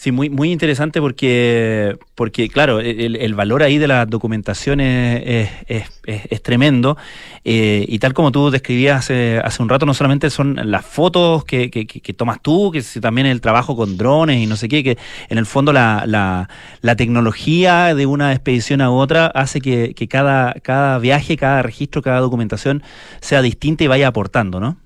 Sí, 0.00 0.12
muy, 0.12 0.30
muy 0.30 0.52
interesante 0.52 1.00
porque, 1.00 1.98
porque 2.14 2.48
claro, 2.48 2.78
el, 2.78 3.16
el 3.16 3.34
valor 3.34 3.64
ahí 3.64 3.78
de 3.78 3.88
la 3.88 4.06
documentación 4.06 4.78
es, 4.78 5.50
es- 5.66 5.88
es- 6.06 6.40
tremendo. 6.40 6.96
eh, 7.44 7.84
y 7.88 7.98
tal 7.98 8.14
como 8.14 8.30
tú 8.30 8.48
describías 8.52 9.00
hace, 9.00 9.40
hace 9.42 9.60
un 9.60 9.68
rato, 9.68 9.86
no 9.86 9.94
solamente 9.94 10.30
son 10.30 10.54
las 10.70 10.86
fotos 10.86 11.44
que, 11.44 11.68
que- 11.72 11.84
que- 11.88 12.12
tomas 12.14 12.40
tú, 12.40 12.70
que 12.70 12.80
también 13.00 13.26
el 13.26 13.40
trabajo 13.40 13.74
con 13.74 13.96
drones 13.96 14.38
y 14.40 14.46
no 14.46 14.54
sé 14.54 14.68
qué, 14.68 14.84
que 14.84 14.98
en 15.30 15.36
el 15.38 15.46
fondo 15.46 15.72
la, 15.72 16.04
la- 16.06 16.48
la 16.80 16.94
tecnología 16.94 17.92
de 17.96 18.06
una 18.06 18.32
expedición 18.32 18.80
a 18.80 18.92
otra 18.92 19.26
hace 19.26 19.60
que, 19.60 19.94
que 19.94 20.06
cada, 20.06 20.52
cada 20.62 21.00
viaje, 21.00 21.36
cada 21.36 21.60
registro, 21.62 22.02
cada 22.02 22.20
documentación 22.20 22.84
sea 23.20 23.42
distinta 23.42 23.82
y 23.82 23.88
vaya 23.88 24.06
aportando, 24.06 24.60
¿no? 24.60 24.76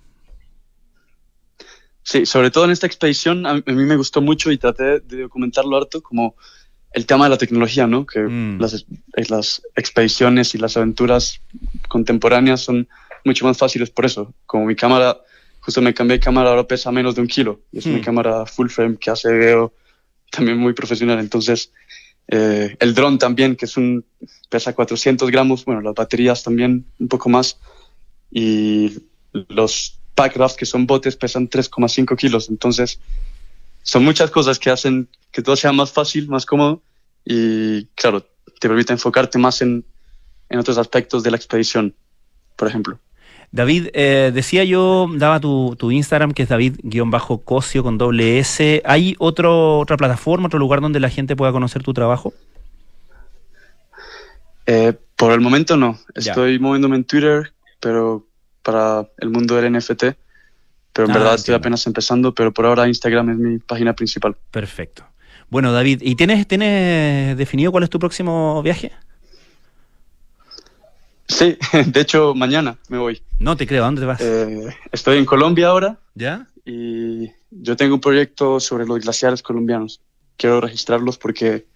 Sí, 2.05 2.27
sobre 2.27 2.51
todo 2.51 2.65
en 2.65 2.71
esta 2.73 2.87
expedición 2.87 3.47
a, 3.47 3.55
mí 3.55 3.63
me 3.67 3.97
gustó 3.97 4.21
mucho 4.21 4.51
y 4.51 4.59
traté 4.59 5.01
de 5.01 5.23
documentarlo 5.23 5.77
harto 5.77 6.03
como 6.03 6.35
el 6.93 7.07
tema 7.07 7.25
de 7.27 7.31
la 7.31 7.39
tecnología, 7.39 7.87
¿no? 7.87 8.05
Que 8.05 8.21
Mm. 8.21 8.61
las, 8.61 8.73
es- 8.75 8.87
las 9.31 9.63
expediciones 9.77 10.55
y 10.55 10.59
las 10.59 10.77
aventuras 10.77 11.41
contemporáneas 11.89 12.61
son 12.61 12.89
mucho 13.25 13.47
más 13.47 13.57
fáciles 13.57 13.91
por 13.91 14.05
eso. 14.05 14.35
Como 14.47 14.67
mi 14.67 14.75
cámara, 14.75 15.17
justo 15.61 15.81
me 15.81 15.95
cambié 15.95 16.19
de 16.19 16.25
cámara, 16.25 16.51
ahora 16.51 16.67
pesa 16.67 16.91
menos 16.91 17.15
de 17.15 17.21
un 17.23 17.29
kilo. 17.29 17.61
Y 17.73 17.79
es 17.79 17.87
Mm. 17.87 17.91
una 17.95 18.01
cámara 18.03 18.47
full 18.47 18.69
frame 18.69 18.97
que 18.99 19.11
hace 19.11 19.33
video 19.33 19.73
también 20.31 20.59
muy 20.59 20.73
profesional. 20.75 21.19
Entonces, 21.21 21.73
eh, 22.29 22.77
el 22.81 22.95
dron 22.95 23.19
también, 23.19 23.55
que 23.57 23.67
es 23.67 23.77
un, 23.77 24.05
pesa 24.51 24.75
400 24.75 25.31
gramos, 25.31 25.65
bueno, 25.65 25.81
las 25.83 25.95
baterías 25.95 26.43
también 26.43 26.85
un 26.99 27.09
poco 27.09 27.29
más. 27.29 27.59
Y 28.31 28.99
los 29.49 29.99
packraft, 30.15 30.57
que 30.57 30.67
son 30.67 30.87
botes, 30.87 31.17
pesan 31.17 31.49
3,5 31.49 32.17
kilos. 32.17 32.49
Entonces, 32.49 33.01
son 33.83 34.05
muchas 34.05 34.31
cosas 34.31 34.59
que 34.59 34.71
hacen 34.71 35.09
que 35.31 35.43
todo 35.43 35.57
sea 35.57 35.73
más 35.73 35.93
fácil, 35.93 36.29
más 36.29 36.47
cómodo 36.47 36.83
y, 37.25 37.87
claro, 37.95 38.23
te 38.61 38.69
permite 38.69 38.93
enfocarte 38.93 39.39
más 39.39 39.63
en, 39.63 39.85
en 40.49 40.59
otros 40.59 40.79
aspectos 40.79 41.23
de 41.23 41.31
la 41.31 41.37
expedición, 41.37 41.95
por 42.57 42.69
ejemplo. 42.69 42.99
David, 43.51 43.89
eh, 43.93 44.31
decía 44.33 44.65
yo, 44.65 45.09
daba 45.15 45.39
tu, 45.39 45.77
tu 45.79 45.91
Instagram, 45.91 46.33
que 46.33 46.45
es 46.45 46.49
David-Cosio 46.49 47.83
con 47.83 47.99
doble 47.99 48.39
S. 48.39 48.83
¿Hay 48.87 49.15
otro, 49.19 49.79
otra 49.79 49.99
plataforma, 49.99 50.47
otro 50.47 50.59
lugar 50.59 50.81
donde 50.81 51.01
la 51.01 51.11
gente 51.11 51.37
pueda 51.37 51.53
conocer 51.53 51.83
tu 51.83 51.93
trabajo? 51.93 52.33
Eh, 54.65 54.95
por 55.17 55.33
el 55.33 55.41
momento 55.41 55.77
no. 55.77 55.99
Ya. 56.17 56.33
Estoy 56.33 56.59
moviéndome 56.59 56.97
en 56.97 57.05
Twitter, 57.05 57.53
pero 57.79 58.27
para 58.63 59.09
el 59.19 59.31
mundo 59.31 59.57
del 59.57 59.73
NFT. 59.73 60.05
Pero 60.95 61.07
en 61.07 61.11
Ah, 61.13 61.19
verdad 61.19 61.35
estoy 61.37 61.55
apenas 61.55 61.87
empezando, 61.87 62.35
pero 62.35 62.53
por 62.53 62.67
ahora 62.67 62.87
Instagram 62.87 63.31
es 63.31 63.37
mi 63.39 63.59
página 63.59 63.95
principal. 63.95 64.37
Perfecto. 64.51 65.05
Bueno, 65.49 65.73
David, 65.73 66.01
¿y 66.03 66.15
tienes, 66.17 66.47
tienes 66.47 67.37
definido 67.37 67.73
cuál 67.73 67.85
es 67.85 67.91
tu 67.91 67.99
próximo 67.99 68.63
viaje? 68.63 68.93
Sí, 71.29 71.57
de 71.87 72.01
hecho 72.01 72.35
mañana 72.35 72.77
me 72.89 72.99
voy. 72.99 73.23
No 73.39 73.57
te 73.57 73.67
creo, 73.67 73.83
¿a 73.83 73.87
dónde 73.87 74.01
te 74.03 74.07
vas? 74.07 74.21
Eh, 74.21 74.67
estoy 74.91 75.19
en 75.19 75.25
Colombia 75.25 75.69
ahora 75.69 75.99
¿Ya? 76.15 76.47
y 76.65 77.31
yo 77.51 77.77
tengo 77.77 77.95
un 77.95 78.01
proyecto 78.01 78.61
sobre 78.61 78.87
los 78.87 79.01
glaciares 79.01 79.43
colombianos. 79.43 80.01
Quiero 80.37 80.61
registrarlos 80.61 81.19
porque 81.19 81.67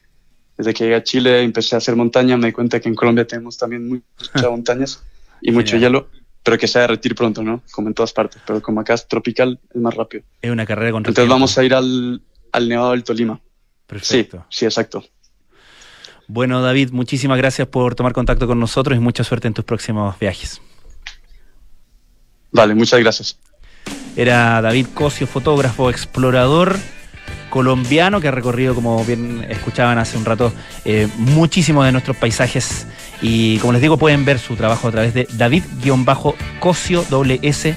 desde 0.59 0.75
que 0.75 0.85
llegué 0.85 0.97
a 0.97 1.03
Chile 1.05 1.43
empecé 1.43 1.75
a 1.75 1.79
hacer 1.79 1.97
montaña, 1.97 2.37
me 2.37 2.49
di 2.49 2.53
cuenta 2.53 2.81
que 2.81 2.89
en 2.89 2.95
Colombia 2.95 3.27
tenemos 3.27 3.57
también 3.57 3.89
muchas 3.89 4.43
montañas 4.51 5.03
y 5.41 5.53
mucho 5.53 5.73
Genial. 5.73 5.93
hielo, 5.93 6.09
pero 6.47 6.59
que 6.59 6.69
se 6.69 6.79
va 6.79 6.85
a 6.85 6.87
derretir 6.87 7.17
pronto, 7.17 7.43
¿no? 7.43 7.61
Como 7.73 7.89
en 7.89 7.95
todas 7.95 8.13
partes, 8.13 8.41
pero 8.47 8.63
como 8.63 8.81
acá 8.81 8.95
es 8.95 9.09
tropical, 9.09 9.59
es 9.75 9.81
más 9.81 9.93
rápido. 9.93 10.23
Es 10.41 10.49
una 10.49 10.65
carrera 10.65 10.93
contra 10.93 11.11
el 11.11 11.11
Entonces 11.11 11.25
tiempo. 11.25 11.35
vamos 11.35 11.59
a 11.59 11.65
ir 11.65 11.75
al, 11.75 12.23
al 12.53 12.69
Nevado 12.69 12.93
del 12.93 13.03
Tolima. 13.03 13.41
Perfecto. 13.85 14.47
Sí, 14.49 14.59
sí, 14.61 14.65
exacto. 14.65 15.05
Bueno, 16.29 16.63
David, 16.63 16.91
muchísimas 16.93 17.37
gracias 17.37 17.67
por 17.67 17.97
tomar 17.97 18.13
contacto 18.13 18.47
con 18.47 18.61
nosotros 18.61 18.97
y 18.97 19.01
mucha 19.01 19.25
suerte 19.25 19.49
en 19.49 19.55
tus 19.55 19.65
próximos 19.65 20.17
viajes. 20.21 20.63
Vale, 22.53 22.77
muchas 22.77 23.01
gracias. 23.01 23.39
Era 24.15 24.63
David 24.63 24.87
Cosio, 24.95 25.27
fotógrafo, 25.27 25.91
explorador 25.91 26.77
colombiano 27.51 28.21
que 28.21 28.29
ha 28.29 28.33
recorrido, 28.33 28.75
como 28.75 29.05
bien 29.05 29.45
escuchaban 29.49 29.99
hace 29.99 30.17
un 30.17 30.25
rato, 30.25 30.53
eh, 30.85 31.09
muchísimos 31.17 31.85
de 31.87 31.93
nuestros 31.93 32.17
paisajes. 32.17 32.87
Y 33.23 33.59
como 33.59 33.73
les 33.73 33.83
digo, 33.83 33.97
pueden 33.97 34.25
ver 34.25 34.39
su 34.39 34.57
trabajo 34.57 34.89
a 34.89 34.91
través 34.91 35.15
de 35.15 35.27
David-Cosio 35.33 37.05
S 37.43 37.77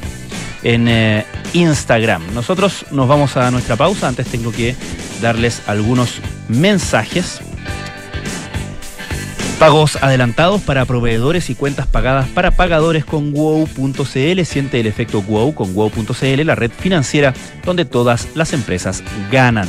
en 0.64 0.88
eh, 0.88 1.26
Instagram. 1.54 2.34
Nosotros 2.34 2.86
nos 2.92 3.08
vamos 3.08 3.38
a 3.38 3.50
nuestra 3.52 3.76
pausa. 3.76 4.08
Antes 4.08 4.28
tengo 4.28 4.52
que 4.52 4.76
darles 5.22 5.62
algunos 5.68 6.20
mensajes. 6.48 7.42
Pagos 9.60 9.98
adelantados 10.02 10.62
para 10.62 10.86
proveedores 10.86 11.50
y 11.50 11.56
cuentas 11.56 11.86
pagadas 11.86 12.30
para 12.30 12.52
pagadores 12.52 13.04
con 13.04 13.34
wow.cl. 13.34 14.46
Siente 14.46 14.80
el 14.80 14.88
efecto 14.88 15.22
wow 15.22 15.54
con 15.54 15.74
wow.cl, 15.74 16.46
la 16.46 16.56
red 16.56 16.72
financiera 16.72 17.34
donde 17.66 17.84
todas 17.84 18.30
las 18.36 18.54
empresas 18.54 19.04
ganan. 19.32 19.68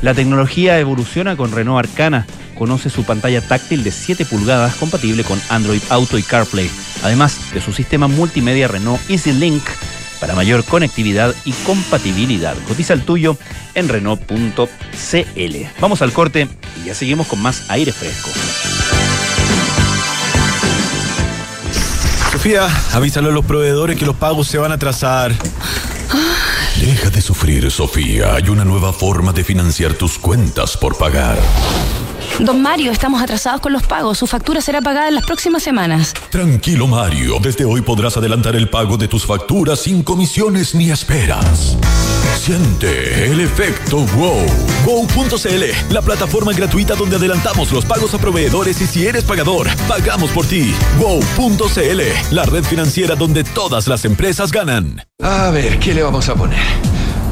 La 0.00 0.14
tecnología 0.14 0.78
evoluciona 0.78 1.36
con 1.36 1.52
Renault 1.52 1.86
Arcana. 1.86 2.26
Conoce 2.58 2.90
su 2.90 3.04
pantalla 3.04 3.40
táctil 3.40 3.84
de 3.84 3.90
7 3.90 4.24
pulgadas 4.24 4.74
compatible 4.76 5.24
con 5.24 5.40
Android 5.48 5.82
Auto 5.90 6.18
y 6.18 6.22
CarPlay, 6.22 6.70
además 7.02 7.52
de 7.52 7.60
su 7.60 7.72
sistema 7.72 8.08
multimedia 8.08 8.68
Renault 8.68 9.00
EasyLink 9.10 9.62
para 10.20 10.34
mayor 10.34 10.64
conectividad 10.64 11.34
y 11.44 11.52
compatibilidad. 11.52 12.56
Cotiza 12.66 12.94
el 12.94 13.02
tuyo 13.02 13.36
en 13.74 13.88
Renault.cl. 13.88 15.56
Vamos 15.80 16.02
al 16.02 16.12
corte 16.12 16.48
y 16.82 16.86
ya 16.86 16.94
seguimos 16.94 17.26
con 17.26 17.40
más 17.42 17.68
aire 17.68 17.92
fresco. 17.92 18.30
Sofía, 22.32 22.68
avísale 22.92 23.28
a 23.28 23.32
los 23.32 23.44
proveedores 23.44 23.98
que 23.98 24.06
los 24.06 24.16
pagos 24.16 24.48
se 24.48 24.58
van 24.58 24.72
a 24.72 24.76
atrasar. 24.76 25.34
Deja 26.80 27.10
de 27.10 27.20
sufrir, 27.20 27.70
Sofía. 27.70 28.34
Hay 28.34 28.48
una 28.48 28.64
nueva 28.64 28.92
forma 28.92 29.32
de 29.32 29.42
financiar 29.42 29.94
tus 29.94 30.18
cuentas 30.18 30.76
por 30.76 30.96
pagar. 30.96 31.38
Don 32.40 32.60
Mario, 32.60 32.92
estamos 32.92 33.22
atrasados 33.22 33.60
con 33.60 33.72
los 33.72 33.82
pagos. 33.84 34.18
Su 34.18 34.26
factura 34.26 34.60
será 34.60 34.82
pagada 34.82 35.08
en 35.08 35.14
las 35.14 35.24
próximas 35.24 35.62
semanas. 35.62 36.12
Tranquilo, 36.30 36.86
Mario. 36.86 37.38
Desde 37.40 37.64
hoy 37.64 37.80
podrás 37.80 38.16
adelantar 38.16 38.54
el 38.56 38.68
pago 38.68 38.96
de 38.98 39.08
tus 39.08 39.24
facturas 39.24 39.80
sin 39.80 40.02
comisiones 40.02 40.74
ni 40.74 40.90
esperas. 40.90 41.76
Siente 42.38 43.30
el 43.30 43.40
efecto 43.40 43.98
wow. 44.16 44.44
Go.cl, 44.84 45.92
la 45.92 46.02
plataforma 46.02 46.52
gratuita 46.52 46.94
donde 46.94 47.16
adelantamos 47.16 47.72
los 47.72 47.84
pagos 47.84 48.14
a 48.14 48.18
proveedores 48.18 48.80
y 48.80 48.86
si 48.86 49.06
eres 49.06 49.24
pagador, 49.24 49.68
pagamos 49.88 50.30
por 50.30 50.46
ti. 50.46 50.72
Go.cl, 51.00 52.34
la 52.34 52.44
red 52.44 52.64
financiera 52.64 53.16
donde 53.16 53.44
todas 53.44 53.88
las 53.88 54.04
empresas 54.04 54.52
ganan. 54.52 55.02
A 55.22 55.50
ver, 55.50 55.78
¿qué 55.78 55.94
le 55.94 56.02
vamos 56.02 56.28
a 56.28 56.34
poner? 56.34 56.95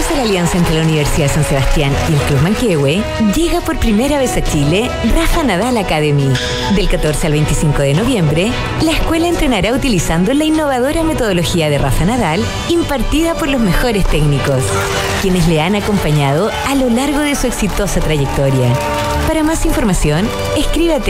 Gracias 0.00 0.18
a 0.18 0.22
la 0.22 0.30
alianza 0.30 0.56
entre 0.56 0.76
la 0.76 0.82
Universidad 0.82 1.26
de 1.26 1.34
San 1.34 1.44
Sebastián 1.44 1.92
y 2.08 2.14
el 2.14 2.20
Club 2.20 2.40
Manquehue, 2.40 3.02
llega 3.34 3.60
por 3.60 3.78
primera 3.78 4.18
vez 4.18 4.34
a 4.34 4.42
Chile 4.42 4.90
Rafa 5.14 5.42
Nadal 5.42 5.76
Academy. 5.76 6.32
Del 6.74 6.88
14 6.88 7.26
al 7.26 7.34
25 7.34 7.82
de 7.82 7.92
noviembre, 7.92 8.50
la 8.80 8.92
escuela 8.92 9.28
entrenará 9.28 9.74
utilizando 9.74 10.32
la 10.32 10.46
innovadora 10.46 11.02
metodología 11.02 11.68
de 11.68 11.76
Rafa 11.76 12.06
Nadal 12.06 12.42
impartida 12.70 13.34
por 13.34 13.48
los 13.48 13.60
mejores 13.60 14.06
técnicos, 14.06 14.62
quienes 15.20 15.46
le 15.48 15.60
han 15.60 15.74
acompañado 15.74 16.50
a 16.66 16.74
lo 16.76 16.88
largo 16.88 17.18
de 17.18 17.34
su 17.34 17.46
exitosa 17.46 18.00
trayectoria. 18.00 18.72
Para 19.26 19.42
más 19.42 19.66
información, 19.66 20.26
escribe 20.56 20.94
a. 20.94 21.00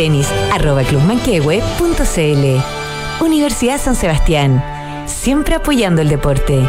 Universidad 3.20 3.80
San 3.80 3.94
Sebastián, 3.94 4.64
siempre 5.06 5.54
apoyando 5.54 6.02
el 6.02 6.08
deporte. 6.08 6.68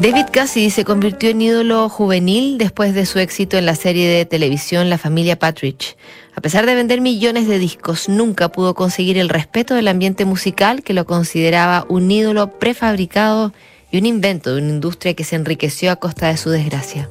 David 0.00 0.26
Cassidy 0.30 0.70
se 0.70 0.84
convirtió 0.84 1.30
en 1.30 1.42
ídolo 1.42 1.88
juvenil 1.88 2.56
después 2.56 2.94
de 2.94 3.04
su 3.04 3.18
éxito 3.18 3.58
en 3.58 3.66
la 3.66 3.74
serie 3.74 4.08
de 4.08 4.24
televisión 4.24 4.88
La 4.88 4.96
familia 4.96 5.40
Patridge. 5.40 5.96
A 6.36 6.40
pesar 6.40 6.66
de 6.66 6.76
vender 6.76 7.00
millones 7.00 7.48
de 7.48 7.58
discos, 7.58 8.08
nunca 8.08 8.48
pudo 8.48 8.74
conseguir 8.74 9.18
el 9.18 9.28
respeto 9.28 9.74
del 9.74 9.88
ambiente 9.88 10.24
musical 10.24 10.84
que 10.84 10.94
lo 10.94 11.04
consideraba 11.04 11.84
un 11.88 12.08
ídolo 12.08 12.60
prefabricado 12.60 13.52
y 13.90 13.98
un 13.98 14.06
invento 14.06 14.54
de 14.54 14.62
una 14.62 14.70
industria 14.70 15.14
que 15.14 15.24
se 15.24 15.34
enriqueció 15.34 15.90
a 15.90 15.96
costa 15.96 16.28
de 16.28 16.36
su 16.36 16.50
desgracia. 16.50 17.08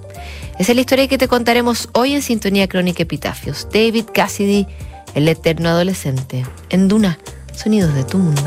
Esa 0.58 0.71
es 0.71 0.76
la 0.76 0.82
historia 0.82 1.10
que 1.10 1.17
te 1.17 1.28
contaremos 1.28 1.89
hoy 1.91 2.13
en 2.13 2.21
Sintonía 2.21 2.69
Crónica 2.69 3.04
Epitafios. 3.04 3.67
David 3.69 4.06
Cassidy, 4.13 4.65
el 5.13 5.28
eterno 5.28 5.67
adolescente. 5.67 6.45
En 6.69 6.88
Duna, 6.88 7.19
sonidos 7.54 7.93
de 7.93 8.06
tu 8.06 8.17
mundo. 8.17 8.41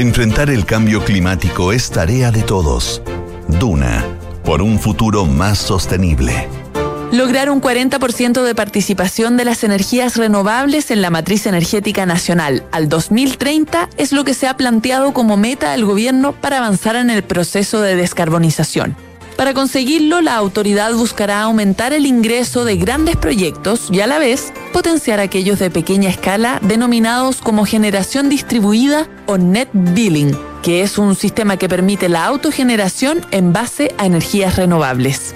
Enfrentar 0.00 0.48
el 0.48 0.64
cambio 0.64 1.04
climático 1.04 1.72
es 1.72 1.90
tarea 1.90 2.30
de 2.30 2.42
todos. 2.42 3.02
Duna, 3.48 4.02
por 4.46 4.62
un 4.62 4.78
futuro 4.78 5.26
más 5.26 5.58
sostenible. 5.58 6.48
Lograr 7.12 7.50
un 7.50 7.60
40% 7.60 8.42
de 8.42 8.54
participación 8.54 9.36
de 9.36 9.44
las 9.44 9.62
energías 9.62 10.16
renovables 10.16 10.90
en 10.90 11.02
la 11.02 11.10
matriz 11.10 11.44
energética 11.44 12.06
nacional 12.06 12.64
al 12.72 12.88
2030 12.88 13.90
es 13.98 14.12
lo 14.12 14.24
que 14.24 14.32
se 14.32 14.48
ha 14.48 14.56
planteado 14.56 15.12
como 15.12 15.36
meta 15.36 15.74
al 15.74 15.84
gobierno 15.84 16.32
para 16.32 16.56
avanzar 16.56 16.96
en 16.96 17.10
el 17.10 17.22
proceso 17.22 17.82
de 17.82 17.94
descarbonización. 17.94 18.96
Para 19.36 19.54
conseguirlo, 19.54 20.20
la 20.20 20.36
autoridad 20.36 20.92
buscará 20.92 21.42
aumentar 21.42 21.92
el 21.92 22.06
ingreso 22.06 22.64
de 22.64 22.76
grandes 22.76 23.16
proyectos 23.16 23.88
y 23.90 24.00
a 24.00 24.06
la 24.06 24.18
vez 24.18 24.52
potenciar 24.72 25.18
aquellos 25.18 25.58
de 25.58 25.70
pequeña 25.70 26.10
escala 26.10 26.58
denominados 26.62 27.40
como 27.40 27.64
generación 27.64 28.28
distribuida 28.28 29.08
o 29.26 29.38
net 29.38 29.68
billing, 29.72 30.36
que 30.62 30.82
es 30.82 30.98
un 30.98 31.14
sistema 31.14 31.56
que 31.56 31.68
permite 31.68 32.08
la 32.08 32.26
autogeneración 32.26 33.24
en 33.30 33.52
base 33.52 33.94
a 33.98 34.06
energías 34.06 34.56
renovables. 34.56 35.34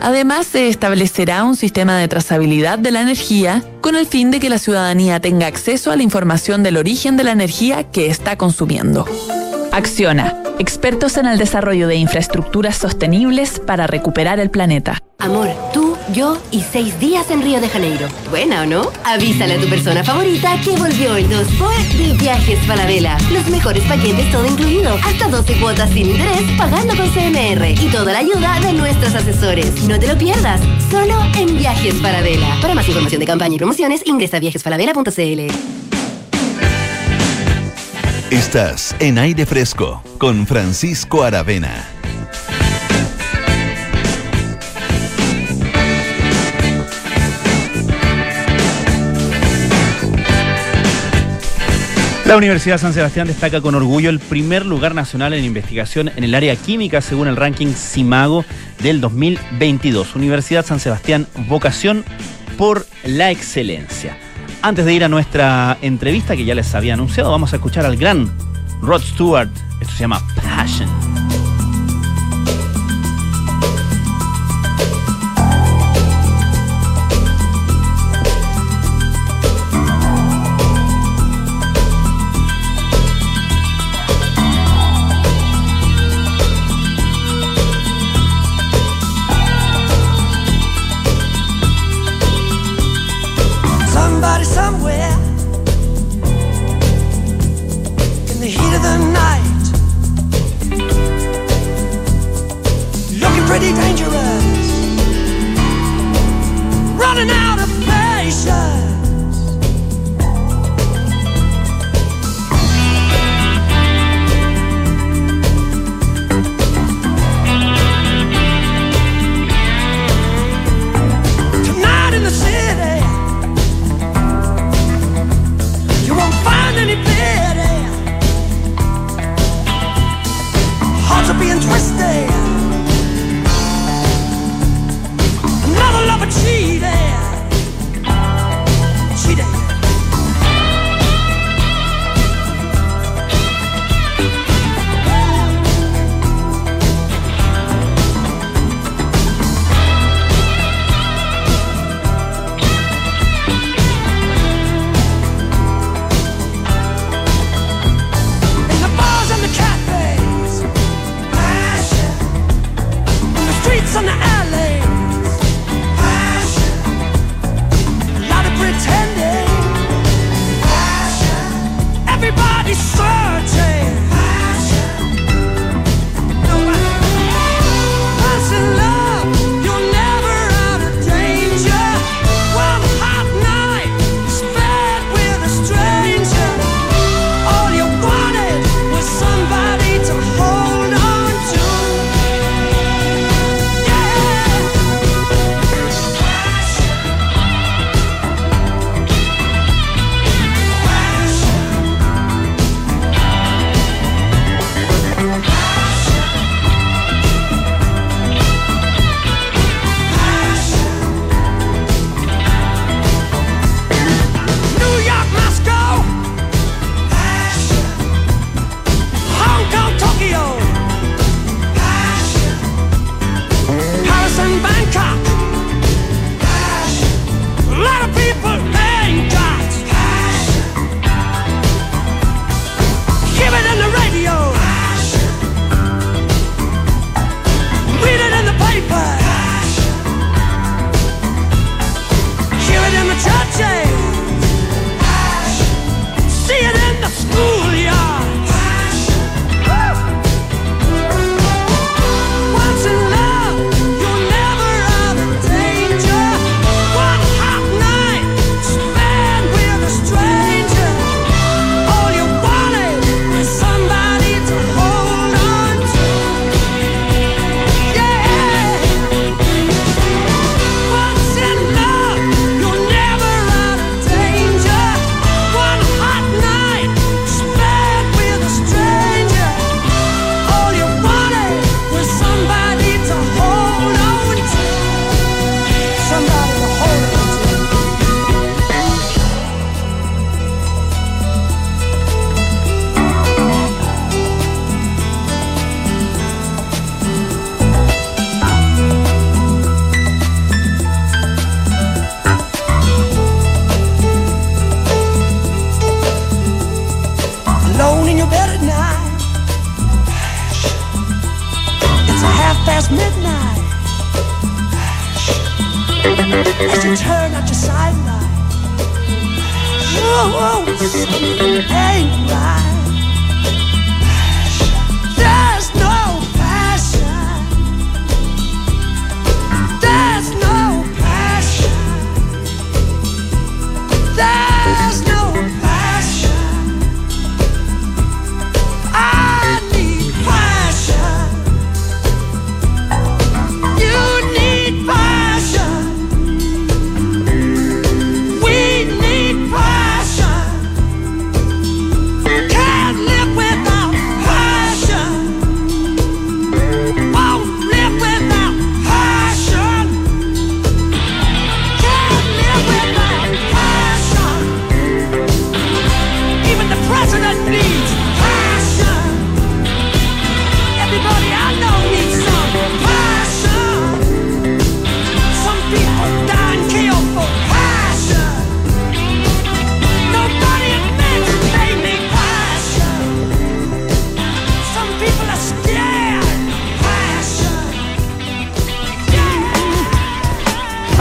Además, 0.00 0.46
se 0.46 0.68
establecerá 0.68 1.42
un 1.42 1.56
sistema 1.56 1.98
de 1.98 2.06
trazabilidad 2.06 2.78
de 2.78 2.92
la 2.92 3.00
energía 3.00 3.64
con 3.80 3.96
el 3.96 4.06
fin 4.06 4.30
de 4.30 4.38
que 4.38 4.48
la 4.48 4.58
ciudadanía 4.58 5.20
tenga 5.20 5.46
acceso 5.46 5.90
a 5.90 5.96
la 5.96 6.02
información 6.02 6.62
del 6.62 6.76
origen 6.76 7.16
de 7.16 7.24
la 7.24 7.32
energía 7.32 7.84
que 7.84 8.06
está 8.06 8.36
consumiendo. 8.36 9.06
Acciona, 9.78 10.34
expertos 10.58 11.18
en 11.18 11.26
el 11.26 11.38
desarrollo 11.38 11.86
de 11.86 11.94
infraestructuras 11.94 12.76
sostenibles 12.76 13.60
para 13.60 13.86
recuperar 13.86 14.40
el 14.40 14.50
planeta. 14.50 14.98
Amor, 15.18 15.50
tú, 15.72 15.96
yo 16.12 16.36
y 16.50 16.62
seis 16.62 16.98
días 16.98 17.30
en 17.30 17.42
Río 17.42 17.60
de 17.60 17.68
Janeiro. 17.68 18.08
¿Buena 18.28 18.62
o 18.62 18.66
no? 18.66 18.90
Avísale 19.04 19.54
a 19.54 19.60
tu 19.60 19.68
persona 19.68 20.02
favorita 20.02 20.60
que 20.62 20.72
volvió 20.72 21.14
el 21.14 21.30
2 21.30 21.46
por 21.60 21.76
de 21.96 22.12
Viajes 22.14 22.58
Falabella. 22.66 23.18
Los 23.32 23.48
mejores 23.50 23.84
paquetes 23.84 24.28
todo 24.32 24.46
incluido. 24.46 24.96
Hasta 24.96 25.28
12 25.28 25.60
cuotas 25.60 25.90
sin 25.90 26.10
interés 26.10 26.42
pagando 26.58 26.96
con 26.96 27.08
CMR. 27.10 27.70
Y 27.80 27.88
toda 27.92 28.12
la 28.12 28.18
ayuda 28.18 28.58
de 28.58 28.72
nuestros 28.72 29.14
asesores. 29.14 29.84
No 29.84 29.96
te 30.00 30.08
lo 30.08 30.18
pierdas. 30.18 30.60
Solo 30.90 31.14
en 31.36 31.56
Viajes 31.56 31.94
Falabella. 32.02 32.56
Para 32.60 32.74
más 32.74 32.88
información 32.88 33.20
de 33.20 33.26
campaña 33.26 33.54
y 33.54 33.58
promociones, 33.58 34.02
ingresa 34.04 34.38
a 34.38 34.40
viajesfalabella.cl. 34.40 35.97
Estás 38.30 38.94
en 38.98 39.16
aire 39.16 39.46
fresco 39.46 40.02
con 40.18 40.46
Francisco 40.46 41.24
Aravena. 41.24 41.88
La 52.26 52.36
Universidad 52.36 52.76
San 52.76 52.92
Sebastián 52.92 53.28
destaca 53.28 53.62
con 53.62 53.74
orgullo 53.74 54.10
el 54.10 54.18
primer 54.18 54.66
lugar 54.66 54.94
nacional 54.94 55.32
en 55.32 55.46
investigación 55.46 56.10
en 56.14 56.22
el 56.22 56.34
área 56.34 56.54
química 56.54 57.00
según 57.00 57.28
el 57.28 57.36
ranking 57.36 57.72
CIMAGO 57.72 58.44
del 58.82 59.00
2022. 59.00 60.14
Universidad 60.16 60.66
San 60.66 60.80
Sebastián, 60.80 61.26
vocación 61.48 62.04
por 62.58 62.86
la 63.04 63.30
excelencia. 63.30 64.18
Antes 64.60 64.84
de 64.84 64.92
ir 64.92 65.04
a 65.04 65.08
nuestra 65.08 65.78
entrevista 65.82 66.36
que 66.36 66.44
ya 66.44 66.54
les 66.54 66.74
había 66.74 66.94
anunciado, 66.94 67.30
vamos 67.30 67.52
a 67.52 67.56
escuchar 67.56 67.86
al 67.86 67.96
gran 67.96 68.30
Rod 68.82 69.02
Stewart. 69.02 69.50
Esto 69.80 69.94
se 69.94 70.00
llama 70.00 70.20
Passion. 70.34 70.97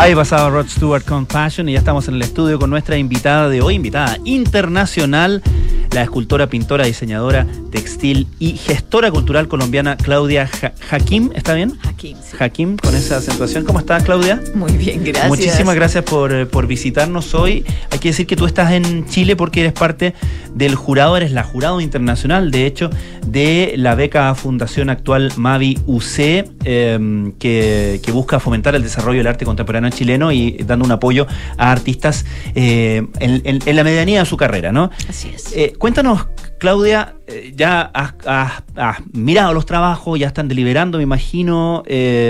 Ahí 0.07 0.15
pasaba 0.15 0.49
Rod 0.49 0.67
Stewart 0.69 1.03
con 1.03 1.25
Passion 1.25 1.67
y 1.67 1.73
ya 1.73 1.79
estamos 1.79 2.07
en 2.07 2.13
el 2.15 2.21
estudio 2.21 2.57
con 2.57 2.69
nuestra 2.69 2.95
invitada 2.95 3.49
de 3.49 3.59
hoy, 3.61 3.75
invitada 3.75 4.17
internacional, 4.23 5.43
la 5.91 6.01
escultora, 6.03 6.47
pintora, 6.47 6.85
diseñadora 6.85 7.45
textil 7.73 8.25
y 8.39 8.53
gestora 8.55 9.11
cultural 9.11 9.49
colombiana 9.49 9.97
Claudia 9.97 10.47
Ja- 10.47 10.71
Hakim, 10.91 11.31
¿está 11.35 11.55
bien? 11.55 11.77
Hakim, 11.83 12.15
Hakim, 12.39 12.77
con 12.77 12.95
esa 12.95 13.17
acentuación. 13.17 13.63
¿Cómo 13.65 13.79
estás, 13.79 14.03
Claudia? 14.03 14.41
Muy 14.55 14.73
bien, 14.73 15.03
gracias. 15.03 15.27
Muchísimas 15.29 15.75
gracias 15.75 16.03
por, 16.03 16.33
eh, 16.33 16.45
por 16.45 16.67
visitarnos 16.67 17.33
hoy. 17.33 17.65
Hay 17.91 17.99
que 17.99 18.09
decir 18.09 18.27
que 18.27 18.35
tú 18.35 18.45
estás 18.45 18.71
en 18.71 19.05
Chile 19.07 19.35
porque 19.35 19.61
eres 19.61 19.73
parte 19.73 20.13
del 20.53 20.75
jurado, 20.75 21.17
eres 21.17 21.31
la 21.31 21.43
jurado 21.43 21.81
internacional, 21.81 22.51
de 22.51 22.65
hecho, 22.65 22.89
de 23.25 23.73
la 23.77 23.95
beca 23.95 24.33
Fundación 24.35 24.89
Actual 24.89 25.31
Mavi 25.37 25.77
UC, 25.85 26.19
eh, 26.63 27.31
que, 27.39 27.99
que 28.03 28.11
busca 28.11 28.39
fomentar 28.39 28.75
el 28.75 28.83
desarrollo 28.83 29.19
del 29.19 29.27
arte 29.27 29.45
contemporáneo 29.45 29.89
chileno 29.91 30.31
y 30.31 30.51
dando 30.65 30.85
un 30.85 30.91
apoyo 30.91 31.27
a 31.57 31.71
artistas 31.71 32.25
eh, 32.55 33.05
en, 33.19 33.41
en- 33.43 33.59
en 33.65 33.75
la 33.75 33.83
medianía 33.83 34.19
de 34.19 34.25
su 34.25 34.37
carrera, 34.37 34.71
¿no? 34.71 34.89
Así 35.09 35.29
es. 35.33 35.51
Eh, 35.55 35.73
cuéntanos, 35.77 36.27
Claudia, 36.59 37.15
eh, 37.27 37.53
ya 37.55 37.81
has, 37.93 38.13
has- 38.25 38.63
has 38.75 38.97
mirado 39.13 39.53
los 39.53 39.65
trabajos, 39.65 40.17
ya 40.19 40.27
están 40.27 40.47
deliberando, 40.47 40.97
me 40.97 41.03
imagino. 41.03 41.83
eh, 41.85 42.26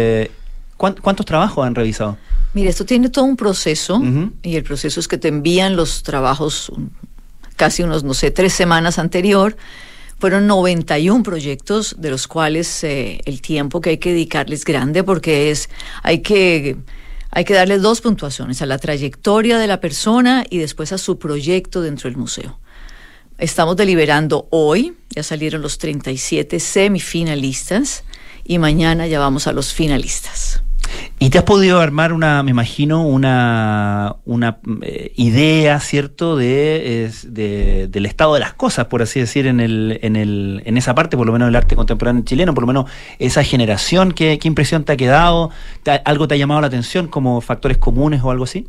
¿cuán- 0.77 0.95
¿Cuántos 1.01 1.25
trabajos 1.25 1.65
han 1.65 1.75
revisado? 1.75 2.17
Mira, 2.53 2.69
esto 2.69 2.85
tiene 2.85 3.09
todo 3.09 3.25
un 3.25 3.37
proceso 3.37 4.01
y 4.41 4.55
el 4.55 4.63
proceso 4.63 4.99
es 4.99 5.07
que 5.07 5.17
te 5.17 5.27
envían 5.27 5.75
los 5.75 6.01
trabajos 6.03 6.71
casi 7.55 7.83
unos, 7.83 8.03
no 8.03 8.13
sé, 8.13 8.31
tres 8.31 8.53
semanas 8.53 8.97
anterior. 8.99 9.55
Fueron 10.19 10.47
91 10.47 11.21
proyectos, 11.23 11.95
de 11.99 12.09
los 12.09 12.27
cuales 12.27 12.83
eh, 12.83 13.19
el 13.25 13.41
tiempo 13.41 13.81
que 13.81 13.91
hay 13.91 13.97
que 13.99 14.09
dedicarles 14.11 14.59
es 14.59 14.65
grande 14.65 15.03
porque 15.03 15.51
es, 15.51 15.69
hay 16.01 16.19
que, 16.21 16.77
hay 17.29 17.43
que 17.45 17.53
darle 17.53 17.77
dos 17.77 18.01
puntuaciones, 18.01 18.61
a 18.63 18.65
la 18.65 18.79
trayectoria 18.79 19.59
de 19.59 19.67
la 19.67 19.79
persona 19.79 20.43
y 20.49 20.57
después 20.57 20.91
a 20.91 20.97
su 20.97 21.19
proyecto 21.19 21.81
dentro 21.81 22.09
del 22.09 22.17
museo. 22.17 22.59
Estamos 23.37 23.75
deliberando 23.75 24.47
hoy, 24.49 24.95
ya 25.11 25.21
salieron 25.21 25.61
los 25.61 25.77
37 25.77 26.59
semifinalistas 26.59 28.03
y 28.47 28.57
mañana 28.59 29.05
ya 29.07 29.19
vamos 29.19 29.45
a 29.47 29.51
los 29.53 29.73
finalistas. 29.73 30.63
Y 31.19 31.31
te 31.31 31.37
has 31.39 31.43
podido 31.43 31.81
armar 31.81 32.13
una, 32.13 32.43
me 32.43 32.51
imagino, 32.51 33.05
una, 33.05 34.15
una 34.23 34.59
eh, 34.83 35.11
idea, 35.17 35.79
¿cierto?, 35.81 36.37
de, 36.37 37.05
es- 37.05 37.33
de- 37.33 37.87
del 37.89 38.05
estado 38.05 38.35
de 38.35 38.39
las 38.39 38.53
cosas, 38.53 38.85
por 38.85 39.01
así 39.01 39.19
decir, 39.19 39.47
en, 39.47 39.59
el, 39.59 39.99
en, 40.01 40.15
el, 40.15 40.61
en 40.65 40.77
esa 40.77 40.95
parte, 40.95 41.17
por 41.17 41.25
lo 41.27 41.33
menos 41.33 41.47
del 41.49 41.55
arte 41.57 41.75
contemporáneo 41.75 42.23
chileno, 42.23 42.53
por 42.53 42.63
lo 42.63 42.67
menos 42.67 42.89
esa 43.19 43.43
generación, 43.43 44.11
¿qué, 44.13 44.39
qué 44.39 44.47
impresión 44.47 44.85
te 44.85 44.93
ha 44.93 44.97
quedado? 44.97 45.49
¿Te 45.83 45.91
ha- 45.91 46.01
¿Algo 46.05 46.27
te 46.27 46.35
ha 46.35 46.37
llamado 46.37 46.61
la 46.61 46.67
atención 46.67 47.07
como 47.07 47.41
factores 47.41 47.77
comunes 47.77 48.21
o 48.23 48.31
algo 48.31 48.45
así? 48.45 48.65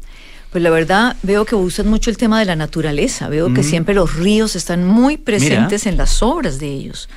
Pues 0.51 0.65
la 0.65 0.71
verdad 0.71 1.15
veo 1.23 1.45
que 1.45 1.55
usan 1.55 1.87
mucho 1.89 2.09
el 2.11 2.17
tema 2.17 2.39
de 2.41 2.47
la 2.47 2.57
naturaleza, 2.57 3.29
veo 3.29 3.53
que 3.53 3.61
Mm. 3.61 3.65
siempre 3.65 3.95
los 3.95 4.17
ríos 4.17 4.57
están 4.57 4.85
muy 4.87 5.19
presentes 5.19 5.87
en 5.87 5.97
las 5.99 6.23
obras 6.23 6.59
de 6.59 6.69
ellos. 6.69 7.09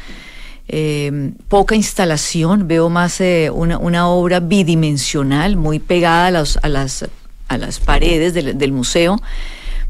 Eh, 0.67 1.31
poca 1.47 1.75
instalación, 1.75 2.67
veo 2.67 2.89
más 2.89 3.19
eh, 3.19 3.49
una, 3.53 3.77
una 3.77 4.07
obra 4.07 4.39
bidimensional, 4.39 5.55
muy 5.57 5.79
pegada 5.79 6.27
a, 6.27 6.31
los- 6.31 6.57
a 6.61 6.69
las, 6.69 7.05
a 7.47 7.57
las 7.57 7.79
paredes 7.79 8.33
del, 8.33 8.57
del 8.57 8.71
museo. 8.71 9.21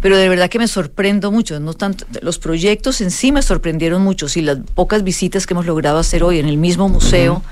Pero 0.02 0.18
de 0.18 0.28
verdad 0.30 0.50
que 0.50 0.58
me 0.58 0.68
sorprendo 0.68 1.32
mucho, 1.32 1.60
no 1.60 1.76
tanto, 1.76 2.06
los 2.24 2.40
proyectos 2.40 3.02
en 3.02 3.12
sí 3.12 3.32
me 3.32 3.44
sorprendieron 3.44 4.02
mucho, 4.02 4.26
y 4.36 4.42
las 4.42 4.58
pocas 4.74 5.04
visitas 5.04 5.46
que 5.46 5.54
hemos 5.54 5.68
logrado 5.68 6.00
hacer 6.00 6.24
hoy 6.24 6.40
en 6.40 6.48
el 6.48 6.58
mismo 6.58 6.90
museo, 6.90 7.44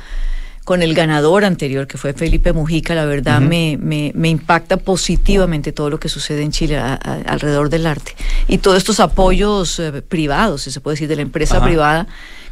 con 0.65 0.81
el 0.81 0.93
ganador 0.95 1.45
anterior, 1.45 1.85
que 1.87 1.97
fue 1.99 2.13
Felipe 2.13 2.53
Mujica, 2.53 2.93
la 2.95 3.05
verdad 3.05 3.39
me, 3.39 3.77
me, 3.79 4.11
me 4.15 4.29
impacta 4.29 4.77
positivamente 4.77 5.71
todo 5.71 5.89
lo 5.91 5.99
que 5.99 6.09
sucede 6.09 6.41
en 6.43 6.51
Chile 6.51 6.77
a- 6.77 6.93
a- 6.93 7.21
alrededor 7.27 7.69
del 7.69 7.85
arte. 7.87 8.15
Y 8.47 8.57
todos 8.59 8.77
estos 8.77 8.99
apoyos 8.99 9.79
eh, 9.79 10.01
privados, 10.01 10.63
si 10.63 10.71
se 10.71 10.79
puede 10.81 10.93
decir, 10.95 11.07
de 11.07 11.15
la 11.17 11.21
empresa 11.23 11.55
privada, 11.63 12.07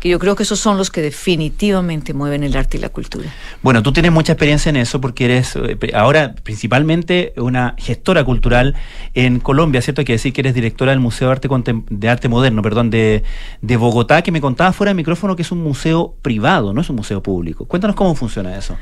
que 0.07 0.11
yo 0.11 0.19
creo 0.19 0.35
que 0.35 0.43
esos 0.43 0.59
son 0.59 0.77
los 0.77 0.89
que 0.89 1.01
definitivamente 1.01 2.13
mueven 2.13 2.43
el 2.43 2.55
arte 2.55 2.77
y 2.77 2.79
la 2.79 2.89
cultura. 2.89 3.29
Bueno, 3.61 3.83
tú 3.83 3.91
tienes 3.91 4.11
mucha 4.11 4.33
experiencia 4.33 4.69
en 4.69 4.77
eso 4.77 5.01
porque 5.01 5.25
eres 5.25 5.55
eh, 5.55 5.77
ahora 5.93 6.33
principalmente 6.43 7.33
una 7.37 7.75
gestora 7.77 8.23
cultural 8.23 8.75
en 9.13 9.39
Colombia, 9.39 9.81
¿cierto? 9.81 10.01
Hay 10.01 10.05
que 10.05 10.13
decir 10.13 10.33
que 10.33 10.41
eres 10.41 10.53
directora 10.53 10.91
del 10.91 10.99
Museo 10.99 11.27
de 11.27 11.31
Arte, 11.33 11.49
Contem- 11.49 11.83
de 11.89 12.09
Arte 12.09 12.29
Moderno, 12.29 12.61
perdón, 12.61 12.89
de, 12.89 13.23
de 13.61 13.77
Bogotá, 13.77 14.21
que 14.21 14.31
me 14.31 14.41
contaba 14.41 14.71
fuera 14.73 14.91
de 14.91 14.95
micrófono 14.95 15.35
que 15.35 15.41
es 15.41 15.51
un 15.51 15.61
museo 15.61 16.15
privado, 16.21 16.73
no 16.73 16.81
es 16.81 16.89
un 16.89 16.95
museo 16.95 17.21
público. 17.21 17.65
Cuéntanos 17.65 17.95
cómo 17.95 18.15
funciona 18.15 18.57
eso. 18.57 18.77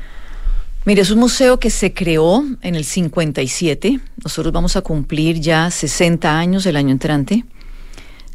Mire, 0.84 1.02
es 1.02 1.10
un 1.10 1.18
museo 1.18 1.58
que 1.58 1.70
se 1.70 1.92
creó 1.92 2.44
en 2.62 2.76
el 2.76 2.84
57. 2.84 3.98
Nosotros 4.22 4.52
vamos 4.52 4.76
a 4.76 4.82
cumplir 4.82 5.40
ya 5.40 5.68
60 5.70 6.38
años 6.38 6.64
el 6.66 6.76
año 6.76 6.90
entrante. 6.92 7.44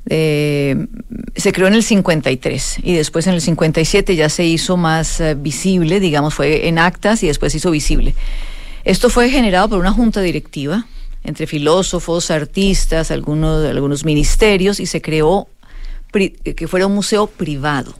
Eh, 0.10 0.88
se 1.36 1.52
creó 1.54 1.68
en 1.68 1.76
el 1.76 1.84
53 1.84 2.78
y 2.84 2.94
después 2.94 3.28
en 3.28 3.36
el 3.36 3.42
57 3.42 4.16
ya 4.16 4.30
se 4.30 4.44
hizo 4.46 4.76
más 4.78 5.22
eh, 5.22 5.36
visible, 5.36 6.00
digamos, 6.00 6.34
fue 6.34 6.68
en 6.68 6.80
actas 6.80 7.24
y 7.24 7.28
después 7.28 7.52
se 7.52 7.60
hizo 7.60 7.72
visible. 7.72 8.16
Esto 8.84 9.10
fue 9.10 9.30
generado 9.30 9.70
por 9.70 9.80
una 9.80 9.92
junta 9.92 10.22
directiva 10.22 10.86
entre 11.24 11.46
filósofos, 11.46 12.32
artistas, 12.32 13.12
algunos, 13.12 13.64
algunos 13.70 14.04
ministerios 14.04 14.80
y 14.80 14.88
se 14.88 15.02
creó 15.02 15.48
pri- 16.12 16.32
que 16.32 16.68
fuera 16.68 16.88
un 16.88 16.96
museo 16.96 17.28
privado. 17.28 17.94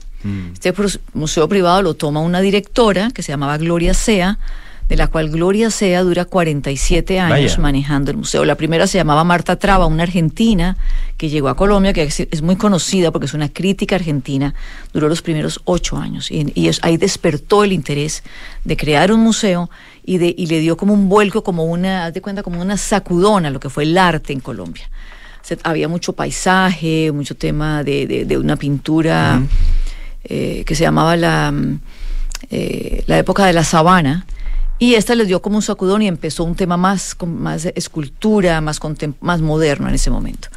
Este 0.52 0.72
pros- 0.72 1.00
museo 1.14 1.48
privado 1.48 1.82
lo 1.82 1.94
toma 1.94 2.20
una 2.20 2.40
directora 2.40 3.10
que 3.14 3.22
se 3.22 3.32
llamaba 3.32 3.58
Gloria 3.58 3.94
Sea, 3.94 4.38
de 4.88 4.96
la 4.96 5.06
cual 5.06 5.30
Gloria 5.30 5.70
Sea 5.70 6.02
dura 6.02 6.24
47 6.26 7.18
años 7.18 7.30
Vaya. 7.52 7.58
manejando 7.58 8.10
el 8.10 8.16
museo. 8.18 8.44
La 8.44 8.56
primera 8.56 8.86
se 8.86 8.98
llamaba 8.98 9.24
Marta 9.24 9.56
Traba, 9.56 9.86
una 9.86 10.02
argentina 10.02 10.76
que 11.16 11.30
llegó 11.30 11.48
a 11.48 11.56
Colombia, 11.56 11.92
que 11.94 12.02
es, 12.02 12.42
muy 12.42 12.56
conocida 12.56 13.10
porque 13.10 13.26
es 13.26 13.32
una 13.34 13.48
crítica 13.48 13.96
argentina, 13.96 14.54
duró 14.92 15.08
los 15.08 15.22
primeros 15.22 15.60
ocho 15.64 15.96
años 15.96 16.30
y, 16.30 16.52
y 16.54 16.68
es- 16.68 16.80
ahí 16.82 16.96
despertó 16.98 17.64
el 17.64 17.72
interés 17.72 18.22
de 18.64 18.76
crear 18.76 19.12
un 19.12 19.20
museo 19.20 19.70
y, 20.04 20.18
de, 20.18 20.34
y 20.36 20.46
le 20.46 20.60
dio 20.60 20.76
como 20.76 20.92
un 20.92 21.08
vuelco, 21.08 21.42
como 21.42 21.64
una, 21.64 22.06
haz 22.06 22.14
de 22.14 22.20
cuenta, 22.20 22.42
como 22.42 22.60
una 22.60 22.76
sacudona 22.76 23.48
a 23.48 23.50
lo 23.50 23.60
que 23.60 23.70
fue 23.70 23.84
el 23.84 23.96
arte 23.96 24.32
en 24.32 24.40
Colombia. 24.40 24.90
Había 25.64 25.88
mucho 25.88 26.12
paisaje, 26.12 27.10
mucho 27.12 27.34
tema 27.34 27.82
de, 27.82 28.06
de- 28.06 28.24
de 28.26 28.36
una 28.38 28.56
pintura 28.56 29.40
eh, 30.24 30.64
que 30.66 30.74
se 30.74 30.82
llamaba 30.84 31.16
la, 31.16 31.50
mm, 31.50 31.80
eh, 32.50 33.04
la 33.06 33.18
época 33.18 33.46
de 33.46 33.52
la 33.52 33.64
sabana. 33.64 34.26
Y 34.82 34.96
esta 34.96 35.14
les 35.14 35.28
dio 35.28 35.40
como 35.40 35.54
un 35.56 35.62
sacudón 35.62 36.02
y 36.02 36.08
empezó 36.08 36.42
un 36.42 36.56
tema 36.56 36.76
más, 36.76 37.16
más 37.24 37.66
escultura, 37.66 38.60
más, 38.60 38.80
más 39.20 39.40
moderno 39.40 39.88
en 39.88 39.94
ese 39.94 40.10
momento. 40.10 40.48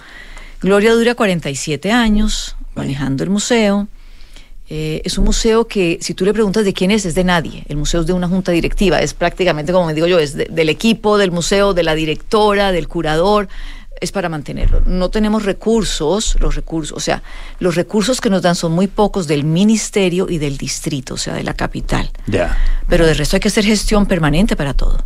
Gloria 0.62 0.96
dura 0.96 1.14
47 1.14 1.92
años 1.92 2.56
manejando 2.74 3.24
el 3.24 3.30
museo 3.30 3.88
Eh, 4.68 5.04
es 5.06 5.20
un 5.20 5.26
museo 5.26 5.68
que, 5.68 6.00
si 6.02 6.16
tú 6.16 6.26
le 6.26 6.34
preguntas 6.34 6.66
de 6.66 6.74
quién 6.74 6.90
es, 6.90 7.06
es 7.06 7.14
de 7.14 7.24
nadie. 7.24 7.64
El 7.70 7.78
museo 7.78 8.02
es 8.02 8.08
de 8.08 8.14
una 8.14 8.28
junta 8.28 8.52
directiva. 8.52 9.00
Es 9.00 9.14
prácticamente, 9.14 9.72
como 9.72 9.86
me 9.86 9.94
digo 9.94 10.08
yo, 10.08 10.18
es 10.18 10.34
de- 10.34 10.48
del 10.50 10.70
equipo 10.70 11.20
del 11.20 11.30
museo, 11.30 11.76
de 11.76 11.84
la 11.84 11.94
directora, 11.94 12.72
del 12.72 12.88
curador. 12.88 13.48
Es 14.02 14.12
para 14.12 14.28
mantenerlo. 14.30 14.82
No 14.86 15.10
tenemos 15.10 15.46
recursos, 15.46 16.36
los 16.40 16.56
recursos, 16.56 16.96
o 16.98 17.00
sea, 17.00 17.24
los 17.60 17.76
recursos 17.76 18.20
que 18.22 18.30
nos 18.30 18.42
dan 18.42 18.56
son 18.56 18.72
muy 18.74 18.88
pocos 18.88 19.28
del 19.28 19.44
ministerio 19.46 20.28
y 20.30 20.38
del 20.38 20.58
distrito, 20.58 21.14
o 21.14 21.18
sea, 21.18 21.34
de 21.34 21.44
la 21.44 21.54
capital. 21.54 22.10
Ya. 22.28 22.58
Pero 22.90 23.06
de 23.06 23.14
resto 23.14 23.36
hay 23.38 23.40
que 23.40 23.48
hacer 23.48 23.64
gestión 23.66 24.06
permanente 24.06 24.56
para 24.56 24.74
todo. 24.74 25.06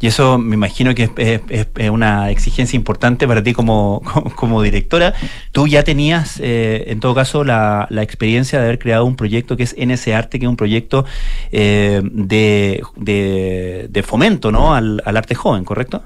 Y 0.00 0.06
eso 0.06 0.38
me 0.38 0.54
imagino 0.54 0.94
que 0.94 1.04
es, 1.04 1.10
es- 1.16 1.40
es- 1.48 1.66
es 1.76 1.90
una 1.90 2.30
exigencia 2.30 2.76
importante 2.76 3.26
para 3.28 3.42
ti 3.42 3.52
como, 3.52 4.00
como, 4.02 4.34
como 4.36 4.62
directora. 4.62 5.12
Tú 5.52 5.66
ya 5.68 5.82
tenías, 5.84 6.38
eh, 6.40 6.84
en 6.88 7.00
todo 7.00 7.14
caso, 7.14 7.44
la, 7.44 7.86
la 7.90 8.02
experiencia 8.02 8.58
de 8.58 8.64
haber 8.64 8.78
creado 8.78 9.04
un 9.04 9.14
proyecto 9.16 9.56
que 9.56 9.64
es 9.64 9.74
NS 9.78 10.08
Arte, 10.14 10.38
que 10.38 10.46
es 10.46 10.48
un 10.50 10.56
proyecto 10.56 11.04
eh, 11.52 12.00
de, 12.04 12.82
de, 12.96 13.88
de 13.90 14.02
fomento 14.02 14.50
¿no? 14.50 14.74
al, 14.74 15.02
al 15.04 15.16
arte 15.16 15.34
joven, 15.34 15.64
¿correcto? 15.64 16.02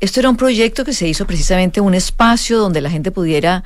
Esto 0.00 0.20
era 0.20 0.30
un 0.30 0.36
proyecto 0.36 0.84
que 0.84 0.94
se 0.94 1.06
hizo 1.06 1.26
precisamente 1.26 1.80
un 1.80 1.94
espacio 1.94 2.58
donde 2.58 2.80
la 2.80 2.90
gente 2.90 3.10
pudiera 3.10 3.64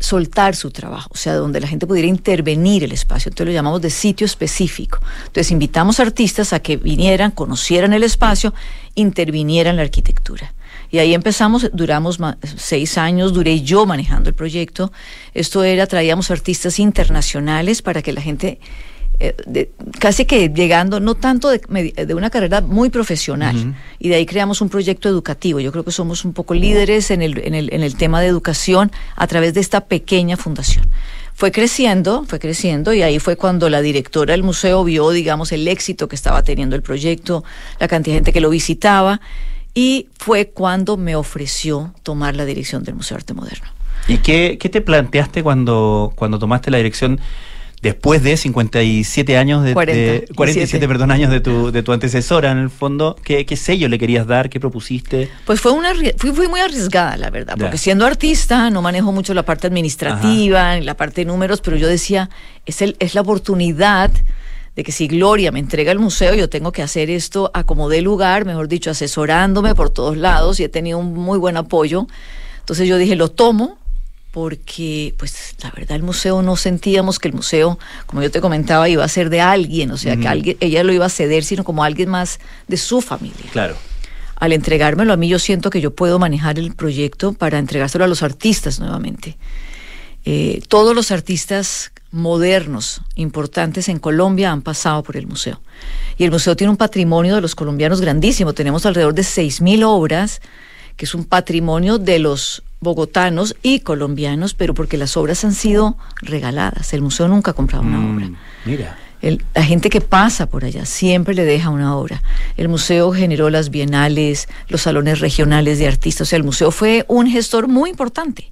soltar 0.00 0.54
su 0.54 0.70
trabajo, 0.70 1.10
o 1.12 1.16
sea, 1.16 1.34
donde 1.34 1.60
la 1.60 1.66
gente 1.66 1.86
pudiera 1.86 2.08
intervenir 2.08 2.84
el 2.84 2.92
espacio. 2.92 3.30
Entonces 3.30 3.46
lo 3.46 3.52
llamamos 3.52 3.80
de 3.80 3.90
sitio 3.90 4.24
específico. 4.24 4.98
Entonces 5.26 5.50
invitamos 5.50 6.00
artistas 6.00 6.52
a 6.52 6.60
que 6.60 6.76
vinieran, 6.76 7.30
conocieran 7.30 7.92
el 7.92 8.02
espacio, 8.02 8.54
intervinieran 8.94 9.76
la 9.76 9.82
arquitectura. 9.82 10.52
Y 10.90 10.98
ahí 10.98 11.14
empezamos, 11.14 11.70
duramos 11.72 12.18
seis 12.56 12.96
años, 12.96 13.32
duré 13.32 13.60
yo 13.60 13.86
manejando 13.86 14.30
el 14.30 14.34
proyecto. 14.34 14.92
Esto 15.34 15.62
era, 15.62 15.86
traíamos 15.86 16.30
artistas 16.30 16.78
internacionales 16.78 17.82
para 17.82 18.02
que 18.02 18.12
la 18.12 18.20
gente 18.20 18.58
eh, 19.20 19.34
de- 19.46 19.70
casi 19.98 20.24
que 20.24 20.48
llegando, 20.48 21.00
no 21.00 21.14
tanto 21.14 21.48
de, 21.50 21.60
de 22.06 22.14
una 22.14 22.30
carrera 22.30 22.60
muy 22.60 22.90
profesional, 22.90 23.74
y 23.98 24.08
de 24.08 24.14
ahí 24.16 24.26
creamos 24.26 24.60
un 24.60 24.68
proyecto 24.68 25.08
educativo. 25.08 25.60
Yo 25.60 25.72
creo 25.72 25.84
que 25.84 25.92
somos 25.92 26.24
un 26.24 26.32
poco 26.32 26.54
líderes 26.54 27.10
en 27.10 27.22
el, 27.22 27.38
en 27.38 27.54
el, 27.54 27.72
en 27.72 27.82
el 27.82 27.96
tema 27.96 28.20
de 28.20 28.26
educación 28.28 28.92
a 29.16 29.26
través 29.26 29.54
de 29.54 29.60
esta 29.60 29.86
pequeña 29.86 30.36
fundación. 30.36 30.86
Fue 31.34 31.52
creciendo, 31.52 32.24
fue 32.26 32.38
creciendo, 32.40 32.92
y 32.92 33.02
ahí 33.02 33.18
fue 33.20 33.36
cuando 33.36 33.68
la 33.68 33.80
directora 33.80 34.32
del 34.32 34.42
museo 34.42 34.82
vio, 34.82 35.10
digamos, 35.10 35.52
el 35.52 35.68
éxito 35.68 36.08
que 36.08 36.16
estaba 36.16 36.42
teniendo 36.42 36.74
el 36.74 36.82
proyecto, 36.82 37.44
la 37.78 37.86
cantidad 37.86 38.14
de 38.14 38.18
gente 38.18 38.32
que 38.32 38.40
lo 38.40 38.50
visitaba, 38.50 39.20
y 39.74 40.08
fue 40.18 40.48
cuando 40.48 40.96
me 40.96 41.14
ofreció 41.14 41.94
tomar 42.02 42.34
la 42.34 42.44
dirección 42.44 42.82
del 42.82 42.96
Museo 42.96 43.16
de 43.16 43.20
Arte 43.20 43.34
Moderno. 43.34 43.68
¿Y 44.08 44.18
qué, 44.18 44.58
qué 44.58 44.68
te 44.68 44.80
planteaste 44.80 45.42
cuando, 45.44 46.12
cuando 46.16 46.38
tomaste 46.40 46.70
la 46.70 46.78
dirección 46.78 47.20
después 47.82 48.22
de 48.22 48.36
57 48.36 49.36
años 49.36 49.62
de, 49.62 49.70
de- 49.70 49.74
47. 49.74 50.34
47 50.34 50.88
perdón, 50.88 51.10
años 51.10 51.30
de 51.30 51.40
tu, 51.40 51.70
de 51.70 51.82
tu 51.82 51.92
antecesora 51.92 52.50
en 52.50 52.58
el 52.58 52.70
fondo? 52.70 53.16
¿Qué, 53.22 53.46
qué 53.46 53.56
sello 53.56 53.88
le 53.88 53.98
querías 53.98 54.26
dar? 54.26 54.50
¿Qué 54.50 54.60
propusiste? 54.60 55.28
Pues 55.44 55.60
fue 55.60 55.72
una 55.72 55.92
fui, 56.16 56.32
fui 56.32 56.48
muy 56.48 56.60
arriesgada, 56.60 57.16
la 57.16 57.30
verdad, 57.30 57.54
porque 57.58 57.78
siendo 57.78 58.06
artista 58.06 58.70
no 58.70 58.82
manejo 58.82 59.12
mucho 59.12 59.34
la 59.34 59.44
parte 59.44 59.66
administrativa, 59.66 60.76
ni 60.76 60.84
la 60.84 60.96
parte 60.96 61.20
de 61.22 61.24
números, 61.26 61.60
pero 61.60 61.76
yo 61.76 61.86
decía, 61.88 62.30
es, 62.66 62.82
el, 62.82 62.96
es 62.98 63.14
la 63.14 63.20
oportunidad 63.20 64.10
de 64.76 64.84
que 64.84 64.92
si 64.92 65.08
Gloria 65.08 65.50
me 65.50 65.58
entrega 65.58 65.90
el 65.90 65.98
museo, 65.98 66.34
yo 66.34 66.48
tengo 66.48 66.70
que 66.70 66.82
hacer 66.82 67.10
esto 67.10 67.50
a 67.52 67.64
como 67.64 67.88
dé 67.88 68.00
lugar, 68.00 68.44
mejor 68.44 68.68
dicho, 68.68 68.90
asesorándome 68.90 69.74
por 69.74 69.90
todos 69.90 70.16
lados 70.16 70.60
y 70.60 70.64
he 70.64 70.68
tenido 70.68 70.98
un 70.98 71.14
muy 71.14 71.36
buen 71.38 71.56
apoyo. 71.56 72.06
Entonces 72.60 72.86
yo 72.86 72.96
dije, 72.96 73.16
lo 73.16 73.28
tomo 73.28 73.78
porque, 74.30 75.14
pues, 75.18 75.54
la 75.62 75.70
verdad, 75.70 75.96
el 75.96 76.02
museo 76.02 76.42
no 76.42 76.56
sentíamos 76.56 77.18
que 77.18 77.28
el 77.28 77.34
museo, 77.34 77.78
como 78.06 78.22
yo 78.22 78.30
te 78.30 78.40
comentaba, 78.40 78.88
iba 78.88 79.02
a 79.04 79.08
ser 79.08 79.30
de 79.30 79.40
alguien, 79.40 79.90
o 79.90 79.96
sea, 79.96 80.16
que 80.16 80.28
alguien, 80.28 80.56
ella 80.60 80.84
lo 80.84 80.92
iba 80.92 81.06
a 81.06 81.08
ceder, 81.10 81.44
sino 81.44 81.64
como 81.64 81.82
alguien 81.82 82.08
más 82.10 82.38
de 82.68 82.76
su 82.76 83.00
familia 83.00 83.46
Claro. 83.52 83.76
al 84.36 84.52
entregármelo 84.52 85.12
a 85.12 85.16
mí, 85.16 85.28
yo 85.28 85.38
siento 85.38 85.70
que 85.70 85.80
yo 85.80 85.94
puedo 85.94 86.18
manejar 86.18 86.58
el 86.58 86.74
proyecto 86.74 87.32
para 87.32 87.58
entregárselo 87.58 88.04
a 88.04 88.08
los 88.08 88.22
artistas 88.22 88.78
nuevamente. 88.78 89.36
Eh, 90.24 90.60
todos 90.68 90.94
los 90.94 91.10
artistas 91.10 91.90
modernos 92.10 93.00
importantes 93.14 93.88
en 93.88 93.98
Colombia 93.98 94.52
han 94.52 94.62
pasado 94.62 95.02
por 95.02 95.16
el 95.16 95.26
museo. 95.26 95.60
Y 96.16 96.24
el 96.24 96.30
museo 96.30 96.54
tiene 96.54 96.70
un 96.70 96.76
patrimonio 96.76 97.34
de 97.34 97.40
los 97.40 97.54
colombianos 97.54 98.00
grandísimo. 98.00 98.52
Tenemos 98.52 98.84
alrededor 98.86 99.14
de 99.14 99.22
6.000 99.22 99.84
obras, 99.84 100.40
que 100.96 101.04
es 101.04 101.14
un 101.14 101.24
patrimonio 101.24 101.98
de 101.98 102.18
los 102.18 102.62
bogotanos 102.80 103.56
y 103.62 103.80
colombianos, 103.80 104.54
pero 104.54 104.74
porque 104.74 104.96
las 104.96 105.16
obras 105.16 105.44
han 105.44 105.52
sido 105.54 105.96
regaladas. 106.22 106.92
El 106.94 107.02
museo 107.02 107.28
nunca 107.28 107.50
ha 107.50 107.54
comprado 107.54 107.84
una 107.84 107.98
obra. 107.98 108.30
Mira. 108.64 108.96
El- 109.20 109.44
la 109.52 109.64
gente 109.64 109.90
que 109.90 110.00
pasa 110.00 110.46
por 110.48 110.64
allá 110.64 110.86
siempre 110.86 111.34
le 111.34 111.44
deja 111.44 111.70
una 111.70 111.96
obra. 111.96 112.22
El 112.56 112.68
museo 112.68 113.12
generó 113.12 113.50
las 113.50 113.70
bienales, 113.70 114.48
los 114.68 114.82
salones 114.82 115.18
regionales 115.18 115.80
de 115.80 115.88
artistas. 115.88 116.28
O 116.28 116.30
sea, 116.30 116.36
el 116.36 116.44
museo 116.44 116.70
fue 116.70 117.04
un 117.08 117.26
gestor 117.28 117.66
muy 117.66 117.90
importante. 117.90 118.48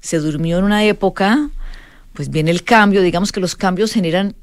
Se 0.00 0.18
durmió 0.18 0.58
en 0.58 0.64
una 0.64 0.84
época, 0.84 1.50
pues 2.12 2.30
viene 2.30 2.52
el 2.52 2.62
cambio. 2.62 3.02
Digamos 3.02 3.32
que 3.32 3.40
los 3.40 3.56
cambios 3.56 3.92
generan 3.92 4.36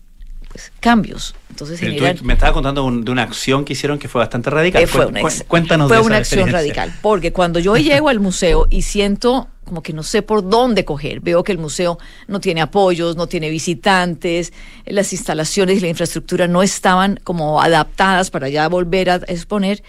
cambios. 0.79 1.35
Entonces 1.49 1.79
Pero 1.79 2.15
tú 2.15 2.25
me 2.25 2.33
estabas 2.33 2.53
contando 2.53 2.83
un- 2.83 3.05
de 3.05 3.11
una 3.11 3.23
acción 3.23 3.63
que 3.65 3.73
hicieron 3.73 3.97
que 3.99 4.07
fue 4.07 4.19
bastante 4.19 4.49
radical. 4.49 4.83
Eh, 4.83 4.87
fue 4.87 5.05
una, 5.05 5.21
cuéntanos 5.47 5.87
fue 5.87 5.97
de 5.97 6.03
una 6.03 6.17
esa 6.19 6.35
acción 6.35 6.51
radical, 6.51 6.93
porque 7.01 7.31
cuando 7.31 7.59
yo 7.59 7.75
llego 7.77 8.09
al 8.09 8.19
museo 8.19 8.67
y 8.69 8.81
siento 8.81 9.47
como 9.63 9.81
que 9.81 9.93
no 9.93 10.03
sé 10.03 10.21
por 10.21 10.47
dónde 10.47 10.85
coger, 10.85 11.21
veo 11.21 11.43
que 11.43 11.51
el 11.51 11.57
museo 11.57 11.97
no 12.27 12.39
tiene 12.39 12.61
apoyos, 12.61 13.15
no 13.15 13.25
tiene 13.25 13.49
visitantes, 13.49 14.53
las 14.85 15.11
instalaciones 15.11 15.77
y 15.77 15.79
la 15.81 15.87
infraestructura 15.87 16.47
no 16.47 16.61
estaban 16.61 17.19
como 17.23 17.59
adaptadas 17.59 18.29
para 18.29 18.47
ya 18.49 18.67
volver 18.67 19.09
a 19.09 19.15
exponer, 19.27 19.81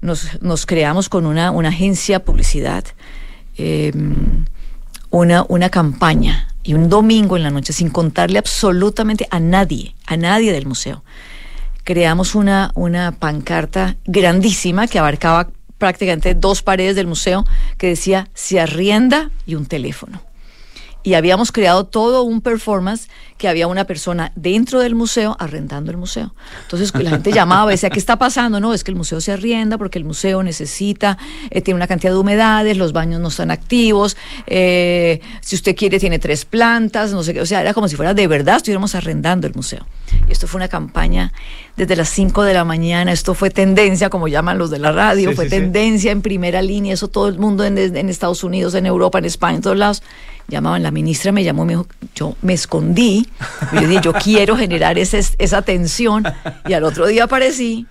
nos, 0.00 0.40
nos 0.40 0.66
creamos 0.66 1.08
con 1.08 1.26
una, 1.26 1.50
una 1.50 1.70
agencia 1.70 2.22
publicidad, 2.24 2.84
eh, 3.56 3.92
una, 5.10 5.44
una 5.48 5.68
campaña 5.70 6.54
y 6.68 6.74
un 6.74 6.90
domingo 6.90 7.38
en 7.38 7.42
la 7.42 7.50
noche 7.50 7.72
sin 7.72 7.88
contarle 7.88 8.38
absolutamente 8.38 9.26
a 9.30 9.40
nadie, 9.40 9.94
a 10.06 10.18
nadie 10.18 10.52
del 10.52 10.66
museo 10.66 11.02
creamos 11.88 12.34
una, 12.34 12.70
una 12.74 13.12
pancarta 13.12 13.96
grandísima 14.04 14.86
que 14.88 14.98
abarcaba 14.98 15.48
prácticamente 15.78 16.34
dos 16.34 16.62
paredes 16.62 16.94
del 16.96 17.06
museo 17.06 17.46
que 17.78 17.86
decía 17.86 18.28
se 18.34 18.60
arrienda 18.60 19.30
y 19.46 19.54
un 19.54 19.64
teléfono. 19.64 20.20
Y 21.08 21.14
habíamos 21.14 21.52
creado 21.52 21.84
todo 21.86 22.22
un 22.22 22.42
performance 22.42 23.08
que 23.38 23.48
había 23.48 23.66
una 23.66 23.84
persona 23.84 24.30
dentro 24.36 24.80
del 24.80 24.94
museo 24.94 25.38
arrendando 25.40 25.90
el 25.90 25.96
museo. 25.96 26.34
Entonces 26.64 26.92
la 26.94 27.08
gente 27.08 27.32
llamaba 27.32 27.70
y 27.70 27.74
decía, 27.76 27.88
¿qué 27.88 27.98
está 27.98 28.18
pasando? 28.18 28.60
No, 28.60 28.74
es 28.74 28.84
que 28.84 28.90
el 28.90 28.96
museo 28.98 29.18
se 29.22 29.32
arrienda 29.32 29.78
porque 29.78 29.98
el 29.98 30.04
museo 30.04 30.42
necesita, 30.42 31.16
eh, 31.48 31.62
tiene 31.62 31.76
una 31.76 31.86
cantidad 31.86 32.12
de 32.12 32.18
humedades, 32.18 32.76
los 32.76 32.92
baños 32.92 33.22
no 33.22 33.28
están 33.28 33.50
activos, 33.50 34.18
eh, 34.48 35.22
si 35.40 35.56
usted 35.56 35.74
quiere 35.74 35.98
tiene 35.98 36.18
tres 36.18 36.44
plantas, 36.44 37.10
no 37.12 37.22
sé 37.22 37.32
qué. 37.32 37.40
O 37.40 37.46
sea, 37.46 37.62
era 37.62 37.72
como 37.72 37.88
si 37.88 37.96
fuera 37.96 38.12
de 38.12 38.26
verdad 38.26 38.56
estuviéramos 38.56 38.94
arrendando 38.94 39.46
el 39.46 39.54
museo. 39.54 39.86
Y 40.28 40.32
esto 40.32 40.46
fue 40.46 40.58
una 40.58 40.68
campaña 40.68 41.32
desde 41.74 41.96
las 41.96 42.10
5 42.10 42.42
de 42.42 42.52
la 42.52 42.64
mañana, 42.64 43.12
esto 43.12 43.32
fue 43.32 43.48
tendencia, 43.48 44.10
como 44.10 44.28
llaman 44.28 44.58
los 44.58 44.68
de 44.68 44.78
la 44.78 44.92
radio, 44.92 45.30
Sí, 45.30 45.36
fue 45.36 45.44
sí, 45.46 45.50
sí. 45.52 45.56
tendencia 45.56 46.12
en 46.12 46.20
primera 46.20 46.60
línea, 46.60 46.92
eso 46.92 47.08
todo 47.08 47.28
el 47.28 47.38
mundo 47.38 47.64
en, 47.64 47.78
en 47.78 48.08
Estados 48.10 48.44
Unidos, 48.44 48.74
en 48.74 48.84
Europa, 48.84 49.18
en 49.18 49.24
España, 49.24 49.56
en 49.56 49.62
todos 49.62 49.78
lados. 49.78 50.02
Llamaban, 50.50 50.82
la 50.82 50.90
ministra 50.98 51.30
me 51.30 51.44
llamó 51.44 51.62
y 51.62 51.66
me 51.66 51.72
dijo, 51.74 51.86
yo 52.16 52.34
me 52.42 52.54
escondí, 52.54 53.28
yo 53.72 53.80
dije, 53.86 54.00
yo 54.02 54.12
quiero 54.12 54.56
generar 54.56 54.98
ese, 54.98 55.20
esa 55.38 55.62
tensión, 55.62 56.24
y 56.68 56.72
al 56.72 56.82
otro 56.82 57.06
día 57.06 57.24
aparecí 57.24 57.86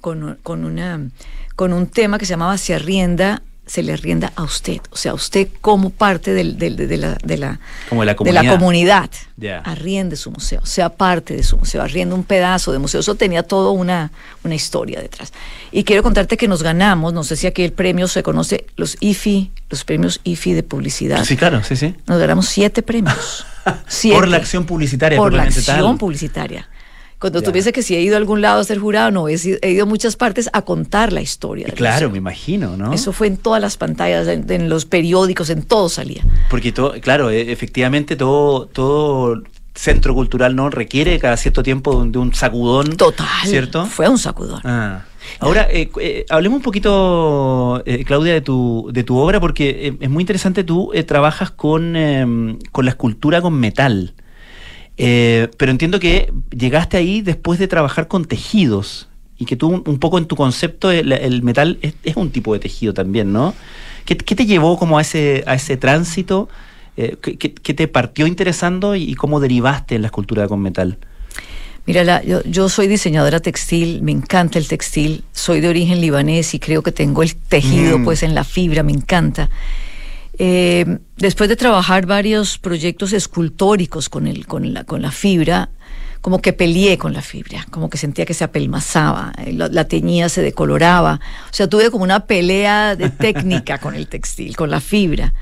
con, 0.00 0.38
con, 0.44 0.64
una, 0.64 1.10
con 1.56 1.72
un 1.72 1.88
tema 1.88 2.16
que 2.16 2.26
se 2.26 2.30
llamaba 2.30 2.56
Se 2.56 2.74
arrienda, 2.74 3.42
se 3.68 3.82
le 3.84 3.92
arrienda 3.92 4.32
a 4.34 4.42
usted, 4.42 4.80
o 4.90 4.96
sea, 4.96 5.14
usted 5.14 5.46
como 5.60 5.90
parte 5.90 6.32
del- 6.32 6.58
del- 6.58 6.74
de, 6.76 6.96
la, 6.96 7.14
de, 7.22 7.36
la, 7.38 7.60
Como 7.88 8.00
de 8.00 8.06
la 8.06 8.12
de 8.12 8.16
comunidad. 8.16 8.42
la 8.44 8.58
comunidad, 8.58 9.10
arriende 9.62 10.16
su 10.16 10.30
museo, 10.32 10.64
sea 10.66 10.88
parte 10.88 11.36
de 11.36 11.42
su 11.42 11.56
museo, 11.58 11.82
arriende 11.82 12.14
un 12.14 12.24
pedazo 12.24 12.72
de 12.72 12.78
museo. 12.78 13.00
Eso 13.00 13.14
tenía 13.14 13.42
toda 13.42 13.70
una, 13.70 14.10
una 14.42 14.54
historia 14.54 15.00
detrás. 15.00 15.32
Y 15.70 15.84
quiero 15.84 16.02
contarte 16.02 16.36
que 16.36 16.48
nos 16.48 16.62
ganamos, 16.62 17.12
no 17.12 17.22
sé 17.24 17.36
si 17.36 17.46
aquí 17.46 17.62
el 17.62 17.72
premio 17.72 18.08
se 18.08 18.22
conoce, 18.22 18.66
los 18.76 18.96
IFI, 19.00 19.52
los 19.70 19.84
premios 19.84 20.20
IFI 20.24 20.54
de 20.54 20.62
publicidad. 20.62 21.24
Sí, 21.24 21.36
claro, 21.36 21.62
sí, 21.62 21.76
sí. 21.76 21.94
Nos 22.06 22.18
ganamos 22.18 22.46
siete 22.48 22.82
premios. 22.82 23.44
Siete. 23.86 24.16
Por 24.18 24.28
la 24.28 24.38
acción 24.38 24.64
publicitaria. 24.64 25.18
Por 25.18 25.34
la 25.34 25.42
acción 25.42 25.64
tal. 25.78 25.98
publicitaria. 25.98 26.68
Cuando 27.20 27.40
Ya. 27.40 27.46
tú 27.46 27.52
piensas 27.52 27.72
que 27.72 27.82
si 27.82 27.96
he 27.96 28.00
ido 28.00 28.14
a 28.14 28.18
algún 28.18 28.40
lado 28.40 28.60
a 28.60 28.64
ser 28.64 28.78
jurado, 28.78 29.10
no, 29.10 29.28
he, 29.28 29.34
ido 29.34 29.82
a 29.82 29.86
muchas 29.86 30.14
partes 30.14 30.48
a 30.52 30.62
contar 30.62 31.12
la 31.12 31.20
historia. 31.20 31.66
del 31.66 31.74
Claro, 31.74 32.10
me 32.10 32.18
imagino, 32.18 32.76
¿no? 32.76 32.92
Eso 32.92 33.12
fue 33.12 33.26
en 33.26 33.36
todas 33.36 33.60
las 33.60 33.76
pantallas, 33.76 34.28
en, 34.28 34.50
en 34.52 34.68
los 34.68 34.84
periódicos, 34.84 35.50
en 35.50 35.62
todo 35.62 35.88
salía. 35.88 36.24
Porque 36.48 36.70
todo, 36.70 36.92
claro, 37.00 37.30
e- 37.30 37.50
efectivamente 37.50 38.14
todo, 38.14 38.66
todo 38.66 39.42
centro 39.74 40.14
cultural 40.14 40.54
no 40.56 40.70
requiere 40.70 41.18
cada 41.18 41.36
cierto 41.36 41.62
tiempo 41.64 42.04
de 42.04 42.18
un- 42.18 42.30
de 42.30 42.36
sacudón. 42.36 42.96
Total. 42.96 43.26
¿Cierto? 43.44 43.86
Fue 43.86 44.08
un 44.08 44.18
sacudón. 44.18 44.60
Ah. 44.64 45.04
Ahora, 45.40 45.68
eh, 45.70 45.90
eh, 46.00 46.24
hablemos 46.30 46.58
un 46.58 46.62
poquito, 46.62 47.82
eh, 47.84 48.04
Claudia, 48.04 48.32
de 48.32 48.40
tu, 48.40 48.88
de 48.92 49.02
tu 49.04 49.18
obra, 49.18 49.40
porque 49.40 49.96
es 50.00 50.08
muy 50.08 50.22
interesante, 50.22 50.64
tú 50.64 50.92
trabajas 51.06 51.50
con, 51.50 51.96
eh, 51.96 52.56
con 52.72 52.84
la 52.84 52.90
escultura 52.92 53.42
con 53.42 53.54
metal. 53.54 54.14
Eh, 54.98 55.48
pero 55.56 55.70
entiendo 55.70 56.00
que 56.00 56.32
llegaste 56.50 56.96
ahí 56.96 57.22
después 57.22 57.58
de 57.60 57.68
trabajar 57.68 58.08
con 58.08 58.24
tejidos 58.24 59.08
y 59.38 59.44
que 59.44 59.54
tú 59.56 59.68
un, 59.68 59.82
un 59.86 59.98
poco 60.00 60.18
en 60.18 60.26
tu 60.26 60.34
concepto 60.34 60.90
el, 60.90 61.12
el 61.12 61.42
metal 61.44 61.78
es, 61.82 61.94
es 62.02 62.16
un 62.16 62.30
tipo 62.30 62.52
de 62.52 62.58
tejido 62.58 62.92
también, 62.92 63.32
¿no? 63.32 63.54
¿Qué, 64.04 64.16
qué 64.16 64.34
te 64.34 64.44
llevó 64.46 64.76
como 64.78 64.98
a 64.98 65.02
ese, 65.02 65.44
a 65.46 65.54
ese 65.54 65.76
tránsito? 65.76 66.48
Eh, 66.96 67.16
¿qué, 67.22 67.36
qué- 67.36 67.54
qué 67.54 67.74
te 67.74 67.86
partió 67.86 68.26
interesando 68.26 68.96
y, 68.96 69.04
y 69.04 69.14
cómo 69.14 69.38
derivaste 69.38 69.94
en 69.94 70.02
la 70.02 70.08
escultura 70.08 70.48
con 70.48 70.60
metal? 70.60 70.98
Mira, 71.86 72.02
la- 72.02 72.22
yo, 72.24 72.42
yo 72.44 72.68
soy 72.68 72.88
diseñadora 72.88 73.38
textil, 73.38 74.02
me 74.02 74.10
encanta 74.10 74.58
el 74.58 74.66
textil, 74.66 75.22
soy 75.32 75.60
de 75.60 75.68
origen 75.68 76.00
libanés 76.00 76.52
y 76.54 76.58
creo 76.58 76.82
que 76.82 76.90
tengo 76.90 77.22
el 77.22 77.36
tejido 77.36 78.00
Mm. 78.00 78.04
pues 78.04 78.24
en 78.24 78.34
la 78.34 78.42
fibra, 78.42 78.82
me 78.82 78.92
encanta. 78.92 79.48
Eh, 80.38 80.98
después 81.16 81.48
de 81.48 81.56
trabajar 81.56 82.06
varios 82.06 82.58
proyectos 82.58 83.12
escultóricos 83.12 84.08
con, 84.08 84.26
el, 84.28 84.46
con, 84.46 84.72
la, 84.72 84.84
con 84.84 85.02
la 85.02 85.10
fibra, 85.10 85.70
como 86.20 86.40
que 86.40 86.52
peleé 86.52 86.96
con 86.98 87.12
la 87.12 87.22
fibra, 87.22 87.66
como 87.70 87.90
que 87.90 87.98
sentía 87.98 88.24
que 88.24 88.34
se 88.34 88.44
apelmazaba, 88.44 89.32
eh, 89.44 89.52
la, 89.52 89.68
la 89.68 89.84
teñía 89.86 90.28
se 90.28 90.42
decoloraba, 90.42 91.20
o 91.50 91.52
sea, 91.54 91.68
tuve 91.68 91.90
como 91.90 92.04
una 92.04 92.26
pelea 92.26 92.94
de 92.96 93.08
técnica 93.26 93.78
con 93.78 93.94
el 93.94 94.06
textil, 94.08 94.56
con 94.56 94.70
la 94.70 94.80
fibra. 94.80 95.32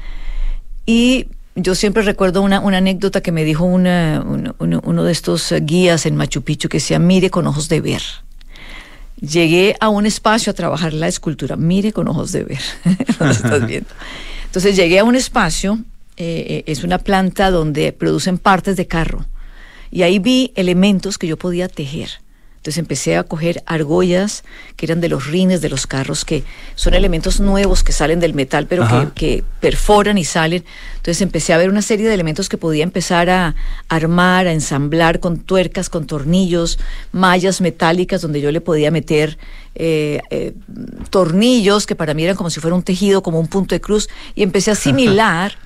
Y 0.86 1.26
yo 1.56 1.74
siempre 1.74 2.02
recuerdo 2.02 2.40
una, 2.42 2.60
una 2.60 2.78
anécdota 2.78 3.20
que 3.20 3.32
me 3.32 3.44
dijo 3.44 3.64
una- 3.64 4.22
uno, 4.26 4.54
uno- 4.82 5.04
de 5.04 5.12
estos 5.12 5.52
guías 5.62 6.06
en 6.06 6.16
Machu 6.16 6.42
Picchu 6.42 6.68
que 6.68 6.76
decía, 6.78 6.98
mire 6.98 7.28
con 7.30 7.46
ojos 7.46 7.68
de 7.68 7.80
ver. 7.80 8.02
Llegué 9.20 9.76
a 9.80 9.88
un 9.88 10.04
espacio 10.04 10.50
a 10.50 10.54
trabajar 10.54 10.92
la 10.92 11.08
escultura, 11.08 11.56
mire 11.56 11.92
con 11.92 12.06
ojos 12.08 12.32
de 12.32 12.44
ver. 12.44 12.60
Lo 13.18 13.30
estás 13.30 13.66
viendo. 13.66 13.88
Entonces 14.46 14.74
llegué 14.74 14.98
a 14.98 15.04
un 15.04 15.16
espacio, 15.16 15.80
eh, 16.16 16.46
eh, 16.48 16.64
es 16.66 16.82
una 16.82 16.98
planta 16.98 17.50
donde 17.50 17.92
producen 17.92 18.38
partes 18.38 18.76
de 18.76 18.86
carro. 18.86 19.26
Y 19.90 20.02
ahí 20.02 20.18
vi 20.18 20.52
elementos 20.56 21.18
que 21.18 21.26
yo 21.26 21.36
podía 21.36 21.68
tejer. 21.68 22.10
Entonces 22.66 22.78
empecé 22.80 23.16
a 23.16 23.22
coger 23.22 23.62
argollas 23.64 24.42
que 24.74 24.86
eran 24.86 25.00
de 25.00 25.08
los 25.08 25.28
rines 25.28 25.60
de 25.60 25.68
los 25.68 25.86
carros, 25.86 26.24
que 26.24 26.42
son 26.74 26.94
elementos 26.94 27.38
nuevos 27.38 27.84
que 27.84 27.92
salen 27.92 28.18
del 28.18 28.34
metal, 28.34 28.66
pero 28.66 29.12
que, 29.14 29.44
perforan 29.60 30.18
y 30.18 30.24
salen. 30.24 30.64
Entonces 30.96 31.22
empecé 31.22 31.52
a 31.52 31.58
ver 31.58 31.70
una 31.70 31.80
serie 31.80 32.08
de 32.08 32.14
elementos 32.14 32.48
que 32.48 32.58
podía 32.58 32.82
empezar 32.82 33.30
a 33.30 33.54
armar, 33.88 34.48
a 34.48 34.52
ensamblar 34.52 35.20
con 35.20 35.38
tuercas, 35.38 35.88
con 35.88 36.08
tornillos, 36.08 36.80
mallas 37.12 37.60
metálicas 37.60 38.20
donde 38.20 38.40
yo 38.40 38.50
le 38.50 38.60
podía 38.60 38.90
meter 38.90 39.38
eh, 39.76 40.20
eh, 40.30 40.52
tornillos 41.10 41.86
que 41.86 41.94
para 41.94 42.14
mí 42.14 42.24
eran 42.24 42.34
como 42.34 42.50
si 42.50 42.58
fuera 42.58 42.74
un 42.74 42.82
tejido, 42.82 43.22
como 43.22 43.38
un 43.38 43.46
punto 43.46 43.76
de 43.76 43.80
cruz, 43.80 44.08
y 44.34 44.42
empecé 44.42 44.70
a 44.70 44.72
asimilar 44.80 45.56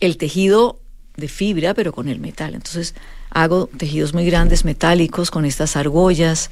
el 0.00 0.16
tejido 0.16 0.80
de 1.16 1.28
fibra, 1.28 1.72
pero 1.72 1.92
con 1.92 2.08
el 2.08 2.18
metal. 2.18 2.56
Entonces 2.56 2.96
hago 3.36 3.68
tejidos 3.76 4.14
muy 4.14 4.24
grandes, 4.24 4.64
metálicos, 4.64 5.30
con 5.30 5.44
estas 5.44 5.76
argollas, 5.76 6.50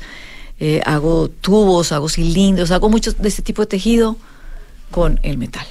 eh, 0.61 0.83
hago 0.85 1.29
tubos, 1.29 1.93
hago 1.93 2.11
cilindros, 2.11 2.71
hago 2.71 2.91
mucho 2.91 3.13
de 3.13 3.29
este 3.29 3.41
tipo 3.41 3.63
de 3.63 3.67
tejido 3.67 4.17
con 4.91 5.19
el 5.23 5.39
metal. 5.39 5.67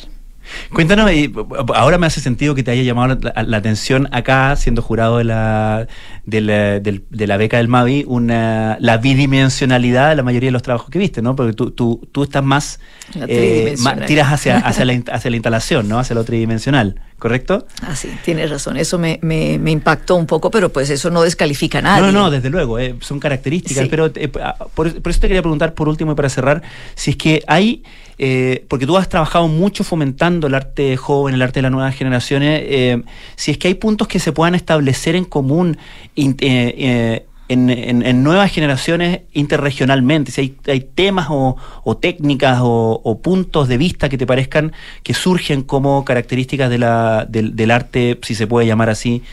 Cuéntanos, 0.74 1.12
y, 1.12 1.32
ahora 1.76 1.98
me 1.98 2.08
hace 2.08 2.20
sentido 2.20 2.56
que 2.56 2.64
te 2.64 2.72
haya 2.72 2.84
llamado 2.84 3.18
la, 3.22 3.44
la 3.44 3.58
atención 3.58 4.10
acá, 4.12 4.56
siendo 4.56 4.82
jurado 4.82 5.20
de 5.20 5.24
la, 5.24 5.88
de 6.26 6.42
la, 6.42 6.80
de 6.80 7.28
la 7.28 7.38
beca 7.38 7.58
del 7.58 7.68
Mavi, 7.68 8.06
una, 8.08 8.78
la 8.80 8.98
bidimensionalidad 8.98 10.10
de 10.10 10.16
la 10.16 10.24
mayoría 10.24 10.48
de 10.48 10.52
los 10.52 10.64
trabajos 10.64 10.90
que 10.90 11.00
viste, 11.00 11.22
¿no? 11.22 11.36
Porque 11.36 11.54
tú, 11.54 11.72
tú, 11.72 12.08
tú 12.12 12.24
estás 12.24 12.44
más, 12.44 12.80
eh, 13.28 13.76
más- 13.80 14.06
tiras 14.06 14.34
hacia, 14.34 14.58
hacia, 14.58 14.84
la, 14.84 14.94
hacia 15.12 15.30
la 15.30 15.38
instalación, 15.38 15.88
¿no? 15.88 16.00
Hacia 16.00 16.16
lo 16.16 16.24
tridimensional, 16.24 17.00
¿correcto? 17.24 17.66
Ah, 17.82 17.96
sí, 17.96 18.10
tienes 18.26 18.50
razón. 18.50 18.76
Eso 18.76 19.00
me, 19.00 19.18
me, 19.22 19.58
me 19.58 19.72
impactó 19.72 20.18
un 20.18 20.26
poco, 20.28 20.52
pero 20.52 20.68
pues 20.74 20.90
eso 20.90 21.10
no 21.10 21.22
descalifica 21.22 21.78
a 21.80 21.82
nadie. 21.82 22.02
No, 22.08 22.12
no, 22.12 22.20
no, 22.24 22.32
desde 22.32 22.50
luego, 22.50 22.78
eh, 22.80 22.96
son 23.00 23.22
características, 23.22 23.84
Sí. 23.86 23.90
pero 23.90 24.12
eh, 24.14 24.30
ah, 24.44 24.58
por, 24.76 25.02
por 25.02 25.10
eso 25.10 25.22
te 25.22 25.28
quería 25.28 25.42
preguntar 25.42 25.74
por 25.74 25.88
último 25.88 26.12
y 26.12 26.16
para 26.16 26.28
cerrar, 26.28 26.62
si 26.96 27.12
es 27.12 27.16
que 27.18 27.42
hay, 27.48 27.82
eh, 28.18 28.66
porque 28.68 28.86
tú 28.86 28.98
has 28.98 29.08
trabajado 29.08 29.48
mucho 29.48 29.86
fomentando 29.86 30.48
el 30.48 30.54
arte 30.54 30.98
joven, 30.98 31.36
el 31.36 31.42
arte 31.42 31.60
de 31.60 31.62
las 31.64 31.72
nuevas 31.72 31.96
generaciones, 31.96 32.62
eh, 32.66 33.02
si 33.38 33.52
es 33.52 33.58
que 33.58 33.70
hay 33.70 33.76
puntos 33.76 34.10
que 34.10 34.20
se 34.20 34.34
puedan 34.34 34.54
establecer 34.54 35.16
en 35.16 35.24
común 35.24 35.78
in- 36.16 36.36
eh, 36.42 37.26
en, 37.50 37.70
en- 37.70 38.24
nuevas 38.24 38.52
generaciones 38.52 39.22
interregionalmente, 39.34 40.32
si 40.32 40.42
hay, 40.42 40.56
hay 40.68 40.82
temas 40.82 41.28
o, 41.30 41.58
técnicas 41.98 42.60
o, 42.62 43.02
o 43.04 43.22
puntos 43.22 43.68
de 43.68 43.78
vista 43.78 44.10
que 44.10 44.18
te 44.18 44.26
parezcan 44.26 44.72
que 45.04 45.14
surgen 45.14 45.62
como 45.64 46.06
características 46.06 46.70
de 46.70 46.78
la, 46.78 47.26
del, 47.30 47.56
del 47.56 47.72
arte, 47.72 48.18
si 48.22 48.36
se 48.36 48.48
puede 48.48 48.68
llamar 48.68 48.90
así, 48.90 49.24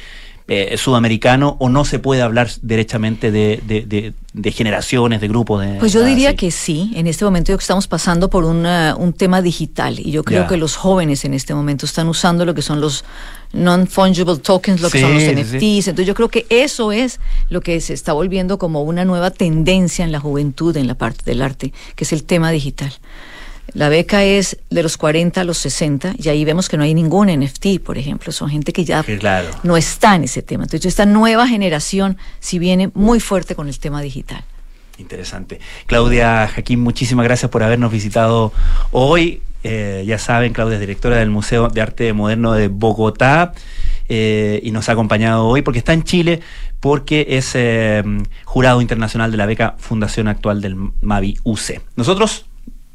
eh, 0.52 0.76
sudamericano 0.76 1.56
o 1.60 1.68
no 1.68 1.84
se 1.84 2.00
puede 2.00 2.22
hablar 2.22 2.50
derechamente 2.60 3.30
de, 3.30 3.62
de- 3.68 3.82
de- 3.86 4.12
de 4.32 4.50
generaciones, 4.52 5.20
de 5.20 5.28
grupos? 5.28 5.64
De, 5.64 5.74
Pues 5.78 5.92
yo 5.92 6.04
diría 6.04 6.30
así? 6.30 6.36
que 6.36 6.50
sí. 6.50 6.92
En 6.96 7.06
este 7.06 7.24
momento 7.24 7.52
estamos 7.54 7.86
pasando 7.86 8.28
por 8.30 8.44
una- 8.44 8.96
un 8.98 9.12
tema 9.12 9.42
digital 9.42 10.00
y 10.00 10.10
yo 10.10 10.24
creo 10.24 10.48
que 10.48 10.56
los 10.56 10.74
jóvenes 10.76 11.24
en 11.24 11.34
este 11.34 11.54
momento 11.54 11.86
están 11.86 12.08
usando 12.08 12.44
lo 12.44 12.52
que 12.54 12.62
son 12.62 12.80
los 12.80 13.04
non-fungible 13.52 14.38
tokens, 14.38 14.80
lo 14.80 14.90
que 14.90 15.00
son 15.00 15.14
los 15.14 15.22
NFTs. 15.22 15.60
sí. 15.60 15.78
Entonces 15.90 16.06
yo 16.06 16.14
creo 16.14 16.28
que 16.28 16.46
eso 16.50 16.92
es 16.92 17.20
lo 17.48 17.60
que 17.60 17.80
se 17.80 17.94
está 17.94 18.12
volviendo 18.12 18.58
como 18.58 18.82
una 18.82 19.04
nueva 19.04 19.30
tendencia 19.30 20.04
en 20.04 20.12
la 20.12 20.20
juventud, 20.20 20.76
en 20.76 20.86
la 20.86 20.94
parte 20.96 21.22
del 21.24 21.42
arte, 21.42 21.72
que 21.94 22.04
es 22.04 22.12
el 22.12 22.24
tema 22.24 22.50
digital. 22.50 22.92
La 23.74 23.88
beca 23.88 24.24
es 24.24 24.58
de 24.70 24.82
los 24.82 24.96
40 24.96 25.40
a 25.40 25.44
los 25.44 25.58
60 25.58 26.14
y 26.18 26.28
ahí 26.28 26.44
vemos 26.44 26.68
que 26.68 26.76
no 26.76 26.82
hay 26.82 26.94
ningún 26.94 27.28
NFT, 27.28 27.80
por 27.84 27.98
ejemplo. 27.98 28.32
Son 28.32 28.48
gente 28.48 28.72
que 28.72 28.84
ya 28.84 29.02
claro. 29.02 29.48
no 29.62 29.76
está 29.76 30.14
en 30.14 30.24
ese 30.24 30.42
tema. 30.42 30.64
Entonces 30.64 30.86
esta 30.86 31.06
nueva 31.06 31.46
generación 31.46 32.18
sí 32.40 32.58
viene 32.58 32.90
muy 32.94 33.20
fuerte 33.20 33.54
con 33.54 33.68
el 33.68 33.78
tema 33.78 34.02
digital. 34.02 34.44
Interesante. 34.98 35.60
Claudia 35.86 36.46
Jaquín, 36.48 36.80
muchísimas 36.80 37.24
gracias 37.24 37.50
por 37.50 37.62
habernos 37.62 37.90
visitado 37.90 38.52
hoy. 38.90 39.42
Eh, 39.62 40.04
ya 40.06 40.18
saben, 40.18 40.52
Claudia 40.52 40.74
es 40.74 40.80
directora 40.80 41.16
del 41.16 41.30
Museo 41.30 41.68
de 41.68 41.80
Arte 41.80 42.12
Moderno 42.12 42.52
de 42.52 42.68
Bogotá 42.68 43.52
eh, 44.08 44.60
y 44.62 44.70
nos 44.70 44.88
ha 44.88 44.92
acompañado 44.92 45.46
hoy 45.46 45.62
porque 45.62 45.78
está 45.78 45.92
en 45.92 46.02
Chile, 46.02 46.40
porque 46.80 47.26
es 47.30 47.52
eh, 47.54 48.02
jurado 48.44 48.80
internacional 48.80 49.30
de 49.30 49.36
la 49.36 49.46
beca 49.46 49.76
Fundación 49.78 50.28
Actual 50.28 50.60
del 50.60 50.76
Mavi 51.00 51.38
UC. 51.44 51.80
Nosotros 51.96 52.46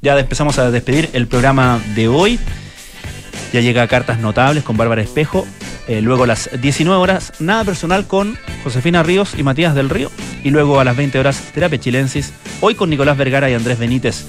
ya 0.01 0.17
empezamos 0.19 0.59
a 0.59 0.71
despedir 0.71 1.09
el 1.13 1.27
programa 1.27 1.79
de 1.95 2.07
hoy. 2.07 2.39
Ya 3.53 3.61
llega 3.61 3.87
Cartas 3.87 4.19
Notables 4.19 4.63
con 4.63 4.77
Bárbara 4.77 5.01
Espejo. 5.01 5.45
Eh, 5.87 6.01
luego 6.01 6.23
a 6.23 6.27
las 6.27 6.49
19 6.61 6.99
horas, 6.99 7.33
Nada 7.39 7.63
Personal 7.63 8.07
con 8.07 8.37
Josefina 8.63 9.03
Ríos 9.03 9.33
y 9.37 9.43
Matías 9.43 9.75
del 9.75 9.89
Río. 9.89 10.11
Y 10.43 10.49
luego 10.49 10.79
a 10.79 10.83
las 10.83 10.95
20 10.95 11.19
horas, 11.19 11.41
Terapia 11.53 11.79
Chilensis. 11.79 12.33
Hoy 12.61 12.75
con 12.75 12.89
Nicolás 12.89 13.17
Vergara 13.17 13.49
y 13.49 13.53
Andrés 13.53 13.79
Benítez. 13.79 14.25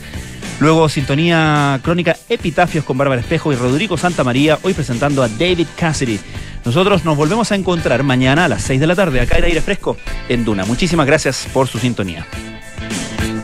Luego 0.60 0.88
Sintonía 0.88 1.80
Crónica 1.82 2.16
Epitafios 2.28 2.84
con 2.84 2.96
Bárbara 2.96 3.20
Espejo 3.20 3.52
y 3.52 3.56
Rodrigo 3.56 3.96
Santa 3.98 4.24
María. 4.24 4.58
Hoy 4.62 4.72
presentando 4.72 5.22
a 5.22 5.28
David 5.28 5.66
Cassidy. 5.76 6.18
Nosotros 6.64 7.04
nos 7.04 7.16
volvemos 7.16 7.52
a 7.52 7.54
encontrar 7.54 8.02
mañana 8.02 8.46
a 8.46 8.48
las 8.48 8.62
6 8.62 8.80
de 8.80 8.86
la 8.86 8.94
tarde 8.94 9.20
acá 9.20 9.38
en 9.38 9.44
Aire 9.44 9.60
Fresco 9.60 9.96
en 10.28 10.44
Duna. 10.44 10.64
Muchísimas 10.64 11.06
gracias 11.06 11.46
por 11.52 11.68
su 11.68 11.78
sintonía. 11.78 12.26